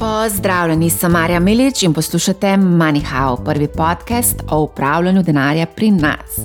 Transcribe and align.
Pozdravljeni, 0.00 0.90
sem 0.90 1.12
Marja 1.12 1.40
Milič 1.40 1.82
in 1.82 1.92
poslušate 1.92 2.46
MoneyHow, 2.46 3.44
prvi 3.44 3.68
podcast 3.68 4.36
o 4.50 4.60
upravljanju 4.60 5.22
denarja 5.22 5.66
pri 5.66 5.90
nas. 5.90 6.38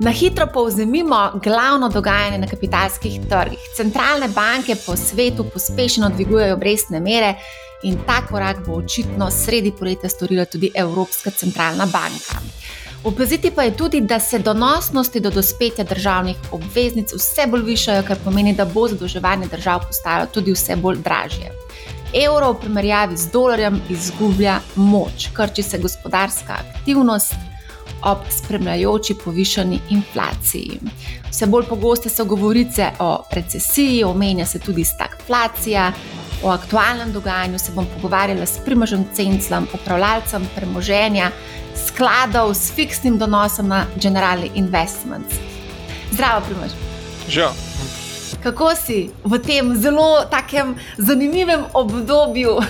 Na 0.00 0.10
hitro 0.10 0.46
povzemimo 0.54 1.40
glavno 1.44 1.88
dogajanje 1.88 2.38
na 2.38 2.46
kapitalskih 2.46 3.20
trgih. 3.28 3.58
Centralne 3.76 4.28
banke 4.28 4.76
po 4.86 4.96
svetu 4.96 5.44
pospešeno 5.44 6.08
dvigujejo 6.08 6.54
obrestne 6.54 7.00
mere 7.00 7.34
in 7.82 7.96
ta 8.06 8.26
korak 8.30 8.66
bo 8.66 8.72
očitno 8.72 9.30
sredi 9.30 9.72
poletja 9.78 10.10
storila 10.10 10.44
tudi 10.44 10.70
Evropska 10.74 11.30
centralna 11.30 11.86
banka. 11.86 12.44
Opaziti 13.04 13.50
pa 13.50 13.62
je 13.62 13.76
tudi, 13.76 14.00
da 14.00 14.20
se 14.20 14.38
donosnosti 14.38 15.20
do 15.20 15.30
dospetja 15.30 15.84
državnih 15.84 16.36
obveznic 16.50 17.14
vse 17.14 17.46
bolj 17.46 17.62
višajo, 17.62 18.02
kar 18.02 18.16
pomeni, 18.24 18.52
da 18.54 18.64
bo 18.64 18.88
zadolževanje 18.88 19.46
držav 19.46 19.86
postajalo 19.86 20.26
tudi 20.26 20.52
vse 20.52 20.76
bolj 20.76 20.96
dražje 20.96 21.62
evro 22.14 22.52
v 22.52 22.60
primerjavi 22.60 23.16
z 23.16 23.30
dolarjem 23.32 23.80
izgublja 23.88 24.60
moč, 24.76 25.28
krči 25.32 25.62
se 25.62 25.78
gospodarska 25.78 26.52
aktivnost 26.52 27.34
ob 28.02 28.18
spremljajoči 28.30 29.14
povišani 29.24 29.78
inflaciji. 29.90 30.80
Vse 31.30 31.46
bolj 31.46 31.66
pogoste 31.68 32.08
so 32.08 32.24
govorice 32.24 32.90
o 32.98 33.24
recesiji, 33.30 34.04
omenja 34.04 34.46
se 34.46 34.58
tudi 34.58 34.84
stagflacija. 34.84 35.92
O 36.42 36.50
aktualnem 36.50 37.12
dogajanju 37.12 37.58
se 37.58 37.72
bom 37.72 37.86
pogovarjala 37.94 38.46
s 38.46 38.58
Primožem 38.64 39.04
Cenclom, 39.14 39.68
upravljalcem 39.74 40.48
premoženja 40.56 41.30
skladov 41.86 42.54
s 42.54 42.72
fiksnim 42.74 43.18
donosom 43.18 43.68
na 43.68 43.86
General 43.96 44.38
Investments. 44.54 45.34
Zdravo, 46.10 46.40
Primož. 46.46 46.72
Živijo 47.28 47.52
kako 48.42 48.74
si 48.74 49.10
v 49.24 49.38
tem 49.38 49.76
zelo 49.76 50.24
takem 50.30 50.76
zanimivem 50.98 51.64
obdobju? 51.74 52.60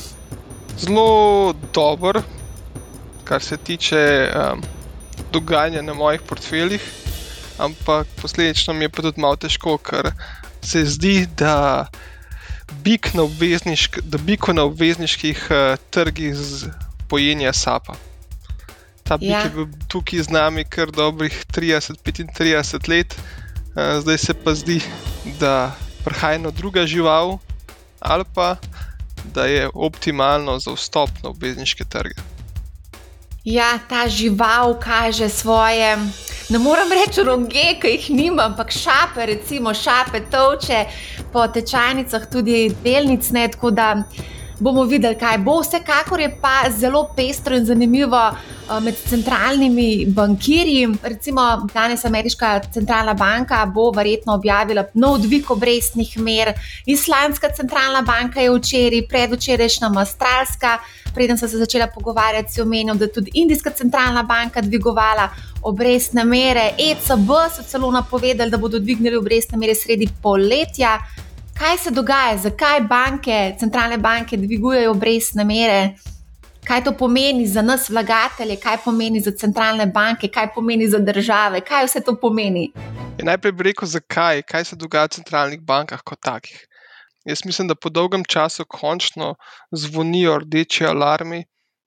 zelo 0.82 1.54
dober, 1.74 2.22
kar 3.24 3.42
se 3.42 3.56
tiče 3.56 4.32
um, 4.34 4.62
dogajanja 5.32 5.82
na 5.82 5.94
mojih 5.94 6.20
portfeljih, 6.20 6.82
ampak 7.58 8.06
posledično 8.22 8.74
mi 8.74 8.84
je 8.84 8.88
pa 8.88 9.02
tudi 9.02 9.20
malo 9.20 9.36
težko, 9.36 9.78
ker 9.78 10.12
se 10.62 10.84
zdi, 10.84 11.26
da 11.36 11.86
bik 12.82 13.14
na, 13.14 13.22
obveznišk, 13.22 14.00
da 14.02 14.18
biko 14.18 14.52
na 14.52 14.66
obvezniških 14.66 15.48
uh, 15.50 15.78
trgih 15.90 16.36
pojenja 17.08 17.52
sapa. 17.52 17.94
Ta 19.02 19.16
bik 19.16 19.30
ja. 19.30 19.40
je 19.46 19.50
bil 19.54 19.66
tukaj 19.88 20.26
z 20.26 20.34
nami 20.34 20.64
kar 20.64 20.90
dobrih 20.90 21.44
30-35 21.54 22.88
let. 22.90 23.14
Eh, 23.76 24.00
zdaj 24.00 24.18
se 24.18 24.34
pa 24.34 24.54
zdi, 24.54 24.80
da 25.40 25.72
prihaja 26.04 26.34
ena 26.34 26.50
druga 26.50 26.86
žival, 26.86 27.38
ali 28.00 28.24
pa 28.34 28.56
da 29.34 29.44
je 29.44 29.68
optimalno 29.74 30.58
za 30.58 30.72
vstop 30.72 31.10
na 31.22 31.28
obvezniške 31.28 31.84
trge. 31.84 32.14
Ja, 33.44 33.78
ta 33.88 34.08
žival 34.08 34.80
kaže 34.80 35.28
svoje. 35.28 35.96
Ne 36.48 36.58
morem 36.58 36.88
reči 36.92 37.22
roge, 37.22 37.76
ki 37.80 37.88
jih 37.88 38.10
nimam, 38.10 38.50
ampak 38.50 38.72
šape, 38.72 39.26
recimo 39.26 39.74
šape, 39.74 40.24
toče 40.30 40.84
po 41.32 41.46
tečajnicah, 41.46 42.26
tudi 42.32 42.72
delnic, 42.84 43.30
ne, 43.30 43.48
tako 43.48 43.70
da 43.70 44.02
bomo 44.60 44.84
videli, 44.84 45.18
kaj 45.18 45.38
bo. 45.38 45.60
Vsekakor 45.60 46.20
je 46.20 46.32
pa 46.40 46.70
zelo 46.70 47.10
pestro 47.16 47.56
in 47.56 47.66
zanimivo 47.66 48.30
med 48.82 48.94
centralnimi 49.08 50.06
bankirji. 50.06 50.88
Recimo 51.02 51.68
danes 51.74 52.04
ameriška 52.04 52.60
centralna 52.74 53.14
banka 53.14 53.66
bo 53.66 53.90
verjetno 53.90 54.34
objavila 54.34 54.84
nov 54.94 55.18
dvig 55.18 55.50
obrestnih 55.50 56.18
mer. 56.18 56.52
Islandska 56.86 57.48
centralna 57.56 58.02
banka 58.02 58.40
je 58.40 58.50
včeraj, 58.50 59.06
predvčerajšnja 59.08 59.90
Australska. 59.98 60.78
Preden 61.14 61.38
sem 61.38 61.48
se 61.48 61.58
začela 61.58 61.86
pogovarjati, 61.86 62.52
si 62.52 62.60
omenil, 62.60 62.94
da 62.94 63.04
je 63.04 63.12
tudi 63.12 63.30
Indijska 63.34 63.70
centralna 63.70 64.22
banka 64.22 64.60
dvigovala 64.60 65.28
obrestne 65.62 66.24
mere. 66.24 66.70
ECB 66.78 67.30
so 67.56 67.62
celo 67.62 67.90
napovedali, 67.90 68.50
da 68.50 68.56
bodo 68.56 68.78
dvignili 68.78 69.16
obrestne 69.16 69.58
mere 69.58 69.74
sredi 69.74 70.08
poletja 70.22 70.98
kaj 71.58 71.78
se 71.78 71.90
dogaja, 71.90 72.36
zakaj 72.36 72.80
banke, 72.80 73.54
centralne 73.58 73.98
banke 73.98 74.36
dvigujejo 74.36 74.90
obrestne 74.90 75.44
mere, 75.44 75.94
kaj 76.66 76.84
to 76.84 76.92
pomeni 76.92 77.46
za 77.46 77.62
nas, 77.62 77.88
vlagatelje, 77.90 78.56
kaj 78.60 78.78
pomeni 78.84 79.20
za 79.20 79.30
centralne 79.30 79.86
banke, 79.86 80.28
kaj 80.28 80.48
pomeni 80.54 80.88
za 80.88 80.98
države, 80.98 81.60
kaj 81.60 81.86
vse 81.86 82.00
to 82.04 82.16
pomeni. 82.20 82.70
Je 83.18 83.24
najprej 83.24 83.52
bi 83.52 83.68
rekel, 83.70 83.88
zakaj, 83.88 84.42
kaj 84.42 84.64
se 84.64 84.76
dogaja 84.76 85.06
v 85.06 85.14
centralnih 85.18 85.60
bankah 85.60 86.02
kot 86.04 86.20
takih. 86.20 86.66
Jaz 87.26 87.44
mislim, 87.44 87.68
da 87.68 87.74
po 87.74 87.90
dolgem 87.90 88.24
času 88.24 88.64
končno 88.68 89.34
zvonijo 89.72 90.38
rdeči 90.42 90.86
alarmi, 90.86 91.44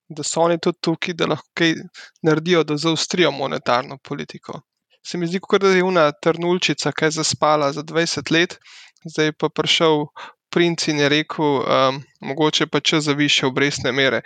da 0.09 0.23
so 0.23 0.41
oni 0.41 0.57
tudi 0.59 0.79
tukaj, 0.81 1.13
da 1.13 1.27
lahko 1.27 1.47
kaj 1.53 1.75
naredijo, 2.23 2.63
da 2.63 2.77
zaostrijo 2.77 3.31
monetarno 3.31 3.97
politiko. 4.03 4.61
Se 5.05 5.17
mi 5.17 5.27
zdi, 5.27 5.39
kot 5.39 5.61
da 5.61 5.69
je 5.69 5.83
ena 5.85 6.11
trnulčica, 6.11 6.91
ki 6.91 7.05
je 7.05 7.17
zaspala 7.21 7.71
za 7.73 7.83
20 7.83 8.31
let, 8.31 8.57
zdaj 9.05 9.31
pa 9.39 9.49
prišel 9.49 10.05
princ 10.49 10.87
in 10.87 10.99
je 10.99 11.09
rekel, 11.09 11.45
um, 11.45 12.01
mogoče 12.21 12.67
pa 12.67 12.79
če 12.79 12.99
za 12.99 13.13
više 13.13 13.45
obrestne 13.47 13.91
mere. 13.91 14.21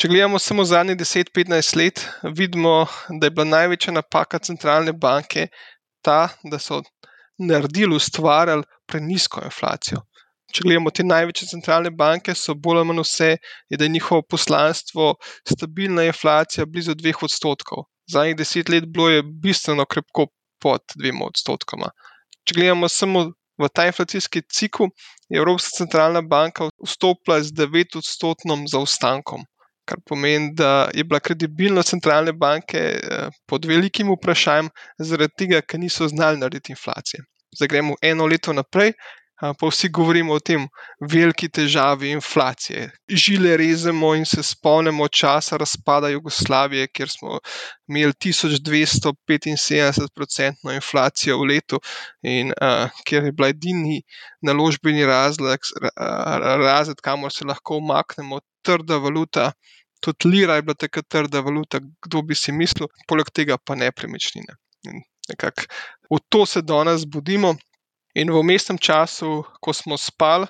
Če 0.00 0.08
gledamo 0.08 0.38
samo 0.40 0.64
zadnjih 0.64 0.96
10-15 0.96 1.74
let, 1.76 2.00
vidimo, 2.36 2.70
da 3.20 3.28
je 3.28 3.32
bila 3.36 3.44
največja 3.50 3.92
napaka 3.92 4.38
centralne 4.40 4.94
banke 4.96 5.42
ta, 6.00 6.30
da 6.52 6.56
so 6.56 6.78
naredili, 7.36 7.98
ustvarjali 7.98 8.64
prenisko 8.88 9.42
inflacijo. 9.44 10.00
Če 10.56 10.64
gledamo 10.64 10.92
te 10.96 11.04
največje 11.04 11.50
centralne 11.50 11.92
banke, 11.92 12.32
so 12.32 12.54
bolj 12.56 12.80
ali 12.80 12.88
manj 12.88 13.02
vse, 13.04 13.28
da 13.76 13.84
je 13.84 13.92
njihovo 13.98 14.24
poslanstvo 14.36 15.10
stabilna 15.52 16.08
inflacija 16.08 16.64
blizu 16.64 16.96
2 17.04 17.20
odstotkov. 17.28 17.84
Zadnjih 18.08 18.38
10 18.40 18.72
let 18.72 18.88
bilo 18.88 19.10
je 19.12 19.28
bistveno 19.44 19.84
krepko 19.84 20.30
pod 20.64 20.96
2 20.96 21.12
odstotkoma. 21.28 21.92
Če 22.48 22.56
gledamo 22.56 22.88
samo 22.88 23.28
v 23.60 23.68
ta 23.68 23.84
inflacijski 23.92 24.46
cikl 24.48 24.88
je 25.28 25.44
Evropska 25.44 25.76
centralna 25.84 26.24
banka 26.24 26.72
vstopila 26.88 27.42
z 27.44 27.52
9-odstotnim 27.60 28.64
zaostankom, 28.72 29.44
kar 29.90 29.98
pomeni, 30.06 30.52
da 30.54 30.88
je 30.94 31.04
bila 31.04 31.18
kredibilnost 31.20 31.96
centralne 31.96 32.32
banke 32.32 32.78
eh, 32.78 33.40
pod 33.50 33.66
velikim 33.66 34.12
vprašanjem, 34.14 34.70
zaradi 34.98 35.44
tega, 35.44 35.64
ker 35.66 35.82
niso 35.82 36.06
znali 36.08 36.38
narediti 36.38 36.76
inflacije. 36.76 37.24
Zdaj 37.58 37.72
gremo 37.72 37.96
eno 38.06 38.28
leto 38.30 38.54
naprej, 38.54 38.94
pa 39.40 39.66
vsi 39.66 39.88
govorimo 39.88 40.34
o 40.36 40.40
tem 40.40 40.68
veliki 41.12 41.48
težavi 41.48 42.10
inflacije. 42.12 42.90
Žile 43.08 43.56
rezemo 43.56 44.14
in 44.14 44.24
se 44.28 44.42
spomnimo 44.44 45.08
časa 45.08 45.56
razpada 45.56 46.08
Jugoslavije, 46.12 46.88
kjer 46.92 47.08
smo 47.08 47.38
imeli 47.88 48.12
1275-odstotno 48.12 50.74
inflacijo 50.74 51.38
v 51.40 51.44
letu 51.54 51.80
in 52.22 52.52
uh, 52.52 52.90
kjer 53.06 53.24
je 53.24 53.32
bila 53.32 53.48
edini 53.48 54.02
naložbeni 54.42 55.06
razlog, 55.06 55.58
razred, 56.60 56.96
kamor 57.02 57.32
se 57.32 57.44
lahko 57.44 57.76
umaknemo, 57.80 58.40
trda 58.62 58.96
valuta. 58.96 59.52
Tudi 60.00 60.28
lira 60.28 60.56
je 60.56 60.62
bila 60.62 60.74
takrat 60.74 61.08
trda 61.08 61.42
valuta, 61.44 61.80
kdo 62.06 62.22
bi 62.22 62.34
si 62.34 62.52
mislil, 62.52 62.88
poleg 63.08 63.28
tega 63.34 63.58
pa 63.58 63.76
nepremičnine. 63.76 64.56
V 66.10 66.18
to 66.28 66.46
se 66.46 66.62
danes 66.62 67.04
budimo, 67.04 67.54
In 68.14 68.30
v 68.34 68.42
mestnem 68.42 68.78
času, 68.78 69.44
ko 69.62 69.70
smo 69.70 69.94
spali, 69.94 70.46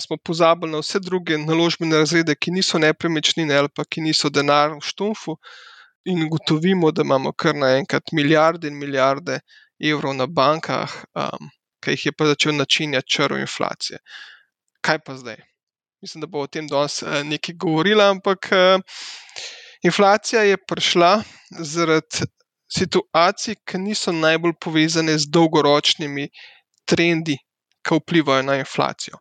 smo 0.00 0.16
pozabili 0.16 0.72
na 0.72 0.80
vse 0.80 1.00
druge 1.04 1.36
naložbene 1.38 2.00
razrede, 2.00 2.32
ki 2.34 2.54
niso 2.56 2.80
nepremičnine 2.80 3.52
ali 3.52 3.68
pa 3.68 3.84
ki 3.84 4.00
niso 4.00 4.30
denar 4.32 4.72
v 4.72 4.80
štumfu, 4.80 5.36
in 6.08 6.24
ugotovimo, 6.24 6.92
da 6.92 7.04
imamo 7.04 7.32
kar 7.32 7.56
naenkrat 7.56 8.12
milijarde 8.12 8.68
in 8.68 8.78
milijarde 8.80 9.40
evrov 9.80 10.16
na 10.16 10.26
bankah, 10.26 10.92
um, 11.12 11.50
ki 11.84 11.92
jih 11.96 12.06
je 12.06 12.12
pa 12.16 12.28
začel 12.32 12.56
načinjati 12.56 13.10
črv 13.16 13.40
inflacije. 13.44 14.00
Kaj 14.80 14.98
pa 15.04 15.16
zdaj? 15.20 15.40
Mislim, 16.04 16.20
da 16.20 16.28
bo 16.28 16.42
o 16.44 16.46
tem 16.46 16.66
danes 16.68 16.98
nekaj 17.24 17.54
govorila, 17.56 18.10
ampak 18.12 18.50
inflacija 19.88 20.42
je 20.44 20.58
prišla 20.68 21.22
zaradi 21.72 22.26
situacij, 22.76 23.56
ki 23.64 23.80
niso 23.80 24.12
najbolj 24.12 24.52
povezane 24.60 25.14
z 25.18 25.30
dolgoročnimi 25.32 26.26
trendi, 26.84 27.38
ki 27.80 28.00
vplivajo 28.02 28.44
na 28.50 28.58
inflacijo, 28.60 29.16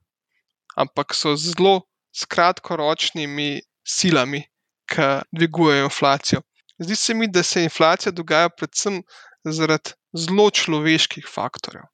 ampak 0.75 1.15
so 1.15 1.37
zelo 1.39 1.85
s 2.11 2.27
kratkoročnimi 2.27 3.61
silami, 3.95 4.43
ki 4.91 5.07
dvigujejo 5.31 5.87
inflacijo. 5.87 6.43
Zdi 6.83 6.95
se 6.99 7.13
mi, 7.13 7.31
da 7.31 7.43
se 7.43 7.63
inflacija 7.63 8.11
dogaja 8.11 8.49
predvsem 8.49 8.99
zaradi 9.45 9.95
zelo 10.25 10.49
človeških 10.51 11.31
faktorjev. 11.31 11.87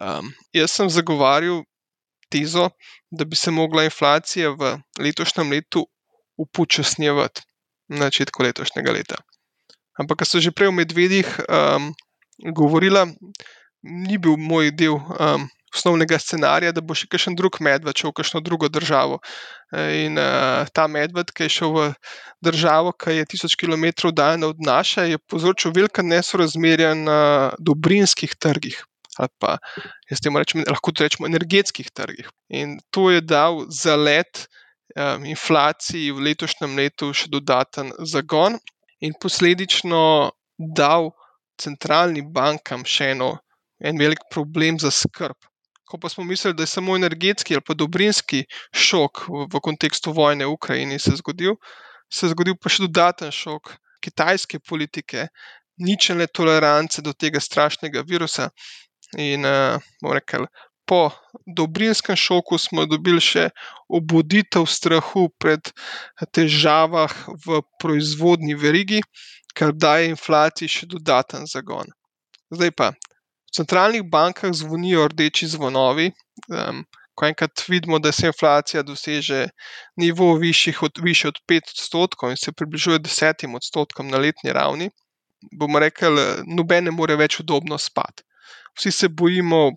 Um, 0.00 0.34
jaz 0.56 0.74
sem 0.74 0.90
zagovarjal 0.90 1.62
tezo, 2.30 2.70
da 3.10 3.24
bi 3.24 3.36
se 3.36 3.50
mogla 3.50 3.84
inflacija 3.84 4.54
v 4.54 4.76
letošnjem 4.98 5.50
letu 5.50 5.86
upočasnjevati 6.38 7.42
na 7.90 8.08
začetku 8.08 8.42
letošnjega 8.42 8.92
leta. 8.92 9.16
Ampak, 10.00 10.22
kar 10.22 10.28
so 10.28 10.40
že 10.40 10.54
prej 10.54 10.70
v 10.70 10.80
medvedih 10.80 11.28
um, 11.44 11.90
govorila, 12.56 13.08
ni 13.82 14.16
bil 14.18 14.38
moj 14.38 14.70
del 14.72 14.96
um, 14.96 15.48
osnovnega 15.74 16.18
scenarija, 16.18 16.72
da 16.74 16.82
bo 16.82 16.96
še 16.98 17.06
kakšen 17.10 17.36
drug 17.38 17.60
medved 17.62 17.94
šel 17.94 18.10
v 18.10 18.18
kakšno 18.20 18.42
drugo 18.42 18.70
državo. 18.72 19.20
In 19.70 20.18
uh, 20.18 20.66
ta 20.74 20.86
medved, 20.90 21.30
ki 21.30 21.46
je 21.46 21.54
šel 21.60 21.74
v 21.76 21.84
državo, 22.42 22.94
ki 22.98 23.20
je 23.20 23.28
tisoč 23.34 23.54
km 23.60 24.10
daljna 24.10 24.50
od 24.50 24.62
naše, 24.66 25.06
je 25.12 25.18
povzročil 25.30 25.74
velika 25.76 26.02
nesorazmerja 26.02 26.94
na 26.98 27.20
dobrinskih 27.58 28.34
trgih. 28.34 28.82
Ali 29.20 29.32
pa, 29.42 29.58
jaz 30.08 30.22
temu 30.24 30.40
rečem, 30.40 30.64
lahko 30.64 30.94
rečemo, 30.96 31.28
energetskih 31.28 31.90
trgih. 31.92 32.28
In 32.48 32.78
to 32.94 33.10
je 33.12 33.20
dal 33.20 33.66
za 33.68 33.96
let 33.96 34.46
um, 34.96 35.26
inflaciji 35.28 36.14
v 36.16 36.24
letošnjem 36.30 36.76
letu 36.78 37.12
še 37.12 37.28
dodaten 37.32 37.92
zagon, 38.08 38.56
in 39.00 39.12
posledično 39.20 40.30
dal 40.76 41.10
centralnim 41.60 42.32
bankam 42.32 42.84
še 42.84 43.12
eno, 43.14 43.34
en 43.80 44.00
velik 44.00 44.24
problem 44.32 44.78
za 44.80 44.92
skrb. 44.92 45.36
Ko 45.88 45.98
pa 45.98 46.08
smo 46.08 46.24
mislili, 46.24 46.54
da 46.54 46.62
je 46.62 46.70
samo 46.70 46.94
energetski 46.96 47.56
ali 47.56 47.64
pa 47.66 47.74
dobrinski 47.74 48.44
šok 48.72 49.24
v, 49.28 49.46
v 49.50 49.62
kontekstu 49.64 50.12
vojne 50.14 50.46
v 50.46 50.54
Ukrajini 50.54 50.98
se 51.02 51.16
zgodil, 51.18 51.56
se 52.12 52.26
je 52.26 52.34
zgodil 52.34 52.54
pa 52.60 52.70
še 52.70 52.86
dodaten 52.86 53.32
šok 53.34 53.74
kitajske 54.04 54.60
politike, 54.64 55.26
ničelne 55.80 56.28
tolerance 56.28 57.02
do 57.02 57.12
tega 57.12 57.40
strašnega 57.40 58.04
virusa. 58.06 58.50
In 59.18 59.44
uh, 59.44 59.82
rekel, 60.14 60.46
po 60.86 61.10
dobrinskem 61.46 62.16
šoku 62.16 62.58
smo 62.58 62.86
dobili 62.86 63.22
še 63.22 63.48
obuditev 63.88 64.66
strahu 64.66 65.28
pred 65.38 65.70
težavah 66.34 67.14
v 67.46 67.62
proizvodni 67.82 68.54
verigi, 68.58 69.02
kar 69.54 69.74
daje 69.74 70.10
inflaciji 70.10 70.70
še 70.70 70.90
dodaten 70.90 71.46
zagon. 71.50 71.90
Zdaj 72.54 72.74
pa, 72.74 72.90
v 73.50 73.54
centralnih 73.54 74.06
bankah 74.10 74.54
zvonijo 74.54 75.06
rdeči 75.10 75.50
zvonovi. 75.50 76.10
Um, 76.50 76.82
ko 77.20 77.26
enkrat 77.26 77.62
vidimo, 77.68 77.98
da 77.98 78.12
se 78.12 78.30
inflacija 78.30 78.82
doseže 78.82 79.48
nivo 79.96 80.34
višjih 80.40 80.82
od, 80.82 80.98
više 81.02 81.28
od 81.28 81.38
5 81.48 81.74
odstotkov 81.74 82.30
in 82.30 82.36
se 82.40 82.52
približuje 82.52 82.98
10 82.98 83.56
odstotkom 83.56 84.08
na 84.08 84.18
letni 84.18 84.52
ravni, 84.56 84.88
bomo 85.52 85.78
rekli, 85.78 86.24
noben 86.46 86.88
ne 86.88 86.94
more 86.96 87.16
več 87.20 87.40
udobno 87.44 87.78
spati. 87.78 88.24
Vsi 88.78 88.92
se 88.92 89.08
bojimo 89.08 89.70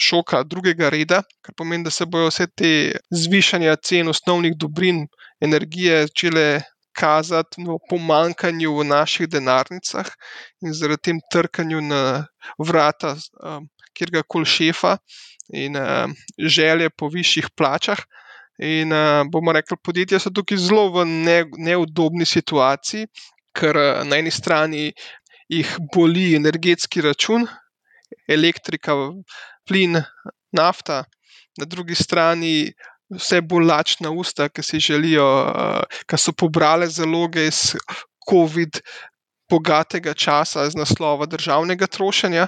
šoka 0.00 0.42
drugega 0.42 0.88
reda, 0.90 1.22
kar 1.42 1.54
pomeni, 1.56 1.84
da 1.84 1.90
se 1.90 2.06
bodo 2.06 2.28
vse 2.28 2.46
te 2.56 2.70
zvišanja 3.10 3.76
cen 3.76 4.08
osnovnih 4.10 4.56
dobrin 4.58 5.04
energije 5.40 6.06
začele 6.08 6.46
kazati 6.94 7.62
v 7.66 7.78
pomankanju 7.90 8.70
v 8.78 8.86
naših 8.86 9.28
denarnicah 9.28 10.10
in 10.62 10.74
zaradi 10.74 11.10
tem 11.10 11.20
trkanju 11.32 11.80
na 11.82 12.02
vrata 12.58 13.16
um, 13.42 13.66
kjerkoli 13.94 14.46
šefa 14.46 14.96
in 15.52 15.76
um, 15.76 16.14
želje 16.38 16.90
po 16.90 17.08
višjih 17.08 17.50
plačah. 17.56 17.98
In 18.62 18.92
uh, 18.94 19.26
bomo 19.26 19.52
rekli, 19.52 19.76
podjetja 19.82 20.20
so 20.22 20.30
tukaj 20.30 20.58
zelo 20.62 20.86
v 20.94 21.04
ne, 21.10 21.40
neudobni 21.58 22.26
situaciji, 22.26 23.08
ker 23.54 23.76
uh, 23.76 24.02
na 24.06 24.22
eni 24.22 24.30
strani 24.30 24.92
jih 25.50 25.74
boli 25.94 26.36
energetski 26.38 27.02
račun, 27.02 27.48
elektrika, 28.28 28.94
plin, 29.68 30.00
nafta, 30.52 31.04
na 31.58 31.66
drugi 31.66 31.94
strani 31.94 32.72
vse 33.14 33.40
bolj 33.40 33.66
lačna 33.68 34.10
usta, 34.10 34.48
ki 34.48 34.62
si 34.62 34.80
želijo, 34.80 35.26
uh, 35.26 36.00
ki 36.08 36.18
so 36.18 36.32
pobrale 36.32 36.88
zaloge 36.88 37.46
iz 37.48 37.74
COVID. 38.30 38.80
Bogatega 39.52 40.14
časa 40.16 40.62
iz 40.64 40.72
naslova 40.74 41.26
državnega 41.28 41.86
trošenja 41.86 42.46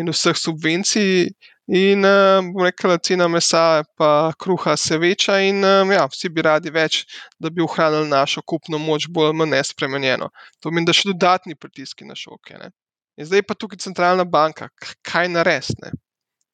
in 0.00 0.08
vseh 0.08 0.36
subvencij, 0.36 1.28
in 1.68 2.02
bomo 2.02 2.62
uh, 2.62 2.64
rekli, 2.64 2.96
cena 3.04 3.28
mesa 3.28 3.82
in 3.84 4.32
kruha 4.40 4.76
se 4.76 4.98
veča, 4.98 5.36
in 5.44 5.60
uh, 5.60 5.92
ja, 5.92 6.06
vsi 6.08 6.32
bi 6.32 6.42
radi 6.42 6.72
več, 6.72 7.04
da 7.38 7.50
bi 7.50 7.62
ohranili 7.62 8.08
našo 8.08 8.42
kupno 8.42 8.78
moč 8.78 9.06
bolj 9.12 9.28
ali 9.28 9.36
manj 9.36 9.54
nespremenjeno. 9.58 10.30
To 10.60 10.70
pomeni, 10.70 10.88
da 10.88 10.96
še 10.96 11.12
dodatni 11.12 11.54
pritiski 11.54 12.08
na 12.08 12.16
šoke. 12.16 12.56
Ne? 12.56 12.72
In 13.18 13.26
zdaj 13.26 13.42
pa 13.42 13.54
tukaj 13.58 13.80
centralna 13.82 14.24
banka, 14.24 14.68
kaj 15.02 15.28
narediti? 15.32 15.90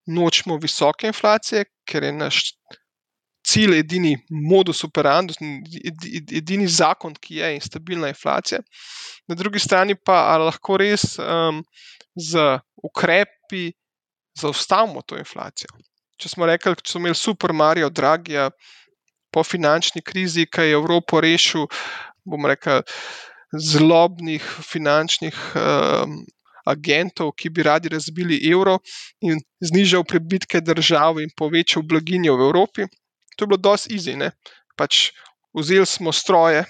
Nočemo 0.06 0.56
visoke 0.60 1.08
inflacije, 1.08 1.64
ker 1.88 2.04
je 2.04 2.12
naš 2.12 2.40
cilj, 3.44 3.78
edini 3.78 4.14
modus 4.48 4.80
operandi, 4.84 5.36
edini 6.32 6.68
zakon, 6.68 7.14
ki 7.20 7.40
je 7.40 7.50
in 7.56 7.64
stabilna 7.64 8.08
inflacija. 8.12 8.60
Na 9.28 9.36
drugi 9.36 9.60
strani 9.60 9.96
pa 9.96 10.36
lahko 10.40 10.78
res 10.80 11.18
um, 11.18 11.60
z 12.16 12.44
ukrepi 12.84 13.66
zaustavimo 14.40 15.02
to 15.02 15.18
inflacijo. 15.20 15.68
Če 16.20 16.30
smo 16.32 16.48
rekli, 16.48 16.72
da 16.78 16.88
smo 16.88 17.02
imeli 17.02 17.18
super 17.18 17.52
Marijo 17.52 17.90
Dragija 17.90 18.48
po 19.34 19.44
finančni 19.44 20.00
krizi, 20.02 20.46
ki 20.46 20.68
je 20.68 20.78
Evropo 20.78 21.20
rešil, 21.20 21.66
bomo 22.24 22.48
rekli, 22.48 22.80
zlobnih 23.52 24.46
finančnih. 24.70 25.36
Um, 25.58 26.22
Agentov, 26.64 27.32
ki 27.36 27.50
bi 27.50 27.64
radi 27.66 27.92
razbili 27.92 28.40
evro 28.50 28.78
in 29.20 29.40
znižal 29.60 30.04
prebitke 30.08 30.60
držav 30.64 31.20
in 31.22 31.32
povečal 31.36 31.84
blaginjo 31.84 32.36
v 32.40 32.48
Evropi, 32.48 32.86
to 33.36 33.44
je 33.44 33.50
bilo 33.50 33.60
dosti 33.60 33.96
easy. 33.96 34.30
Pač 34.76 35.10
vzeli 35.54 35.86
smo 35.86 36.12
stroje, 36.12 36.64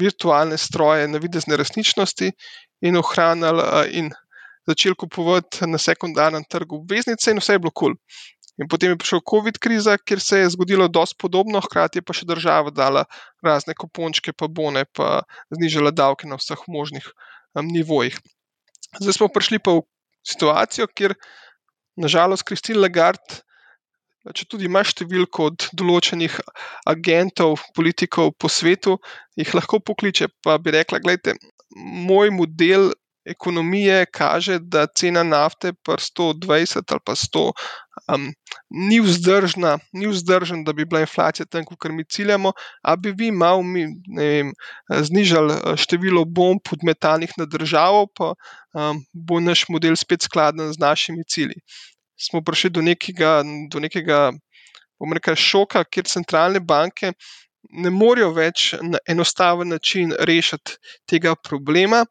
virtualne 0.00 0.58
stroje, 0.58 1.08
na 1.08 1.18
videzne 1.18 1.56
resničnosti 1.56 2.32
in 2.84 2.96
ohranili 2.96 3.62
in 3.98 4.10
začeli 4.66 4.96
kupovati 4.98 5.66
na 5.66 5.78
sekundarnem 5.78 6.44
trgu 6.50 6.80
obveznice, 6.82 7.30
in 7.30 7.38
vse 7.38 7.54
je 7.54 7.62
bilo 7.62 7.70
kul. 7.70 7.94
Cool. 7.94 8.34
In 8.56 8.68
potem 8.72 8.94
je 8.94 9.00
prišel 9.00 9.20
COVID 9.20 9.58
kriza, 9.60 9.98
kjer 10.00 10.20
se 10.20 10.38
je 10.40 10.52
zgodilo 10.54 10.88
dosti 10.88 11.18
podobno, 11.20 11.60
hkrati 11.60 12.00
je 12.00 12.04
pa 12.08 12.16
še 12.16 12.24
država 12.28 12.72
dala 12.72 13.04
razne 13.44 13.76
kupončke, 13.76 14.32
pa 14.32 14.48
bone, 14.48 14.86
pa 14.96 15.26
znižala 15.52 15.92
davke 15.92 16.28
na 16.28 16.40
vseh 16.40 16.62
možnih 16.72 17.04
um, 17.04 17.68
nivojih. 17.68 18.16
Zdaj 19.00 19.18
smo 19.18 19.28
prišli 19.32 19.58
pa 19.58 19.78
v 19.78 19.84
situacijo, 20.26 20.86
kjer 20.88 21.14
nažalost 21.96 22.46
Kristin 22.48 22.80
Lagarde 22.80 23.42
če 24.34 24.46
tudi 24.50 24.66
imaš 24.66 24.94
številko 24.94 25.50
od 25.50 25.66
določenih 25.78 26.38
agentov, 26.90 27.60
politikov 27.76 28.32
po 28.40 28.50
svetu, 28.50 28.96
jih 29.38 29.52
lahko 29.54 29.78
pokliče. 29.80 30.30
Pa 30.42 30.56
bi 30.58 30.74
rekla, 30.74 31.00
gledajte, 31.04 31.36
moj 32.08 32.32
model 32.34 32.90
ekonomije 33.26 34.06
kaže, 34.06 34.58
da 34.58 34.86
cena 34.86 35.22
nafte 35.22 35.72
pa 35.84 35.96
120 35.96 36.92
ali 36.92 37.00
pa 37.04 37.14
100 37.14 37.42
um, 38.14 38.28
ni 38.70 39.00
vzdržna, 39.00 39.78
ni 39.92 40.06
vzdržen, 40.06 40.64
da 40.64 40.72
bi 40.72 40.84
bila 40.84 41.00
inflacija 41.00 41.46
tam, 41.46 41.64
kot 41.64 41.90
mi 41.90 42.04
ciljamo, 42.04 42.52
a 42.82 42.96
bi 42.96 43.12
vi 43.16 43.30
malo 43.30 43.62
mi, 43.62 43.86
vem, 44.18 44.52
znižali 44.90 45.54
uh, 45.54 45.76
število 45.76 46.24
bomb 46.24 46.60
odmetanih 46.72 47.32
na 47.36 47.46
državo, 47.46 48.06
pa 48.14 48.32
um, 48.74 49.04
bo 49.12 49.40
naš 49.40 49.68
model 49.68 49.96
spet 49.96 50.22
skladen 50.22 50.72
z 50.72 50.78
našimi 50.78 51.24
cilji 51.28 51.60
smo 52.16 52.42
prišli 52.42 52.70
do 52.70 52.82
nekega, 52.82 53.42
do 53.70 53.80
nekega 53.80 54.32
rekel, 55.14 55.36
šoka, 55.36 55.84
kjer 55.84 56.08
centralne 56.08 56.60
banke 56.60 57.12
ne 57.70 57.90
morejo 57.90 58.30
več 58.32 58.74
na 58.82 58.98
enostaven 59.08 59.68
način 59.74 60.12
rešiti 60.18 60.76
tega 61.10 61.34
problema. 61.34 62.04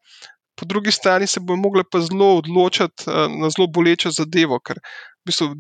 Po 0.56 0.66
drugi 0.66 0.92
strani 0.92 1.28
se 1.28 1.40
bomo 1.40 1.68
mogli 1.68 1.84
pa 1.92 2.00
zelo 2.00 2.38
odločiti 2.40 3.10
eh, 3.10 3.28
na 3.42 3.50
zelo 3.52 3.68
bolečo 3.68 4.12
zadevo, 4.12 4.60
ker 4.60 4.80
v 4.80 5.32
bistvu 5.32 5.52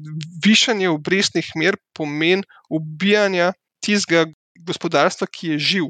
višanje 0.45 0.89
obrestnih 0.89 1.51
mer 1.59 1.77
pomeni 1.97 2.45
ubijanje 2.69 3.51
tistega 3.83 4.25
gospodarstva, 4.65 5.27
ki 5.27 5.55
je 5.55 5.59
živ, 5.59 5.89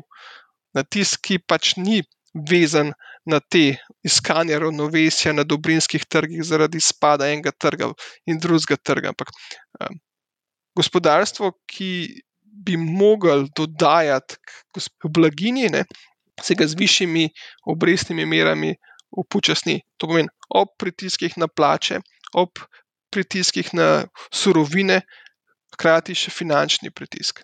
na 0.75 0.83
tisti, 0.83 1.21
ki 1.21 1.39
pač 1.47 1.75
ni 1.77 2.01
vezan 2.49 2.91
na 3.25 3.39
te 3.39 3.77
iskanje 4.03 4.57
ravnovesja 4.59 5.33
na 5.33 5.45
dobrinskih 5.47 6.03
trgih 6.05 6.43
zaradi 6.43 6.81
spada 6.83 7.29
enega 7.31 7.51
trga 7.51 7.93
in 8.27 8.39
drugega 8.41 8.77
trga. 8.77 9.13
Ampak 9.13 9.31
um, 9.79 9.99
gospodarstvo, 10.77 11.53
ki 11.71 11.91
bi 12.65 12.77
mogel 12.77 13.47
dodajati 13.55 14.37
k 14.75 15.09
blaginji, 15.09 15.69
ne, 15.71 15.85
se 16.41 16.55
ga 16.55 16.67
z 16.67 16.77
višjimi 16.79 17.29
obrestnimi 17.71 18.25
merami 18.25 18.75
upočasni. 19.17 19.79
To 19.97 20.09
pomeni 20.11 20.31
ob 20.49 20.73
pritiskih 20.79 21.37
na 21.41 21.47
plače, 21.47 22.01
ob 22.35 22.61
pritiskih 23.13 23.73
na 23.73 24.05
surovine, 24.33 25.01
hkrati 25.75 26.15
še 26.15 26.31
finančni 26.31 26.91
pritisk. 26.91 27.43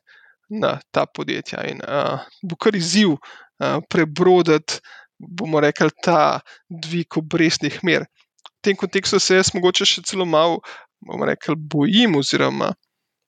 Na 0.51 0.79
ta 0.91 1.05
podjetja, 1.07 1.63
in 1.71 1.79
uh, 1.79 2.25
bo 2.43 2.57
kar 2.59 2.75
izziv 2.75 3.13
uh, 3.15 3.79
prebroditi 3.87 4.81
bomo 5.21 5.59
rekli, 5.61 5.89
ta 6.03 6.41
dvig 6.67 7.17
obrestnih 7.17 7.79
mer. 7.83 8.07
V 8.43 8.61
tem 8.65 8.75
kontekstu 8.77 9.19
se 9.19 9.37
jaz 9.37 9.53
mogoče 9.55 9.85
še 9.87 10.03
celo 10.07 10.25
malo, 10.25 10.59
bomo 11.05 11.27
rekli, 11.29 11.55
bojim, 11.55 12.17
oziroma 12.19 12.73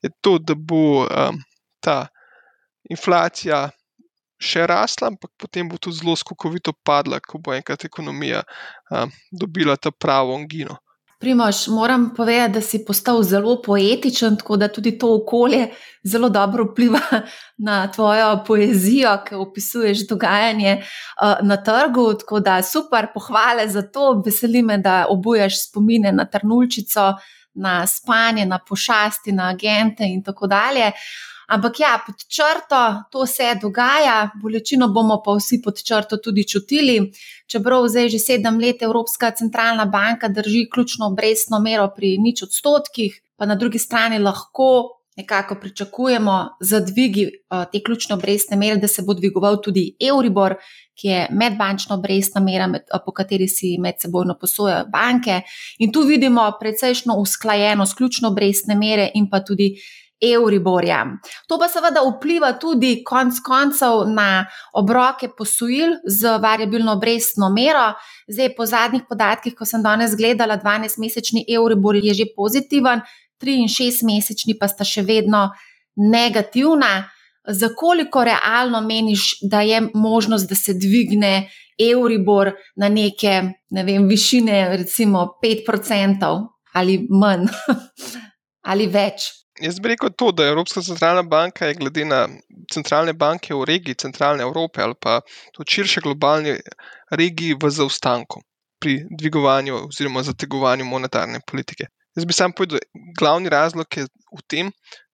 je 0.03 0.11
to, 0.21 0.37
da 0.37 0.55
bo 0.55 1.05
um, 1.05 1.39
ta 1.83 2.07
inflacija 2.89 3.69
še 4.43 4.67
rasla, 4.69 5.09
ampak 5.13 5.31
potem 5.39 5.69
bo 5.69 5.79
tudi 5.81 6.01
zelo 6.01 6.15
skokovito 6.19 6.75
padla, 6.85 7.21
ko 7.23 7.39
bo 7.39 7.55
enkrat 7.55 7.85
ekonomija 7.87 8.43
um, 8.91 9.13
dobila 9.31 9.77
ta 9.79 9.91
pravo 9.91 10.35
angino. 10.35 10.77
Primož, 11.23 11.67
moram 11.67 12.09
povedati, 12.15 12.53
da 12.53 12.61
si 12.61 12.81
postal 12.85 13.23
zelo 13.23 13.61
poetičen, 13.61 14.35
tako 14.37 14.57
da 14.57 14.67
tudi 14.67 14.97
to 14.99 15.13
okolje 15.15 15.69
zelo 16.03 16.29
dobro 16.29 16.65
vpliva 16.71 16.99
na 17.67 17.91
tvojo 17.91 18.43
poezijo, 18.47 19.13
ki 19.27 19.35
opisuješ 19.35 20.07
dogajanje 20.09 20.81
na 21.41 21.57
trgu. 21.63 22.13
Tako 22.19 22.39
da 22.39 22.57
super, 22.63 23.07
pohvale 23.13 23.69
za 23.69 23.81
to. 23.81 24.21
Veseli 24.25 24.61
me, 24.61 24.77
da 24.77 25.05
obujaš 25.09 25.69
spomine 25.69 26.11
na 26.11 26.25
trnulčico, 26.25 27.13
na 27.53 27.87
spanje, 27.87 28.45
na 28.45 28.59
pošasti, 28.59 29.31
na 29.31 29.49
agente 29.49 30.03
in 30.03 30.23
tako 30.23 30.47
dalje. 30.47 30.91
Ampak 31.47 31.79
ja, 31.79 31.99
pod 32.05 32.15
črto 32.27 33.03
to 33.11 33.25
se 33.25 33.55
dogaja, 33.61 34.31
bolečino 34.41 34.87
bomo 34.87 35.21
pa 35.25 35.35
vsi 35.37 35.61
pod 35.63 35.83
črto 35.83 36.17
tudi 36.17 36.47
čutili. 36.47 37.11
Čeprav 37.47 37.87
zdaj 37.87 38.09
že 38.09 38.19
sedem 38.19 38.59
let 38.59 38.81
Evropska 38.81 39.31
centralna 39.31 39.85
banka 39.85 40.27
drži 40.27 40.69
ključno 40.73 41.07
obrestno 41.07 41.59
mero 41.59 41.89
pri 41.95 42.17
nič 42.17 42.43
odstotkih, 42.43 43.21
pa 43.35 43.45
na 43.45 43.55
drugi 43.55 43.79
strani 43.79 44.19
lahko 44.19 44.99
nekako 45.17 45.55
pričakujemo 45.55 46.49
za 46.59 46.79
dvigi 46.79 47.25
uh, 47.25 47.63
te 47.71 47.83
ključne 47.83 48.15
obrestne 48.15 48.57
mere, 48.57 48.77
da 48.77 48.87
se 48.87 49.01
bo 49.01 49.13
dvigoval 49.13 49.61
tudi 49.61 49.95
Euribor, 50.09 50.55
ki 51.01 51.07
je 51.07 51.27
medbančna 51.31 51.95
obrestna 51.95 52.41
mera, 52.41 52.67
med, 52.67 52.81
uh, 52.93 53.01
po 53.05 53.11
kateri 53.11 53.47
si 53.47 53.77
medsebojno 53.79 54.37
posojajo 54.41 54.85
banke. 54.91 55.41
In 55.77 55.91
tu 55.91 56.01
vidimo 56.01 56.51
precejšno 56.59 57.15
usklajeno 57.15 57.85
s 57.85 57.93
ključno 57.93 58.29
obrestne 58.29 58.75
mere 58.75 59.11
in 59.13 59.29
pa 59.29 59.43
tudi. 59.43 59.75
Euriborja. 60.23 61.03
To 61.47 61.57
pa 61.59 61.67
seveda 61.67 62.03
vpliva 62.05 62.53
tudi 62.59 63.01
konec 63.03 63.41
koncev 63.43 64.05
na 64.07 64.45
obroke 64.73 65.29
posojil 65.37 65.97
z 66.07 66.37
variabilno 66.39 66.95
obrestno 66.95 67.49
mero. 67.49 67.91
Zdaj, 68.27 68.53
po 68.55 68.65
zadnjih 68.65 69.03
podatkih, 69.09 69.55
ko 69.55 69.67
sem 69.67 69.83
danes 69.83 70.15
gledala, 70.15 70.57
12-mesečni 70.61 71.43
Euribor 71.51 71.99
je 71.99 72.13
že 72.13 72.29
pozitiven, 72.35 73.03
tri 73.37 73.59
in 73.59 73.67
šest 73.67 74.05
mesečni 74.07 74.55
pa 74.59 74.69
sta 74.71 74.87
še 74.87 75.03
vedno 75.03 75.49
negativna. 75.99 77.09
Za 77.43 77.73
koliko 77.75 78.23
realno 78.23 78.79
meniš, 78.81 79.41
da 79.51 79.61
je 79.67 79.81
možnost, 79.93 80.47
da 80.47 80.55
se 80.55 80.73
dvigne 80.79 81.49
Euribor 81.75 82.53
na 82.79 82.87
neke 82.89 83.41
ne 83.69 83.83
vem, 83.83 84.07
višine, 84.07 84.77
recimo 84.77 85.27
5% 85.43 86.31
ali 86.73 87.01
manj 87.09 87.49
ali 88.71 88.87
več? 88.87 89.42
Jaz 89.61 89.79
bi 89.79 89.89
rekel 89.91 90.09
to, 90.17 90.31
da 90.31 90.47
Evropska 90.49 90.81
centralna 90.81 91.23
banka, 91.23 91.67
je 91.67 91.75
glede 91.77 92.05
na 92.05 92.27
centralne 92.73 93.13
banke 93.13 93.53
v 93.53 93.65
regiji, 93.69 93.99
centralne 94.01 94.43
Evrope 94.43 94.81
ali 94.81 94.95
pa 94.99 95.19
tudi 95.53 95.71
širše 95.71 96.01
globalne 96.01 96.57
regiji, 97.11 97.57
v 97.61 97.69
zaostanku 97.69 98.41
pri 98.81 99.03
dvigovanju 99.19 99.75
oziroma 99.85 100.23
zategovanju 100.23 100.85
monetarne 100.85 101.39
politike. 101.47 101.85
Jaz 102.15 102.25
bi 102.25 102.33
sam 102.33 102.51
povedal, 102.51 102.79
glavni 103.19 103.49
razlog 103.49 103.87
je 103.97 104.07
v 104.07 104.41
tem, 104.47 104.71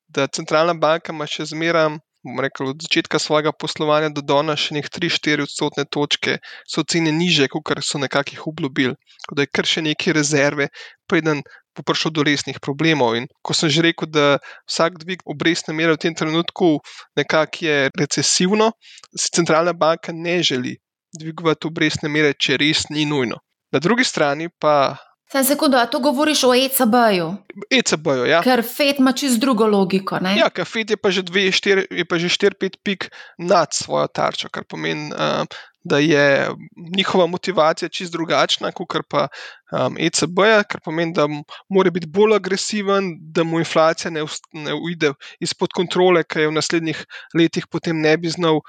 da 0.07 0.27
centralna 0.27 0.73
banka 0.73 1.13
ima 1.13 1.27
še 1.27 1.45
zmeraj, 1.51 1.99
bomo 2.25 2.41
rekli, 2.43 2.67
od 2.71 2.81
začetka 2.83 3.19
svojega 3.19 3.51
poslovanja 3.51 4.09
do 4.15 4.23
danes 4.25 4.63
še 4.65 4.75
nekaj 4.79 4.95
3-4 4.97 5.45
odstotne 5.45 5.85
točke, 5.85 6.39
so 6.67 6.83
cene 6.83 7.11
niže, 7.15 7.47
kot 7.51 7.83
so 7.85 8.01
nekakih 8.01 8.47
obljubili. 8.47 8.95
Da 9.31 9.45
je 9.45 9.51
kar 9.51 9.69
še 9.69 9.83
neke 9.85 10.15
rezerve, 10.15 10.67
preden 11.07 11.43
bo 11.75 11.85
prišlo 11.85 12.11
do 12.11 12.23
resnih 12.27 12.59
problemov. 12.59 13.15
In 13.15 13.27
ko 13.45 13.53
sem 13.53 13.69
že 13.69 13.85
rekel, 13.85 14.09
da 14.09 14.37
vsak 14.69 15.01
dvig 15.03 15.23
obrestne 15.25 15.73
mere 15.73 15.95
v 15.95 16.01
tem 16.01 16.15
trenutku 16.15 16.79
nekako 17.17 17.65
je 17.65 17.77
recesivno, 17.97 18.71
si 19.15 19.29
centralna 19.33 19.73
banka 19.73 20.11
ne 20.13 20.41
želi 20.43 20.77
dvigovati 21.19 21.67
obrestne 21.67 22.09
mere, 22.09 22.33
če 22.33 22.57
res 22.61 22.89
ni 22.89 23.05
nujno. 23.05 23.39
Na 23.73 23.79
drugi 23.79 24.03
strani 24.03 24.49
pa 24.49 24.97
Sam 25.29 25.43
sekund, 25.45 25.75
a 25.77 25.85
to 25.85 25.99
govoriš 26.01 26.43
o 26.43 26.55
ECB-ju? 26.57 27.25
ECB-ju, 27.69 28.23
ja. 28.25 28.39
Ker 28.41 28.63
FED 28.65 28.97
ima 28.97 29.11
čist 29.13 29.37
drugo 29.37 29.67
logiko. 29.69 30.17
Ne? 30.25 30.31
Ja, 30.39 30.47
ker 30.49 30.65
FED 30.65 30.95
je 30.95 30.97
pa 30.97 31.11
že 31.13 31.21
4-5 31.21 32.79
pik 32.81 33.11
nad 33.37 33.69
svojo 33.69 34.07
tarčo, 34.09 34.49
kar 34.49 34.65
pomeni, 34.65 35.11
um, 35.13 35.45
da 35.83 35.99
je 35.99 36.49
njihova 36.97 37.27
motivacija 37.27 37.89
čist 37.89 38.11
drugačna, 38.11 38.71
kot 38.71 38.97
pa 39.09 39.27
um, 39.71 39.95
ECB-ja, 39.99 40.63
kar 40.63 40.81
pomeni, 40.85 41.13
da 41.13 41.27
mora 41.69 41.89
biti 41.89 42.07
bolj 42.07 42.35
agresiven, 42.35 43.15
da 43.19 43.43
mu 43.43 43.59
inflacija 43.59 44.11
ne, 44.11 44.25
ne 44.53 44.73
uide 44.73 45.13
izpod 45.39 45.73
kontrole, 45.75 46.23
ker 46.23 46.41
je 46.41 46.51
v 46.51 46.57
naslednjih 46.57 47.05
letih 47.33 47.67
potem 47.67 48.01
ne 48.01 48.17
bi 48.17 48.29
znal. 48.29 48.61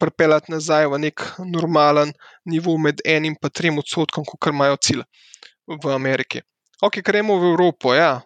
Pripeljati 0.00 0.48
nazaj 0.48 0.86
v 0.88 0.96
nek 0.96 1.22
normalen 1.44 2.14
nivo 2.48 2.78
med 2.80 3.02
enim 3.04 3.34
in 3.36 3.50
trem 3.52 3.78
odstotkom, 3.78 4.24
kot 4.24 4.48
imajo 4.48 4.78
cilj 4.80 5.02
v 5.68 5.92
Ameriki. 5.92 6.40
Ok, 6.80 7.02
gremo 7.04 7.36
v 7.36 7.50
Evropo. 7.52 7.92
Ja. 7.92 8.22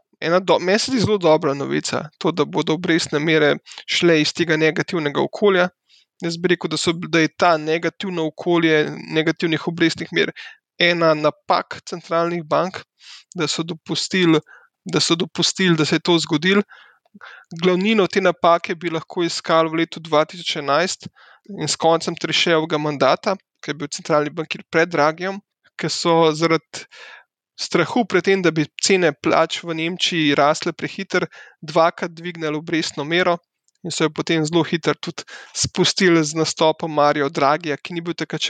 Meni 0.60 0.78
se 0.78 0.92
zdi 0.92 1.00
zelo 1.00 1.18
dobra 1.18 1.54
novica, 1.54 2.08
to, 2.18 2.30
da 2.30 2.44
bodo 2.44 2.76
obrestne 2.78 3.18
mere 3.18 3.56
šle 3.90 4.20
iz 4.22 4.32
tega 4.32 4.56
negativnega 4.56 5.20
okolja. 5.20 5.68
Jaz 6.22 6.36
bi 6.38 6.48
rekel, 6.54 6.70
da, 6.70 6.78
so, 6.78 6.92
da 6.92 7.20
je 7.20 7.28
ta 7.36 7.56
negativno 7.58 8.26
okolje 8.30 8.84
negativnih 9.14 9.66
obrestnih 9.68 10.12
mer 10.12 10.30
ena 10.78 11.14
napak 11.14 11.80
centralnih 11.88 12.44
bank, 12.44 12.80
da 13.34 13.48
so 13.48 13.62
dopustili, 13.62 14.40
da, 14.84 15.00
so 15.00 15.16
dopustil, 15.18 15.76
da 15.76 15.84
se 15.84 15.96
je 15.96 16.04
to 16.06 16.18
zgodilo. 16.18 16.62
Glavnino 17.62 18.06
te 18.10 18.20
napake 18.20 18.74
bi 18.74 18.90
lahko 18.90 19.22
iskali 19.22 19.70
v 19.70 19.82
letu 19.82 20.00
2011 20.00 21.08
in 21.60 21.68
s 21.68 21.76
koncem 21.76 22.16
Trišejevega 22.18 22.78
mandata, 22.78 23.36
ki 23.62 23.70
je 23.70 23.78
bil 23.80 23.90
centralni 23.90 24.32
bankir 24.34 24.64
pred 24.70 24.90
Dragijem, 24.90 25.38
ki 25.78 25.90
so 25.90 26.32
zaradi 26.34 26.86
strahu 27.60 28.02
pred 28.10 28.26
tem, 28.26 28.42
da 28.42 28.50
bi 28.50 28.66
cene 28.82 29.12
plač 29.14 29.60
v 29.62 29.76
Nemčiji 29.78 30.34
rasle 30.34 30.72
prehiter, 30.72 31.28
dvakrat 31.62 32.14
dvignili 32.14 32.58
obrestno 32.58 33.06
mero. 33.06 33.38
In 33.84 33.92
so 33.92 34.06
jo 34.06 34.10
potem 34.16 34.44
zelo 34.48 34.62
hitro 34.64 34.94
tudi 34.96 35.26
spustili 35.52 36.22
z 36.24 36.38
nastopom 36.38 36.92
Mario 36.92 37.28
Dragija, 37.28 37.76
ki 37.76 37.94
ni 37.94 38.00
bil 38.00 38.16
takrat 38.16 38.48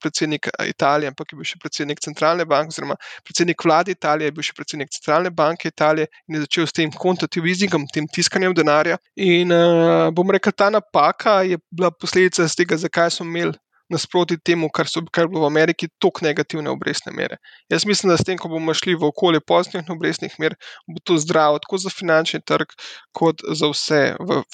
predsednik 0.00 0.50
Italije, 0.68 1.08
ampak 1.08 1.32
je 1.32 1.38
bil 1.40 1.48
še 1.48 1.60
predsednik 1.62 2.02
centralne 2.04 2.44
banke, 2.44 2.74
oziroma 2.74 2.98
predsednik 3.24 3.64
vlade 3.64 3.96
Italije, 3.96 4.28
je 4.28 4.36
bil 4.36 4.46
še 4.46 4.56
predsednik 4.58 4.92
centralne 4.92 5.32
banke 5.32 5.72
Italije 5.72 6.10
in 6.28 6.38
je 6.38 6.44
začel 6.44 6.68
s 6.68 6.76
tem 6.76 6.92
kvantitativizmom, 6.92 7.88
tem 7.94 8.08
tiskanjem 8.12 8.56
denarja. 8.56 9.00
In 9.16 9.52
uh, 9.54 10.10
bom 10.14 10.30
rekel, 10.30 10.52
ta 10.52 10.70
napaka 10.70 11.40
je 11.48 11.60
bila 11.70 11.90
posledica 11.90 12.46
tega, 12.52 12.76
zakaj 12.76 13.16
smo 13.16 13.28
imeli 13.30 13.56
nasproti 13.92 14.38
temu, 14.40 14.68
kar, 14.72 14.88
so, 14.88 15.02
kar 15.12 15.26
je 15.26 15.32
bilo 15.34 15.44
v 15.44 15.50
Ameriki, 15.50 15.88
tako 16.00 16.24
negativne 16.24 16.70
obrestne 16.72 17.12
mere. 17.12 17.36
Jaz 17.72 17.84
mislim, 17.86 18.12
da 18.12 18.16
s 18.16 18.24
tem, 18.24 18.38
ko 18.40 18.48
bomo 18.48 18.74
šli 18.74 18.96
v 18.96 19.08
okolje 19.10 19.42
pozitivnih 19.44 19.90
obrestnih 19.92 20.34
mer, 20.40 20.56
bo 20.88 21.02
to 21.04 21.18
zdravo 21.20 21.60
tako 21.62 21.80
za 21.84 21.92
finančni 21.92 22.40
trg, 22.46 22.72
kot 23.12 23.44
za 23.52 23.70
vse 23.72 24.02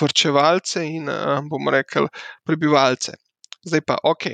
vrčevalce 0.03 0.85
in, 0.87 1.09
uh, 1.09 1.39
bomo 1.47 1.75
rekli, 1.75 2.09
prebivalce. 2.47 3.15
Zdaj 3.67 3.85
pa, 3.87 3.99
ok, 4.03 4.33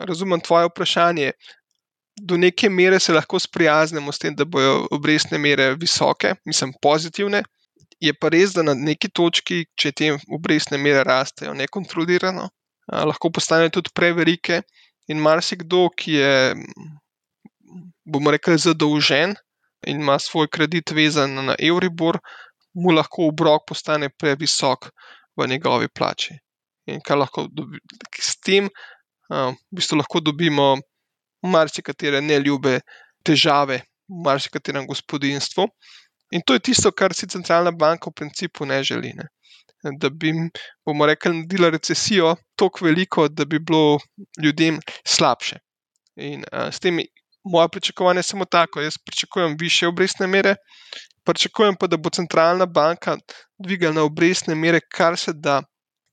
razumem 0.00 0.40
tvoje 0.40 0.68
vprašanje. 0.70 1.32
Do 2.14 2.36
neke 2.38 2.68
mere 2.70 3.00
se 3.00 3.12
lahko 3.12 3.40
sprijaznemo 3.42 4.12
s 4.12 4.20
tem, 4.22 4.36
da 4.36 4.44
bodo 4.44 4.84
obrestne 4.94 5.38
mere 5.38 5.72
visoke, 5.74 6.34
mislim, 6.46 6.74
pozitivne. 6.82 7.42
Je 8.00 8.12
pa 8.14 8.28
res, 8.28 8.52
da 8.54 8.62
na 8.62 8.74
neki 8.74 9.08
točki, 9.10 9.64
če 9.78 9.90
te 9.92 10.10
obrestne 10.28 10.78
mere 10.78 11.02
rastejo 11.06 11.54
nekontrolirano, 11.58 12.50
lahko 12.92 13.30
postanejo 13.30 13.78
tudi 13.78 13.92
prevelike. 13.94 14.62
In 15.08 15.20
marsikdo, 15.20 15.88
ki 15.96 16.16
je, 16.16 16.54
bomo 18.08 18.32
rekli, 18.32 18.56
zadolžen 18.58 19.34
in 19.86 20.00
ima 20.00 20.16
svoj 20.18 20.48
kredit 20.48 20.94
vezan 20.96 21.34
na 21.44 21.56
Euribor, 21.60 22.18
mu 22.74 22.94
lahko 22.96 23.28
obrok 23.28 23.66
postane 23.68 24.08
previsok 24.08 24.88
v 25.36 25.48
njegovi 25.48 25.88
plači. 25.88 26.38
In 26.88 27.02
kar 27.04 27.20
lahko 27.20 27.46
dobi, 27.52 27.80
s 28.16 28.36
tem, 28.40 28.70
v 29.28 29.52
bistvu 29.76 30.00
lahko 30.00 30.20
dobimo 30.24 30.74
marsikatere 31.44 32.20
neljube 32.24 32.80
težave 33.24 33.82
v 34.08 34.24
marsikaterem 34.24 34.88
gospodinstvu. 34.88 35.68
In 36.32 36.40
to 36.46 36.56
je 36.56 36.64
tisto, 36.64 36.92
kar 36.92 37.12
si 37.12 37.28
centralna 37.28 37.72
banka 37.72 38.08
v 38.10 38.24
principu 38.24 38.64
ne 38.64 38.80
želi. 38.84 39.12
Ne 39.12 39.28
da 40.00 40.10
bi, 40.10 40.32
bomo 40.86 41.06
rekli, 41.06 41.34
naredila 41.34 41.70
recesijo 41.70 42.36
tako 42.56 42.84
veliko, 42.84 43.28
da 43.28 43.44
bi 43.44 43.58
bilo 43.58 43.98
ljudem 44.42 44.78
slabše. 45.06 45.58
In 46.16 46.44
uh, 46.52 46.68
s 46.72 46.80
tem 46.80 47.00
moja 47.44 47.68
pričakovanja 47.68 48.18
je 48.18 48.30
samo 48.30 48.44
tako. 48.44 48.80
Jaz 48.80 48.96
pričakujem 49.04 49.56
više 49.60 49.86
obrestne 49.86 50.26
mere, 50.26 50.56
pričakujem 51.24 51.76
pa, 51.80 51.86
da 51.86 51.96
bo 51.96 52.10
centralna 52.10 52.66
banka 52.66 53.16
dvigala 53.58 54.02
obrestne 54.02 54.54
mere, 54.54 54.80
kar 54.80 55.18
se 55.18 55.32
da 55.32 55.62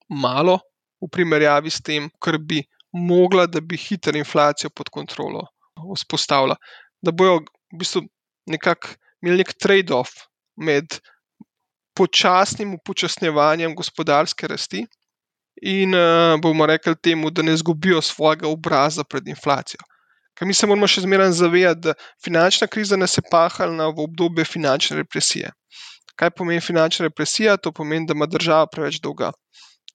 malo, 0.10 0.60
v 1.02 1.10
primerjavi 1.12 1.70
s 1.70 1.82
tem, 1.82 2.10
kar 2.20 2.38
bi 2.38 2.64
mogla, 2.92 3.48
da 3.48 3.62
bi 3.62 3.78
hitro 3.78 4.18
inflacijo 4.18 4.70
pod 4.70 4.90
kontrolo 4.90 5.48
vzpostavila. 5.96 6.56
Da 7.02 7.12
bojo 7.12 7.40
v 7.74 7.80
bistvu 7.80 8.04
nekako 8.46 8.96
imeli 9.22 9.42
nek 9.42 9.54
trade-off 9.58 10.28
med 10.58 11.00
počasnim 12.02 12.74
upočasnjevanjem 12.80 13.76
gospodarske 13.78 14.48
rasti 14.50 14.82
in 15.62 15.94
uh, 15.94 16.40
bomo 16.42 16.66
rekli 16.66 16.96
temu, 17.04 17.30
da 17.30 17.46
ne 17.46 17.54
izgubijo 17.54 18.02
svojega 18.02 18.50
obraza 18.50 19.04
pred 19.04 19.28
inflacijo. 19.28 19.84
Ker 20.38 20.48
mi 20.48 20.56
se 20.58 20.68
moramo 20.68 20.88
še 20.90 21.04
zmeraj 21.04 21.36
zavedati, 21.38 21.82
da 21.86 21.94
finančna 22.26 22.68
kriza 22.72 22.98
nas 22.98 23.18
je 23.20 23.24
pahala 23.30 23.92
v 23.92 24.08
obdobje 24.08 24.48
finančne 24.48 24.98
represije. 25.04 25.52
Kaj 26.18 26.32
pomeni 26.38 26.64
finančna 26.64 27.10
represija? 27.10 27.58
To 27.62 27.72
pomeni, 27.72 28.08
da 28.10 28.18
ima 28.18 28.26
država 28.26 28.66
preveč 28.72 28.98
dolga 29.04 29.32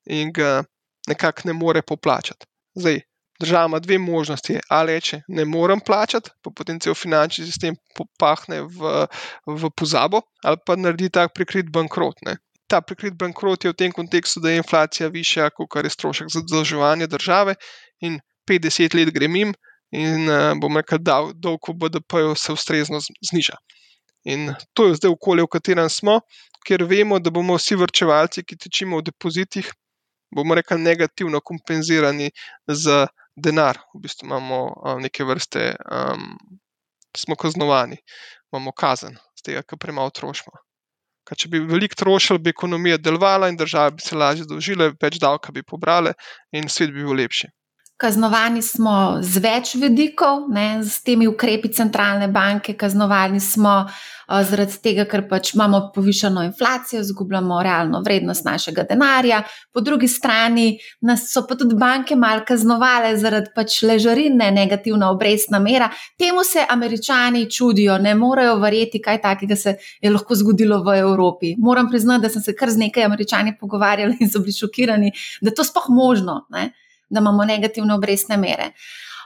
in 0.07 0.31
ga 0.33 0.63
nekako 1.11 1.49
ne 1.49 1.55
more 1.57 1.83
poplačati. 1.83 2.47
Zdaj, 2.79 3.01
država 3.41 3.67
ima 3.67 3.79
dve 3.79 3.99
možnosti. 3.99 4.59
Ali 4.69 4.93
reče, 4.93 5.21
ne 5.29 5.45
morem 5.45 5.81
plačati, 5.81 6.31
pa 6.43 6.51
potem 6.51 6.81
cel 6.81 6.95
finančni 6.95 7.45
sistem 7.47 7.77
popahne 7.97 8.63
v, 8.63 9.07
v 9.47 9.71
pozabo, 9.77 10.23
ali 10.45 10.61
pa 10.67 10.77
naredi 10.77 11.11
tak 11.11 11.35
prikrit 11.35 11.71
bankrot. 11.73 12.23
Ne. 12.27 12.37
Ta 12.67 12.81
prikrit 12.81 13.15
bankrot 13.15 13.65
je 13.65 13.71
v 13.71 13.79
tem 13.79 13.93
kontekstu, 13.93 14.41
da 14.41 14.51
je 14.51 14.63
inflacija 14.63 15.09
višja, 15.09 15.51
kot 15.51 15.85
je 15.85 15.91
strošek 15.91 16.33
za 16.33 16.41
zadolževanje 16.41 17.07
države, 17.07 17.55
in 18.01 18.19
50 18.51 18.95
let 18.95 19.15
grem 19.15 19.37
jim, 19.37 19.55
in 19.95 20.31
bom 20.61 20.77
rekel, 20.77 20.99
da 20.99 21.21
dolg 21.35 21.69
v 21.69 21.77
BDP-ju 21.79 22.35
se 22.35 22.53
ustrezno 22.53 23.01
zniža. 23.31 23.57
In 24.27 24.51
to 24.75 24.89
je 24.89 24.99
zdaj 24.99 25.13
okolje, 25.15 25.45
v 25.47 25.53
katerem 25.55 25.91
smo, 25.91 26.21
ker 26.67 26.83
vemo, 26.85 27.21
da 27.23 27.31
bomo 27.31 27.55
vsi 27.59 27.79
vrčevalci, 27.79 28.43
ki 28.43 28.59
tečimo 28.59 28.99
v 28.99 29.07
depozitih, 29.07 29.69
bomo 30.35 30.57
rekli, 30.59 30.81
negativno 30.83 31.41
kompenzirani 31.41 32.33
z 32.67 33.07
denar. 33.37 33.81
V 33.95 34.03
bistvu 34.05 34.27
imamo 34.27 34.61
uh, 34.67 35.01
neke 35.03 35.25
vrste, 35.25 35.75
um, 35.93 36.37
smo 37.17 37.37
kaznovani, 37.37 37.99
imamo 38.53 38.73
kazen, 38.73 39.17
z 39.37 39.49
tega, 39.49 39.63
ker 39.63 39.81
premalo 39.81 40.11
trošimo. 40.11 40.57
Kaj, 41.27 41.41
če 41.43 41.49
bi 41.51 41.61
veliko 41.67 41.99
trošili, 41.99 42.39
bi 42.39 42.53
ekonomija 42.55 43.01
delovala 43.03 43.49
in 43.51 43.57
država 43.59 43.91
bi 43.97 44.05
se 44.05 44.17
lažje 44.17 44.47
dožila, 44.47 44.93
več 45.03 45.19
davka 45.23 45.53
bi 45.53 45.65
pobrali 45.67 46.13
in 46.55 46.69
svet 46.71 46.93
bi 46.95 47.03
bil 47.03 47.17
lepši. 47.19 47.51
Kaznovani 47.97 48.61
smo 48.61 49.23
z 49.25 49.41
več 49.41 49.71
vidikov, 49.81 50.51
ne, 50.53 50.83
z 50.85 51.01
temi 51.01 51.25
ukrepi 51.31 51.71
centralne 51.73 52.27
banke, 52.29 52.75
kaznovani 52.77 53.41
smo 53.41 53.73
uh, 53.89 54.43
zaradi 54.45 54.77
tega, 54.85 55.07
ker 55.09 55.23
pač 55.31 55.55
imamo 55.55 55.81
povišeno 55.95 56.43
inflacijo, 56.45 57.01
izgubljamo 57.01 57.63
realno 57.65 58.03
vrednost 58.05 58.45
našega 58.45 58.85
denarja, 58.91 59.41
po 59.73 59.81
drugi 59.81 60.13
strani 60.13 60.67
nas 61.01 61.25
so 61.33 61.47
pa 61.49 61.57
tudi 61.57 61.81
banke 61.81 62.21
malo 62.21 62.45
kaznovale 62.45 63.17
zaradi 63.17 63.55
pač 63.57 63.81
ležarine, 63.89 64.51
negativna 64.53 65.09
obrestna 65.17 65.57
mera. 65.65 65.89
Temu 66.21 66.45
se 66.45 66.69
američani 66.69 67.47
čudijo, 67.51 67.97
ne 67.97 68.13
morejo 68.15 68.61
verjeti, 68.61 69.01
kaj 69.01 69.23
takega 69.25 69.57
se 69.57 69.79
je 70.03 70.13
lahko 70.13 70.37
zgodilo 70.37 70.83
v 70.85 71.01
Evropi. 71.01 71.57
Moram 71.57 71.89
priznati, 71.89 72.29
da 72.29 72.37
sem 72.37 72.45
se 72.45 72.53
kar 72.53 72.69
z 72.71 72.85
nekaj 72.85 73.09
američani 73.09 73.57
pogovarjali 73.57 74.21
in 74.21 74.29
so 74.29 74.45
bili 74.45 74.53
šokirani, 74.53 75.17
da 75.41 75.49
je 75.49 75.55
to 75.55 75.65
sploh 75.65 75.89
možno. 75.89 76.43
Ne 76.53 76.75
da 77.09 77.21
imamo 77.21 77.45
negativne 77.45 77.95
obrestne 77.95 78.37
mere. 78.37 78.73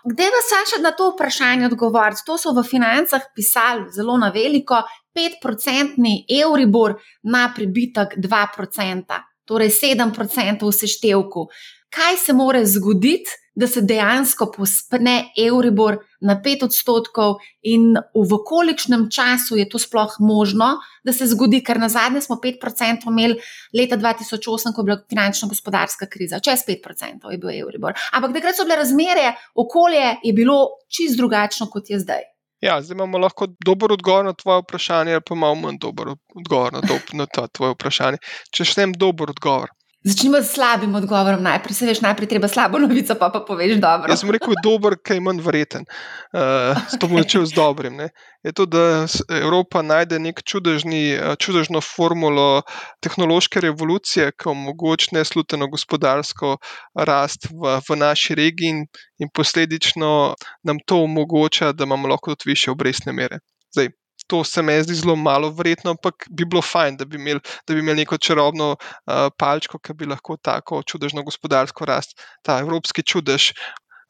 Kdaj 0.05 0.31
vas 0.33 0.49
Saša 0.49 0.83
na 0.83 0.91
to 0.97 1.11
vprašanje 1.11 1.67
odgovoriti? 1.67 2.23
To 2.27 2.39
so 2.39 2.55
v 2.57 2.65
financah 2.65 3.27
pisali 3.37 3.91
zelo 3.93 4.17
na 4.17 4.31
veliko, 4.33 4.81
5-procentni 5.17 6.25
Euribor 6.41 6.95
na 7.23 7.51
pribitek 7.55 8.17
2%, 8.17 9.19
torej 9.45 9.69
7% 9.69 10.65
v 10.65 10.73
seštevku. 10.73 11.47
Kaj 11.91 12.17
se 12.17 12.33
more 12.33 12.67
zgoditi, 12.67 13.31
da 13.55 13.67
se 13.67 13.83
dejansko 13.83 14.47
pospne 14.57 15.33
Euribor 15.47 15.99
na 16.21 16.37
5 16.45 16.65
odstotkov, 16.65 17.41
in 17.63 17.97
v 18.15 18.39
kolikšnem 18.47 19.09
času 19.11 19.59
je 19.59 19.67
to 19.69 19.79
sploh 19.79 20.15
možno, 20.21 20.77
da 21.05 21.13
se 21.13 21.27
zgodi, 21.27 21.63
ker 21.65 21.81
na 21.81 21.89
zadnje 21.93 22.23
smo 22.25 22.39
5% 22.43 23.11
imeli 23.11 23.41
leta 23.77 23.99
2008, 23.99 24.75
ko 24.75 24.81
je 24.81 24.89
bila 24.89 24.99
finančno-gospodarska 25.11 26.07
kriza, 26.07 26.41
čez 26.41 26.65
5% 26.69 27.33
je 27.33 27.39
bil 27.39 27.53
Euribor. 27.59 27.97
Ampak 28.13 28.39
takrat 28.39 28.57
so 28.57 28.69
bile 28.69 28.79
razmere, 28.81 29.35
okolje 29.55 30.15
je 30.23 30.33
bilo 30.33 30.61
čist 30.89 31.19
drugačno, 31.19 31.67
kot 31.73 31.91
je 31.91 31.99
zdaj. 32.01 32.31
Ja, 32.61 32.83
zdaj 32.83 32.95
imamo 32.95 33.19
lahko 33.19 33.47
dober 33.65 33.93
odgovor 33.93 34.25
na 34.25 34.33
tvoje 34.37 34.63
vprašanje, 34.63 35.13
ali 35.17 35.27
pa 35.27 35.35
malo 35.35 35.55
manj 35.55 35.79
dober 35.81 36.13
odgovor 36.37 36.73
na, 36.73 36.81
to, 36.81 36.99
na 37.17 37.27
to 37.27 37.73
vprašanje. 37.73 38.21
Če 38.53 38.65
štem 38.69 38.93
dober 38.93 39.33
odgovor. 39.33 39.73
Začnimo 40.00 40.38
s 40.40 40.54
slabim 40.57 40.95
odgovorom. 40.95 41.42
Najprej 41.45 41.75
se 41.76 41.87
veš, 41.87 41.99
najprej 42.00 42.28
treba 42.28 42.49
slabo 42.49 42.78
novico, 42.85 43.14
pa 43.21 43.28
pa 43.28 43.43
poveš 43.45 43.76
dobro. 43.76 44.08
Jaz 44.08 44.23
sem 44.23 44.32
rekel, 44.32 44.54
dober, 44.65 44.97
kaj 44.97 45.19
je 45.19 45.25
manj 45.26 45.43
vreten. 45.45 45.84
Uh, 46.32 46.73
eh, 46.73 46.97
to 46.97 47.08
bom 47.10 47.21
začel 47.21 47.45
z 47.45 47.52
dobrim. 47.52 47.99
Ne. 48.00 48.08
Je 48.41 48.54
to, 48.56 48.65
da 48.65 49.04
Evropa 49.28 49.82
najde 49.84 50.17
nek 50.17 50.41
čudežni, 50.41 51.02
eh, 51.13 51.36
čudežno 51.36 51.84
formulo 51.84 52.63
tehnološke 53.04 53.60
revolucije, 53.60 54.32
ki 54.32 54.49
omogoča 54.54 55.21
nesluteno 55.21 55.69
gospodarsko 55.69 56.56
rast 56.97 57.50
v, 57.52 57.76
v 57.84 58.00
naši 58.00 58.41
regiji 58.41 58.73
in, 58.73 58.84
in 59.21 59.28
posledično 59.28 60.34
nam 60.65 60.80
to 60.80 61.04
omogoča, 61.04 61.75
da 61.76 61.84
imamo 61.84 62.08
lahko 62.08 62.32
tudi 62.34 62.56
više 62.56 62.73
obrestne 62.73 63.13
mere. 63.13 63.45
Zdaj, 63.76 63.93
to 64.30 64.45
se 64.47 64.62
mi 64.62 64.76
zdi 64.82 64.95
zelo 64.95 65.16
malo 65.19 65.50
verjetno, 65.50 65.90
ampak 65.97 66.28
bi 66.30 66.47
bilo 66.47 66.62
fajn, 66.62 67.00
da 67.00 67.04
bi 67.04 67.19
imeli, 67.19 67.40
da 67.66 67.75
bi 67.75 67.82
imeli 67.82 68.04
neko 68.04 68.19
čarobno 68.19 68.73
uh, 68.76 69.26
palčko, 69.38 69.80
ki 69.82 69.97
bi 69.99 70.06
lahko 70.06 70.36
tako 70.38 70.82
čudežno 70.86 71.25
gospodarsko 71.26 71.88
rast, 71.90 72.14
ta 72.47 72.60
evropski 72.62 73.02
čudež. 73.02 73.50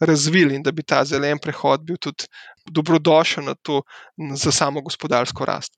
Razvili 0.01 0.55
in 0.57 0.63
da 0.65 0.73
bi 0.73 0.81
ta 0.81 1.03
zelen 1.05 1.37
prehod 1.45 1.83
bil 1.85 1.99
tudi 2.01 2.25
dobrodošel 2.73 3.45
na 3.45 3.55
to, 3.55 3.83
za 4.33 4.53
samo 4.53 4.81
gospodarsko 4.81 5.45
rast. 5.45 5.75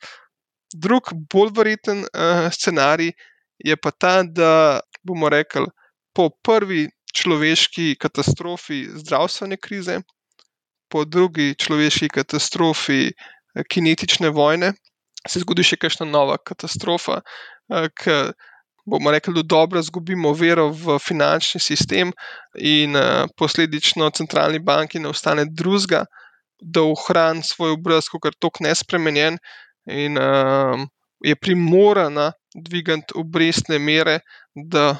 Drug, 0.75 1.11
bolj 1.31 1.51
verjeten 1.57 2.05
uh, 2.05 2.47
scenarij 2.55 3.11
je 3.59 3.77
pa 3.77 3.91
ta, 3.91 4.23
da 4.23 4.81
bomo 5.03 5.31
rekli, 5.31 5.67
po 6.15 6.29
prvi 6.43 6.87
človeški 7.15 7.97
katastrofi 8.01 8.85
zdravstvene 9.03 9.59
krize, 9.59 10.01
po 10.89 11.05
drugi 11.05 11.55
človeški 11.59 12.09
katastrofi 12.13 13.11
kinetične 13.71 14.31
vojne, 14.31 14.73
se 15.29 15.43
zgodi 15.43 15.65
še 15.67 15.79
kakšna 15.81 16.07
nova 16.09 16.39
katastrofa, 16.39 17.21
ki 17.71 18.17
bomo 18.85 19.13
rekli, 19.15 19.35
da 19.35 19.43
dobro 19.47 19.81
izgubimo 19.81 20.33
vero 20.35 20.69
v 20.75 20.99
finančni 20.99 21.61
sistem 21.63 22.11
in 22.59 22.99
posledično 23.39 24.11
centralni 24.11 24.59
banki 24.59 24.99
ne 24.99 25.13
ostane 25.13 25.47
drugega, 25.47 26.05
da 26.63 26.83
ohrani 26.83 27.43
svoj 27.43 27.77
obraz, 27.77 28.09
kot 28.11 28.27
je 28.31 28.39
tok 28.39 28.61
nespremenjen 28.63 29.39
in 29.91 30.19
um, 30.19 30.87
je 31.23 31.35
primorana 31.37 32.33
dvigati 32.55 33.15
obrestne 33.19 33.79
mere, 33.79 34.21
da 34.55 34.97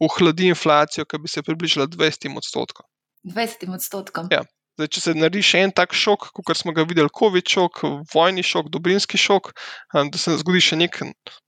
ohladi 0.00 0.50
inflacijo, 0.52 1.04
ki 1.04 1.18
bi 1.22 1.28
se 1.28 1.42
približala 1.42 1.86
20 1.86 2.36
odstotkom. 2.36 2.86
20 3.24 3.74
odstotkom. 3.74 4.28
Ja. 4.30 4.42
Zdaj, 4.76 4.88
če 4.92 5.00
se 5.00 5.12
naredi 5.16 5.40
še 5.40 5.60
en 5.64 5.70
tak 5.72 5.94
šok, 5.96 6.26
kot 6.36 6.58
smo 6.58 6.74
ga 6.76 6.82
videli, 6.84 7.08
COVID 7.08 7.48
šok, 7.48 7.78
vojni 8.12 8.42
šok, 8.44 8.66
dobrinski 8.74 9.16
šok, 9.16 9.48
da 9.96 10.20
se 10.20 10.34
zgodi 10.42 10.60
še 10.60 10.76
nek 10.76 10.98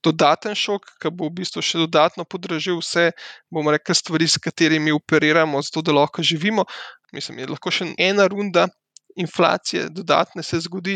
dodaten 0.05 0.57
šok, 0.57 0.87
ki 0.97 1.11
bo 1.13 1.27
v 1.29 1.35
bistvu 1.37 1.61
še 1.61 1.83
dodatno 1.83 2.25
podražil 2.25 2.79
vse, 2.81 3.11
bomo 3.53 3.75
rekli, 3.75 3.93
stvari, 3.93 4.25
s 4.25 4.41
katerimi 4.41 4.95
operiramo, 4.95 5.61
zato 5.61 5.83
da 5.85 5.93
lahko 5.93 6.25
živimo. 6.25 6.65
Mislim, 7.13 7.43
je 7.43 7.51
lahko 7.51 7.73
še 7.73 7.91
ena 8.01 8.25
runda 8.33 8.65
inflacije, 9.19 9.91
dodatne 9.93 10.41
se 10.43 10.59
zgodi, 10.65 10.95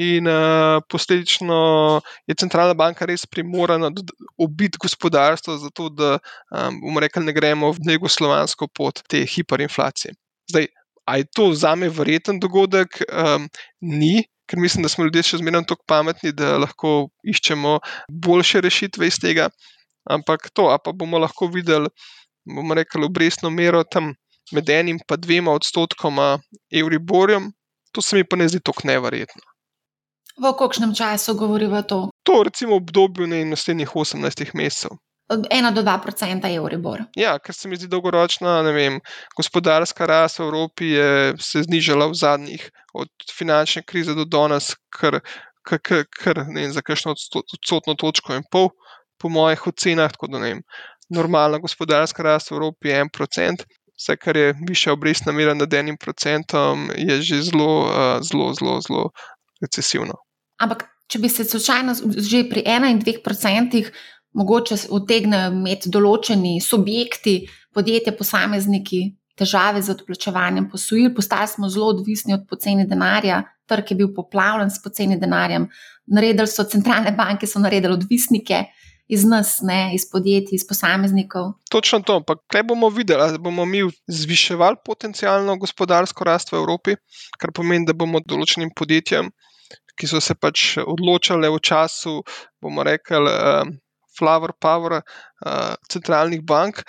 in 0.00 0.28
uh, 0.30 0.80
posledično 0.88 1.58
je 2.28 2.36
centralna 2.40 2.76
banka 2.78 3.04
res 3.08 3.26
primorana 3.26 3.90
obiti 4.40 4.80
gospodarstvo, 4.80 5.58
zato 5.66 5.90
da 5.92 6.14
um, 6.16 6.80
bomo 6.80 7.04
rekli, 7.04 7.24
ne 7.28 7.36
gremo 7.36 7.72
v 7.76 7.84
negoslovansko 7.92 8.68
pot 8.72 9.04
te 9.08 9.24
hiperinflacije. 9.28 10.16
Zdaj, 10.52 10.68
Ali 11.04 11.24
je 11.24 11.30
to 11.36 11.52
za 11.52 11.74
me 11.74 11.88
verjeten 11.88 12.40
dogodek? 12.40 13.02
Um, 13.12 13.48
ni, 13.80 14.24
ker 14.48 14.58
mislim, 14.58 14.82
da 14.84 14.88
smo 14.88 15.04
ljudje 15.04 15.22
še 15.30 15.40
zmeraj 15.42 15.66
tako 15.68 15.84
pametni, 15.88 16.32
da 16.32 16.56
lahko 16.58 17.08
iščemo 17.24 17.78
boljše 18.08 18.64
rešitve 18.64 19.08
iz 19.08 19.20
tega. 19.20 19.48
Ampak 20.10 20.50
to, 20.52 20.68
pa 20.84 20.92
bomo 20.92 21.18
lahko 21.18 21.48
videli, 21.48 21.88
bomo 22.44 22.76
rekli, 22.76 23.04
obrestno 23.08 23.50
mero 23.50 23.84
tam 23.84 24.12
med 24.52 24.68
enim 24.68 24.98
in 25.00 25.20
dvema 25.20 25.52
odstotkoma 25.52 26.38
Euriborjem, 26.72 27.52
to 27.92 28.02
se 28.02 28.16
mi 28.16 28.24
pa 28.24 28.36
ne 28.36 28.48
zdi 28.48 28.60
tako 28.60 28.88
neverjetno. 28.88 29.42
V 30.36 30.50
kakšnem 30.58 30.94
času 30.94 31.34
govorijo 31.38 31.82
to? 31.82 31.98
To, 32.26 32.42
recimo, 32.42 32.76
obdobju 32.76 33.26
ne, 33.26 33.44
naslednjih 33.44 33.88
18 33.88 34.50
mesecev. 34.54 34.96
1 35.30 35.74
do 35.74 35.82
2 35.82 36.08
odstotka 36.08 36.50
Euribor. 36.52 37.04
Ja, 37.16 37.38
ker 37.38 37.54
se 37.56 37.68
mi 37.68 37.76
zdi 37.76 37.88
dolgoročna 37.88 38.60
vem, 38.62 39.00
gospodarska 39.36 40.06
rast 40.06 40.38
v 40.38 40.48
Evropi 40.48 40.84
je 40.92 41.34
se 41.40 41.62
znižala 41.64 42.10
v 42.12 42.14
zadnjih, 42.14 42.70
od 42.94 43.08
finančne 43.32 43.82
krize 43.82 44.14
do 44.14 44.24
danes, 44.24 44.74
kar, 44.92 45.20
kar, 45.62 45.80
kar, 45.80 46.04
kar 46.12 46.44
ne 46.46 46.66
vem, 46.66 46.72
za 46.72 46.82
kakšno 46.82 47.14
odstotno 47.16 47.94
točko 47.94 48.36
in 48.36 48.44
pol, 48.50 48.68
po 49.18 49.28
mojih 49.28 49.66
ocenah. 49.66 50.12
Tako 50.12 50.28
da 50.28 50.38
ne 50.38 50.52
vem, 50.52 50.60
normalna 51.08 51.58
gospodarska 51.58 52.22
rast 52.22 52.50
v 52.50 52.60
Evropi 52.60 52.92
je 52.92 53.00
1 53.04 53.10
odstotek. 53.20 53.66
Vse, 53.94 54.16
kar 54.18 54.36
je 54.36 54.54
više 54.68 54.90
obrestna 54.90 55.32
mera 55.32 55.54
nad 55.54 55.74
enim 55.74 55.96
procentom, 55.96 56.90
je 56.98 57.22
že 57.22 57.42
zelo, 57.46 57.88
zelo, 58.26 58.50
zelo, 58.58 58.80
zelo 58.82 59.04
recesivno. 59.62 60.18
Ampak, 60.58 60.82
če 61.06 61.18
bi 61.22 61.28
se 61.30 61.44
slučajno 61.44 61.94
že 62.18 62.42
pri 62.50 62.64
1 62.66 62.90
in 62.90 62.98
2 63.00 63.22
procentih 63.22 63.92
mogoče 64.34 64.76
utegnejo 64.90 65.52
imeti 65.52 65.90
določeni 65.90 66.58
subjekti, 66.60 67.44
podjetja, 67.74 68.14
posamezniki 68.18 69.04
težave 69.38 69.82
z 69.82 69.94
odplačevanjem 69.94 70.68
posojil, 70.70 71.10
postali 71.14 71.50
smo 71.50 71.68
zelo 71.68 71.90
odvisni 71.94 72.34
od 72.34 72.46
poceni 72.50 72.86
denarja, 72.86 73.42
trg 73.70 73.90
je 73.90 73.98
bil 73.98 74.12
poplavljen 74.14 74.70
s 74.70 74.82
poceni 74.82 75.18
denarjem, 75.20 75.68
naredili 76.06 76.46
so 76.50 76.64
centralne 76.70 77.14
banke, 77.16 77.46
so 77.50 77.62
naredili 77.62 77.98
odvisnike. 77.98 78.64
Iz 79.04 79.20
nas, 79.28 79.58
ne, 79.60 79.92
iz 79.92 80.06
podjetij, 80.08 80.56
iz 80.56 80.62
posameznikov. 80.64 81.50
Točno 81.68 81.98
to. 82.00 82.22
Pa 82.24 82.38
kaj 82.48 82.62
bomo 82.64 82.88
videli? 82.88 83.34
Da 83.34 83.38
bomo 83.38 83.66
mi 83.68 83.82
zviševali 84.08 84.80
potencijalno 84.80 85.58
gospodarsko 85.60 86.24
rast 86.24 86.52
v 86.52 86.56
Evropi, 86.62 86.94
kar 87.36 87.52
pomeni, 87.52 87.84
da 87.84 87.92
bomo 87.92 88.22
določenim 88.24 88.72
podjetjem, 88.72 89.28
ki 90.00 90.08
so 90.08 90.22
se 90.24 90.32
pač 90.40 90.78
odločale 90.80 91.52
v 91.52 91.60
času, 91.60 92.22
bomo 92.64 92.86
rekli, 92.88 93.20
uh, 93.28 93.68
flower 94.18 94.52
power 94.60 95.00
uh, 95.00 95.74
centralnih 95.90 96.42
bank, 96.42 96.82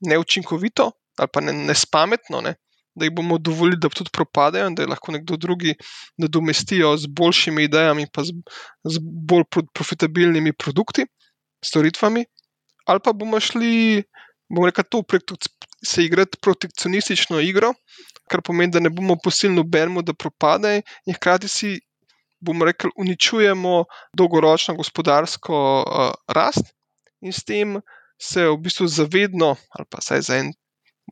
neučinkovito 0.00 0.90
ali 1.20 1.28
pa 1.32 1.40
nespametno, 1.40 2.40
ne, 2.40 2.54
da 2.94 3.04
jih 3.04 3.14
bomo 3.14 3.38
dovolili, 3.38 3.78
da 3.80 3.90
tudi 3.92 4.10
propadajo 4.12 4.70
in 4.70 4.74
da 4.74 4.82
jih 4.82 4.90
lahko 4.90 5.12
nekdo 5.12 5.36
drugi 5.36 5.74
nadomestijo 6.18 6.94
z 6.96 7.10
boljšimi 7.16 7.66
idejami, 7.68 8.06
pa 8.12 8.24
z, 8.24 8.32
z 8.84 9.02
bolj 9.02 9.44
profitabilnimi 9.74 10.54
produkti, 10.56 11.04
storitvami, 11.64 12.24
ali 12.86 13.04
pa 13.04 13.12
bomo 13.12 13.40
šli, 13.40 14.02
bomo 14.48 14.70
rekel, 14.70 14.84
to 14.90 15.36
se 15.84 16.04
igrati 16.04 16.38
protekcionistično 16.42 17.40
igro, 17.40 17.74
kar 18.30 18.42
pomeni, 18.42 18.72
da 18.72 18.80
ne 18.80 18.90
bomo 18.90 19.16
posilili 19.24 19.60
nobenemu, 19.60 20.02
da 20.02 20.14
propade 20.14 20.80
in 21.06 21.14
hkrati 21.14 21.48
si. 21.48 21.78
Bomo 22.40 22.64
rekli, 22.64 22.90
uničujemo 22.96 23.84
dolgoročno 24.16 24.74
gospodarsko 24.78 25.56
uh, 25.84 26.12
rast, 26.28 26.72
in 27.20 27.32
s 27.32 27.44
tem 27.44 27.80
se 28.20 28.46
v 28.48 28.56
bistvu 28.56 28.88
zavedno, 28.88 29.54
ali 29.76 29.86
pa 29.90 30.00
vsaj 30.00 30.22
za 30.24 30.38
en 30.40 30.52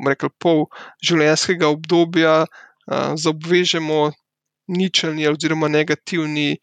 rekel, 0.06 0.30
pol 0.40 0.66
življenjskega 1.04 1.68
obdobja 1.68 2.34
uh, 2.44 3.14
zaobvežemo 3.16 4.08
ničelni 4.68 5.28
oziroma 5.28 5.68
negativni 5.68 6.58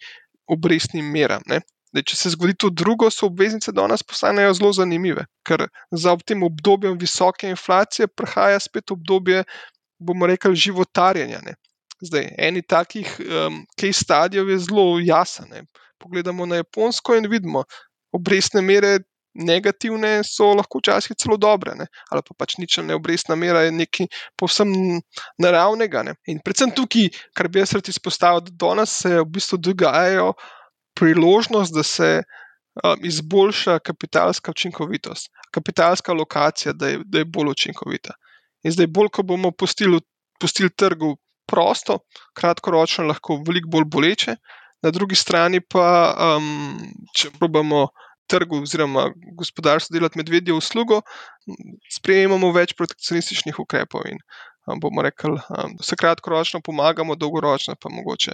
obrestni 0.47 1.01
meram. 1.01 1.41
Da, 1.49 2.03
če 2.03 2.17
se 2.19 2.33
zgodi 2.35 2.57
to 2.59 2.69
drugo, 2.69 3.09
so 3.09 3.29
obveznice 3.29 3.73
danes 3.73 4.03
postanejo 4.03 4.53
zelo 4.57 4.71
zanimive, 4.75 5.25
ker 5.47 5.65
za 5.91 6.15
tem 6.25 6.43
obdobjem 6.43 6.97
visoke 7.01 7.49
inflacije 7.49 8.07
prihaja 8.07 8.59
spet 8.59 8.91
obdobje, 8.91 9.45
bomo 9.99 10.27
rekli, 10.27 10.55
životarjenja. 10.67 11.41
Ne. 11.45 11.55
Zdaj, 12.03 12.29
eni 12.37 12.61
takih 12.61 13.07
um, 13.19 13.61
case 13.79 14.03
stadijev 14.03 14.49
je 14.49 14.59
zelo 14.67 14.99
jasen. 14.99 15.49
Ne. 15.49 15.63
Pogledamo 15.99 16.45
na 16.45 16.59
Japonsko 16.59 17.15
in 17.15 17.29
vidimo, 17.31 17.63
obrestne 18.11 18.61
mere 18.61 18.99
negativne, 19.35 20.21
so 20.23 20.53
lahko 20.55 20.79
včasih 20.79 21.15
celo 21.19 21.37
dobre, 21.37 21.75
ne? 21.75 21.87
ali 22.11 22.23
pa 22.23 22.35
pač 22.39 22.55
ničelna 22.57 22.95
obrestna 22.95 23.35
mera 23.35 23.65
je 23.65 23.73
nekaj 23.75 24.07
povsem 24.39 24.71
naravnega. 25.41 26.03
Ne? 26.07 26.15
In 26.31 26.39
predvsem 26.43 26.71
tukaj, 26.75 27.09
kar 27.35 27.49
bi 27.51 27.59
jaz 27.59 27.75
rad 27.75 27.89
izpostavil, 27.91 28.45
da 28.47 28.55
danes 28.67 28.95
se 29.03 29.17
v 29.19 29.25
bistvu 29.37 29.59
dogajajo 29.59 30.33
priložnost, 30.95 31.75
da 31.75 31.83
se 31.83 32.11
um, 32.21 33.03
izboljša 33.03 33.79
kapitalska 33.83 34.55
učinkovitost, 34.55 35.31
kapitalska 35.51 36.13
lokacija, 36.13 36.73
da 36.73 36.93
je, 36.93 37.03
da 37.05 37.23
je 37.23 37.27
bolj 37.27 37.51
učinkovita. 37.57 38.15
In 38.63 38.71
zdaj, 38.71 38.87
bolj 38.87 39.11
ko 39.11 39.23
bomo 39.23 39.51
pustili, 39.51 39.99
pustili 40.39 40.71
trgu 40.71 41.15
prosto, 41.47 41.99
kratkoročno 42.37 43.07
lahko 43.09 43.39
veliko 43.47 43.69
bolj 43.77 43.85
boleče. 43.91 44.35
Na 44.83 44.91
drugi 44.91 45.15
strani 45.15 45.61
pa, 45.61 45.87
um, 46.37 46.75
če 47.17 47.31
probamo 47.39 47.87
trgu 48.29 48.61
oziroma 48.61 49.07
gospodarstvu 49.37 49.93
delati 49.93 50.19
medvedjo 50.19 50.57
uslugo, 50.57 51.01
sprejemamo 51.97 52.51
več 52.53 52.73
protekcionističnih 52.77 53.59
ukrepov 53.61 54.05
in 54.09 54.19
bomo 54.81 55.01
rekli, 55.05 55.37
da 55.49 55.85
se 55.85 55.95
kratkoročno 55.95 56.61
pomagamo, 56.65 57.15
dolgoročno 57.15 57.75
pa 57.81 57.89
mogoče 57.93 58.33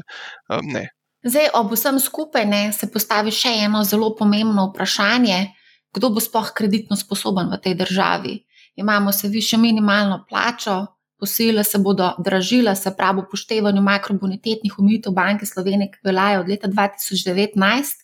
ne. 0.63 0.87
Zdaj, 1.27 1.51
ob 1.53 1.73
vsem 1.75 1.99
skupaj 1.99 2.45
ne, 2.49 2.61
se 2.73 2.87
postavi 2.91 3.33
še 3.35 3.51
eno 3.67 3.83
zelo 3.85 4.13
pomembno 4.17 4.69
vprašanje, 4.71 5.51
kdo 5.93 6.09
bo 6.15 6.23
sploh 6.23 6.53
kreditno 6.55 6.95
sposoben 6.97 7.51
v 7.51 7.59
tej 7.61 7.75
državi. 7.83 8.39
Imamo 8.79 9.11
se 9.11 9.27
više 9.27 9.57
minimalno 9.57 10.23
plačo, 10.29 10.85
posile 11.21 11.63
se 11.63 11.77
bodo 11.77 12.11
dražile, 12.25 12.75
se 12.75 12.93
pravi, 12.97 13.21
upoštevanju 13.21 13.81
makrobonitetnih 13.81 14.79
omejitev 14.79 15.13
Banke 15.13 15.45
Slovenije, 15.45 15.91
ki 15.93 16.07
veljajo 16.09 16.41
od 16.41 16.49
leta 16.49 16.67
2019 16.67 18.01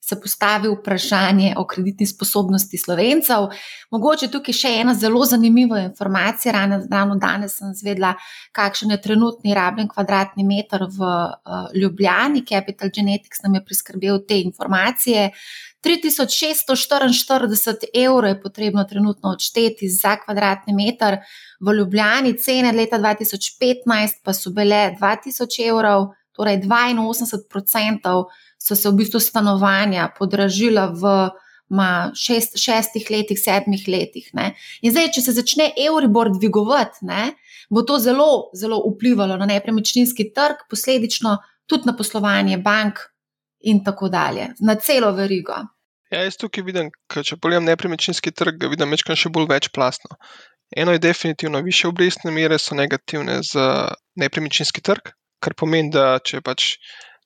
se 0.00 0.20
postavi 0.20 0.68
vprašanje 0.68 1.54
o 1.56 1.66
kreditni 1.66 2.06
sposobnosti 2.06 2.78
slovencev. 2.78 3.48
Mogoče 3.92 4.30
tukaj 4.32 4.56
še 4.56 4.72
ena 4.80 4.94
zelo 4.96 5.22
zanimiva 5.28 5.78
informacija. 5.84 6.54
Ravno 6.56 7.18
danes 7.20 7.58
sem 7.60 7.74
zvedla, 7.76 8.14
kakšen 8.56 8.94
je 8.96 9.00
trenutni 9.04 9.54
rabljen 9.54 9.90
kvadratni 9.92 10.46
meter 10.48 10.86
v 10.88 11.04
uh, 11.04 11.68
Ljubljani. 11.76 12.44
Capital 12.48 12.90
Genetics 12.96 13.44
nam 13.44 13.58
je 13.58 13.64
priskrbel 13.64 14.22
te 14.28 14.40
informacije. 14.40 15.30
3644 15.84 17.74
evrov 17.94 18.28
je 18.28 18.42
potrebno 18.42 18.84
trenutno 18.84 19.30
odšteti 19.30 19.88
za 19.88 20.16
kvadratni 20.24 20.74
meter, 20.74 21.16
v 21.60 21.74
Ljubljani 21.74 22.38
cene 22.38 22.72
leta 22.72 22.98
2015 22.98 24.20
pa 24.24 24.32
so 24.32 24.50
bile 24.50 24.96
2000 25.00 25.68
evrov, 25.68 26.06
torej 26.36 26.60
82 26.60 27.00
odstotkov 27.00 28.24
so 28.60 28.76
se 28.76 28.88
v 28.88 28.98
bistvu 29.00 29.20
stanovanja 29.20 30.10
podražila 30.18 30.92
v 30.92 31.30
ma, 31.70 32.10
šest, 32.14 32.58
šestih 32.58 33.06
letih, 33.10 33.38
sedmih 33.38 33.86
letih. 33.88 34.28
Ne. 34.34 34.52
In 34.82 34.92
zdaj, 34.92 35.12
če 35.16 35.24
se 35.24 35.36
začne 35.36 35.70
Euribor 35.78 36.32
dvigovati, 36.34 37.06
ne, 37.08 37.30
bo 37.70 37.84
to 37.86 37.98
zelo, 38.02 38.50
zelo 38.58 38.82
vplivalo 38.84 39.38
na 39.40 39.48
nepremičninski 39.48 40.32
trg, 40.34 40.66
posledično 40.70 41.38
tudi 41.70 41.86
na 41.86 41.94
poslovanje 41.96 42.58
bank 42.58 42.98
in 43.60 43.84
tako 43.84 44.08
dalje, 44.08 44.50
na 44.60 44.74
celo 44.74 45.12
verigo. 45.12 45.58
Ja, 46.10 46.24
jaz 46.26 46.36
tukaj 46.40 46.64
vidim, 46.66 46.88
če 47.12 47.36
pogledam 47.38 47.68
nepremičninski 47.68 48.32
trg, 48.34 48.64
vidim 48.72 48.90
večkrat 48.90 49.20
še 49.20 49.30
bolj 49.30 49.46
večplastno. 49.52 50.16
Eno 50.76 50.94
je 50.94 51.02
definitivno, 51.02 51.60
više 51.66 51.88
obrestne 51.88 52.30
mere 52.34 52.58
so 52.58 52.74
negativne 52.74 53.40
za 53.46 53.92
nepremičninski 54.18 54.82
trg, 54.86 55.12
kar 55.42 55.54
pomeni, 55.54 55.90
da 55.94 56.18
če 56.24 56.42
pač 56.46 56.74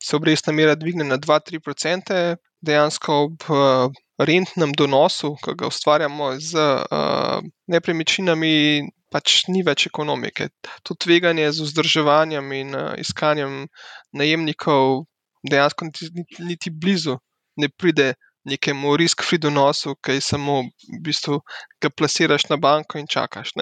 se 0.05 0.17
obrestna 0.17 0.53
mera 0.53 0.75
dvigne 0.77 1.05
na 1.05 1.17
2-3%, 1.21 2.37
dejansko 2.65 3.17
ob 3.27 3.47
uh, 3.49 3.93
rentnem 4.19 4.73
donosu, 4.77 5.35
ki 5.45 5.57
ga 5.61 5.69
ustvarjamo 5.69 6.35
z 6.41 6.61
uh, 6.61 7.41
nepremičninami, 7.73 8.53
pač 9.13 9.45
ni 9.49 9.65
več 9.65 9.87
ekonomike. 9.89 10.51
To 10.85 10.97
tveganje 10.97 11.51
z 11.53 11.69
vzdrževanjem 11.69 12.53
in 12.61 12.77
uh, 12.77 12.93
iskanjem 13.01 13.65
najemnikov 14.13 15.05
dejansko 15.51 15.89
niti, 15.91 16.11
niti, 16.45 16.71
blizu 16.71 17.19
ne 17.57 17.69
pride. 17.69 18.15
Nekemu 18.45 18.91
risk-free 19.01 19.41
donosu, 19.41 19.95
ki 20.05 20.19
samo 20.21 20.59
v 20.69 20.99
bistvu 21.01 21.39
ga 21.81 21.89
plasiraš 21.89 22.45
na 22.51 22.59
banko 22.61 22.99
in 23.01 23.07
čakaš. 23.09 23.55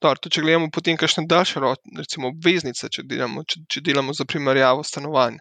Tor, 0.00 0.16
to, 0.16 0.30
če 0.32 0.40
gledamo 0.40 0.70
potem, 0.72 0.96
kakšne 0.96 1.26
daljše, 1.28 1.60
recimo 1.98 2.30
obveznice, 2.32 2.88
če 2.88 3.04
delamo, 3.04 3.42
če, 3.44 3.60
če 3.68 3.82
delamo 3.84 4.14
za 4.16 4.24
primerjavo 4.24 4.80
stanovanj, 4.80 5.36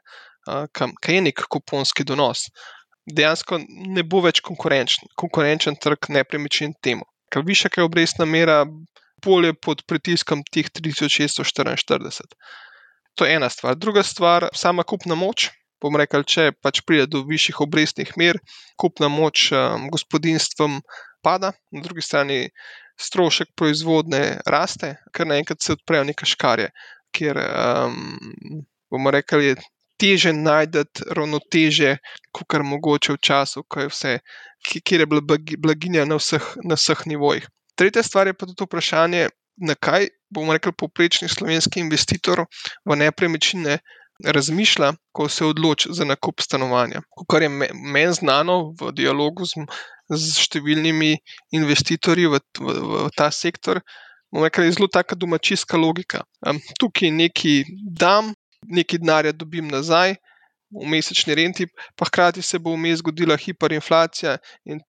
kaj 0.75 1.15
je 1.15 1.21
nek 1.29 1.45
kuponski 1.47 2.03
donos, 2.03 2.49
dejansko 3.07 3.61
ne 3.95 4.03
bo 4.03 4.19
več 4.25 4.43
konkurenčen, 4.43 5.07
konkurenčen 5.15 5.79
trg 5.79 6.11
nepremičnin 6.17 6.75
temu. 6.83 7.07
Ker 7.31 7.45
više 7.45 7.69
je 7.77 7.83
obrestna 7.83 8.25
mera, 8.25 8.65
bolje 9.23 9.53
pod 9.53 9.83
pritiskom 9.87 10.43
teh 10.51 10.67
3644. 10.67 12.27
To 13.15 13.25
je 13.25 13.35
ena 13.35 13.49
stvar. 13.49 13.75
Druga 13.75 14.03
stvar, 14.03 14.49
sama 14.53 14.83
kupna 14.83 15.15
moč. 15.15 15.49
Bom 15.79 15.95
rekel, 15.99 16.25
če 16.27 16.51
pač 16.59 16.81
pride 16.83 17.07
do 17.07 17.23
višjih 17.27 17.61
obrestnih 17.63 18.11
mer, 18.19 18.39
kupna 18.79 19.07
moč 19.11 19.49
um, 19.55 19.87
gospodinstvom 19.93 20.81
pada, 21.23 21.53
na 21.71 21.83
drugi 21.85 22.03
strani 22.03 22.39
strošek 22.99 23.53
proizvodne 23.55 24.39
raste, 24.47 24.97
ker 25.15 25.27
naenkrat 25.29 25.63
se 25.63 25.77
odprejo 25.77 26.03
neke 26.09 26.27
škarje, 26.27 26.69
kjer 27.15 27.39
um, 27.39 28.63
bomo 28.91 29.13
rekli, 29.15 29.55
teže 29.99 30.33
najti 30.35 31.05
ravnoteže, 31.15 31.97
kot 32.35 32.47
kar 32.51 32.63
mogoče 32.63 33.15
v 33.15 33.23
času, 33.29 33.63
ko 33.67 33.85
je 33.85 33.91
vse, 33.91 34.13
kjer 34.63 35.03
je 35.03 35.09
bila 35.11 35.39
blaginja 35.59 36.05
na 36.07 36.19
vseh, 36.19 36.45
na 36.63 36.79
vseh 36.79 37.05
nivojih. 37.07 37.47
Tretja 37.79 38.03
stvar 38.03 38.27
je 38.27 38.35
pa 38.35 38.47
tudi 38.47 38.67
vprašanje, 38.67 39.29
na 39.67 39.75
kaj 39.75 40.07
bomo 40.31 40.55
rekli 40.55 40.71
povprečni 40.71 41.27
slovenski 41.27 41.79
investitor 41.83 42.45
v 42.85 42.95
nepremičnine. 42.95 43.79
Razmišlja, 44.25 44.93
ko 45.15 45.29
se 45.29 45.45
odloči 45.45 45.89
za 45.95 46.05
nakup 46.05 46.41
stanovanja. 46.41 47.01
Kar 47.31 47.41
je 47.41 47.49
meni 47.49 48.13
znano 48.13 48.73
v 48.81 48.91
dialogu 48.91 49.47
z, 49.47 49.63
z 50.11 50.43
številnimi 50.43 51.13
investitorji 51.55 52.27
v, 52.27 52.41
v, 52.59 52.75
v 53.05 53.09
ta 53.15 53.29
sektor, 53.31 53.79
je 54.33 54.71
zelo 54.75 54.87
taka 54.91 55.15
domačijska 55.15 55.77
logika. 55.77 56.23
Um, 56.45 56.59
tukaj 56.79 57.11
nekaj 57.11 57.63
dam, 57.95 58.33
nekaj 58.67 58.99
denarja 58.99 59.31
dobim 59.31 59.71
nazaj 59.71 60.17
v 60.69 60.85
mesečni 60.85 61.33
renti, 61.35 61.65
pa 61.95 62.05
hkrati 62.05 62.41
se 62.41 62.59
bo 62.59 62.75
vmes 62.75 62.99
zgodila 62.99 63.37
hiperinflacija 63.37 64.37
in 64.65 64.83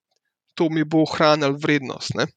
to 0.55 0.69
mi 0.69 0.83
bo 0.83 1.01
ohranilo 1.07 1.57
vrednost. 1.57 2.13
Ne? 2.15 2.27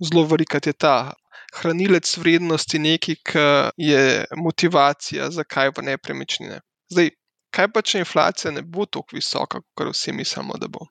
Zelo 0.00 0.24
verikat 0.26 0.66
je 0.66 0.72
ta. 0.72 1.12
Hranilec 1.54 2.16
vrednosti 2.18 2.78
nekaj, 2.78 3.16
kar 3.22 3.70
je 3.76 4.24
motivacija, 4.36 5.30
zakaj 5.30 5.70
v 5.76 5.86
nepremičnine. 5.90 6.60
Zdaj, 6.92 7.10
kaj 7.54 7.70
pa 7.72 7.82
če 7.82 8.02
inflacija 8.02 8.52
ne 8.54 8.62
bo 8.62 8.86
tako 8.86 9.18
visoka, 9.18 9.62
kot 9.78 9.92
vsi 9.92 10.12
mislimo, 10.12 10.58
da 10.60 10.68
bo? 10.68 10.88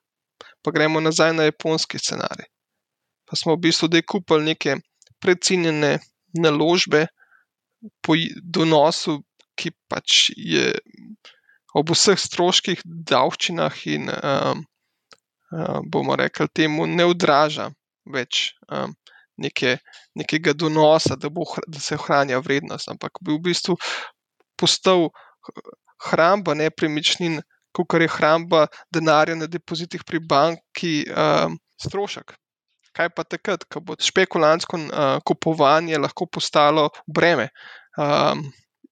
Pa 0.64 0.72
gremo 0.72 1.02
nazaj 1.04 1.34
na 1.36 1.50
japonski 1.50 2.00
scenarij. 2.00 2.48
Pa 3.28 3.40
smo 3.40 3.56
v 3.56 3.66
bistvu 3.68 3.92
zdaj 3.92 4.06
kupili 4.08 4.54
neke 4.54 4.78
precinjene 5.24 5.98
naložbe 6.40 7.08
po 8.02 8.16
donosu, 8.42 9.20
ki 9.60 9.72
pač 9.92 10.32
je 10.38 10.72
ob 11.78 11.92
vseh 11.94 12.20
stroških, 12.20 12.82
davščinah 12.86 13.80
in 13.92 14.10
um, 14.14 14.64
um, 15.52 15.90
bomo 15.90 16.16
rekli, 16.18 16.48
temu 16.54 16.88
ne 16.88 17.06
odraža 17.10 17.70
več 18.14 18.54
um, 18.70 18.94
neke, 19.38 19.78
nekega 20.16 20.54
donosa, 20.54 21.16
da, 21.16 21.30
bo, 21.30 21.46
da 21.68 21.80
se 21.80 21.96
ohranja 21.96 22.40
vrednost, 22.44 22.90
ampak 22.92 23.18
bi 23.22 23.34
v 23.34 23.42
bistvu 23.50 23.78
postal 24.60 25.10
hramba 26.10 26.56
nepremičnin, 26.58 27.42
kot 27.74 27.98
je 28.02 28.08
hramba 28.08 28.68
denarja 28.94 29.36
na 29.36 29.48
depozitih 29.50 30.04
pri 30.06 30.20
banki, 30.20 31.04
um, 31.10 31.58
strošek. 31.82 32.36
Kaj 32.94 33.10
pa 33.18 33.24
takrat, 33.26 33.64
ko 33.66 33.82
bo 33.82 33.96
špekulantsko 33.98 34.78
uh, 34.78 35.18
kupovanje 35.26 35.98
lahko 35.98 36.28
postalo 36.30 36.92
breme? 37.10 37.50
Um, 37.98 38.46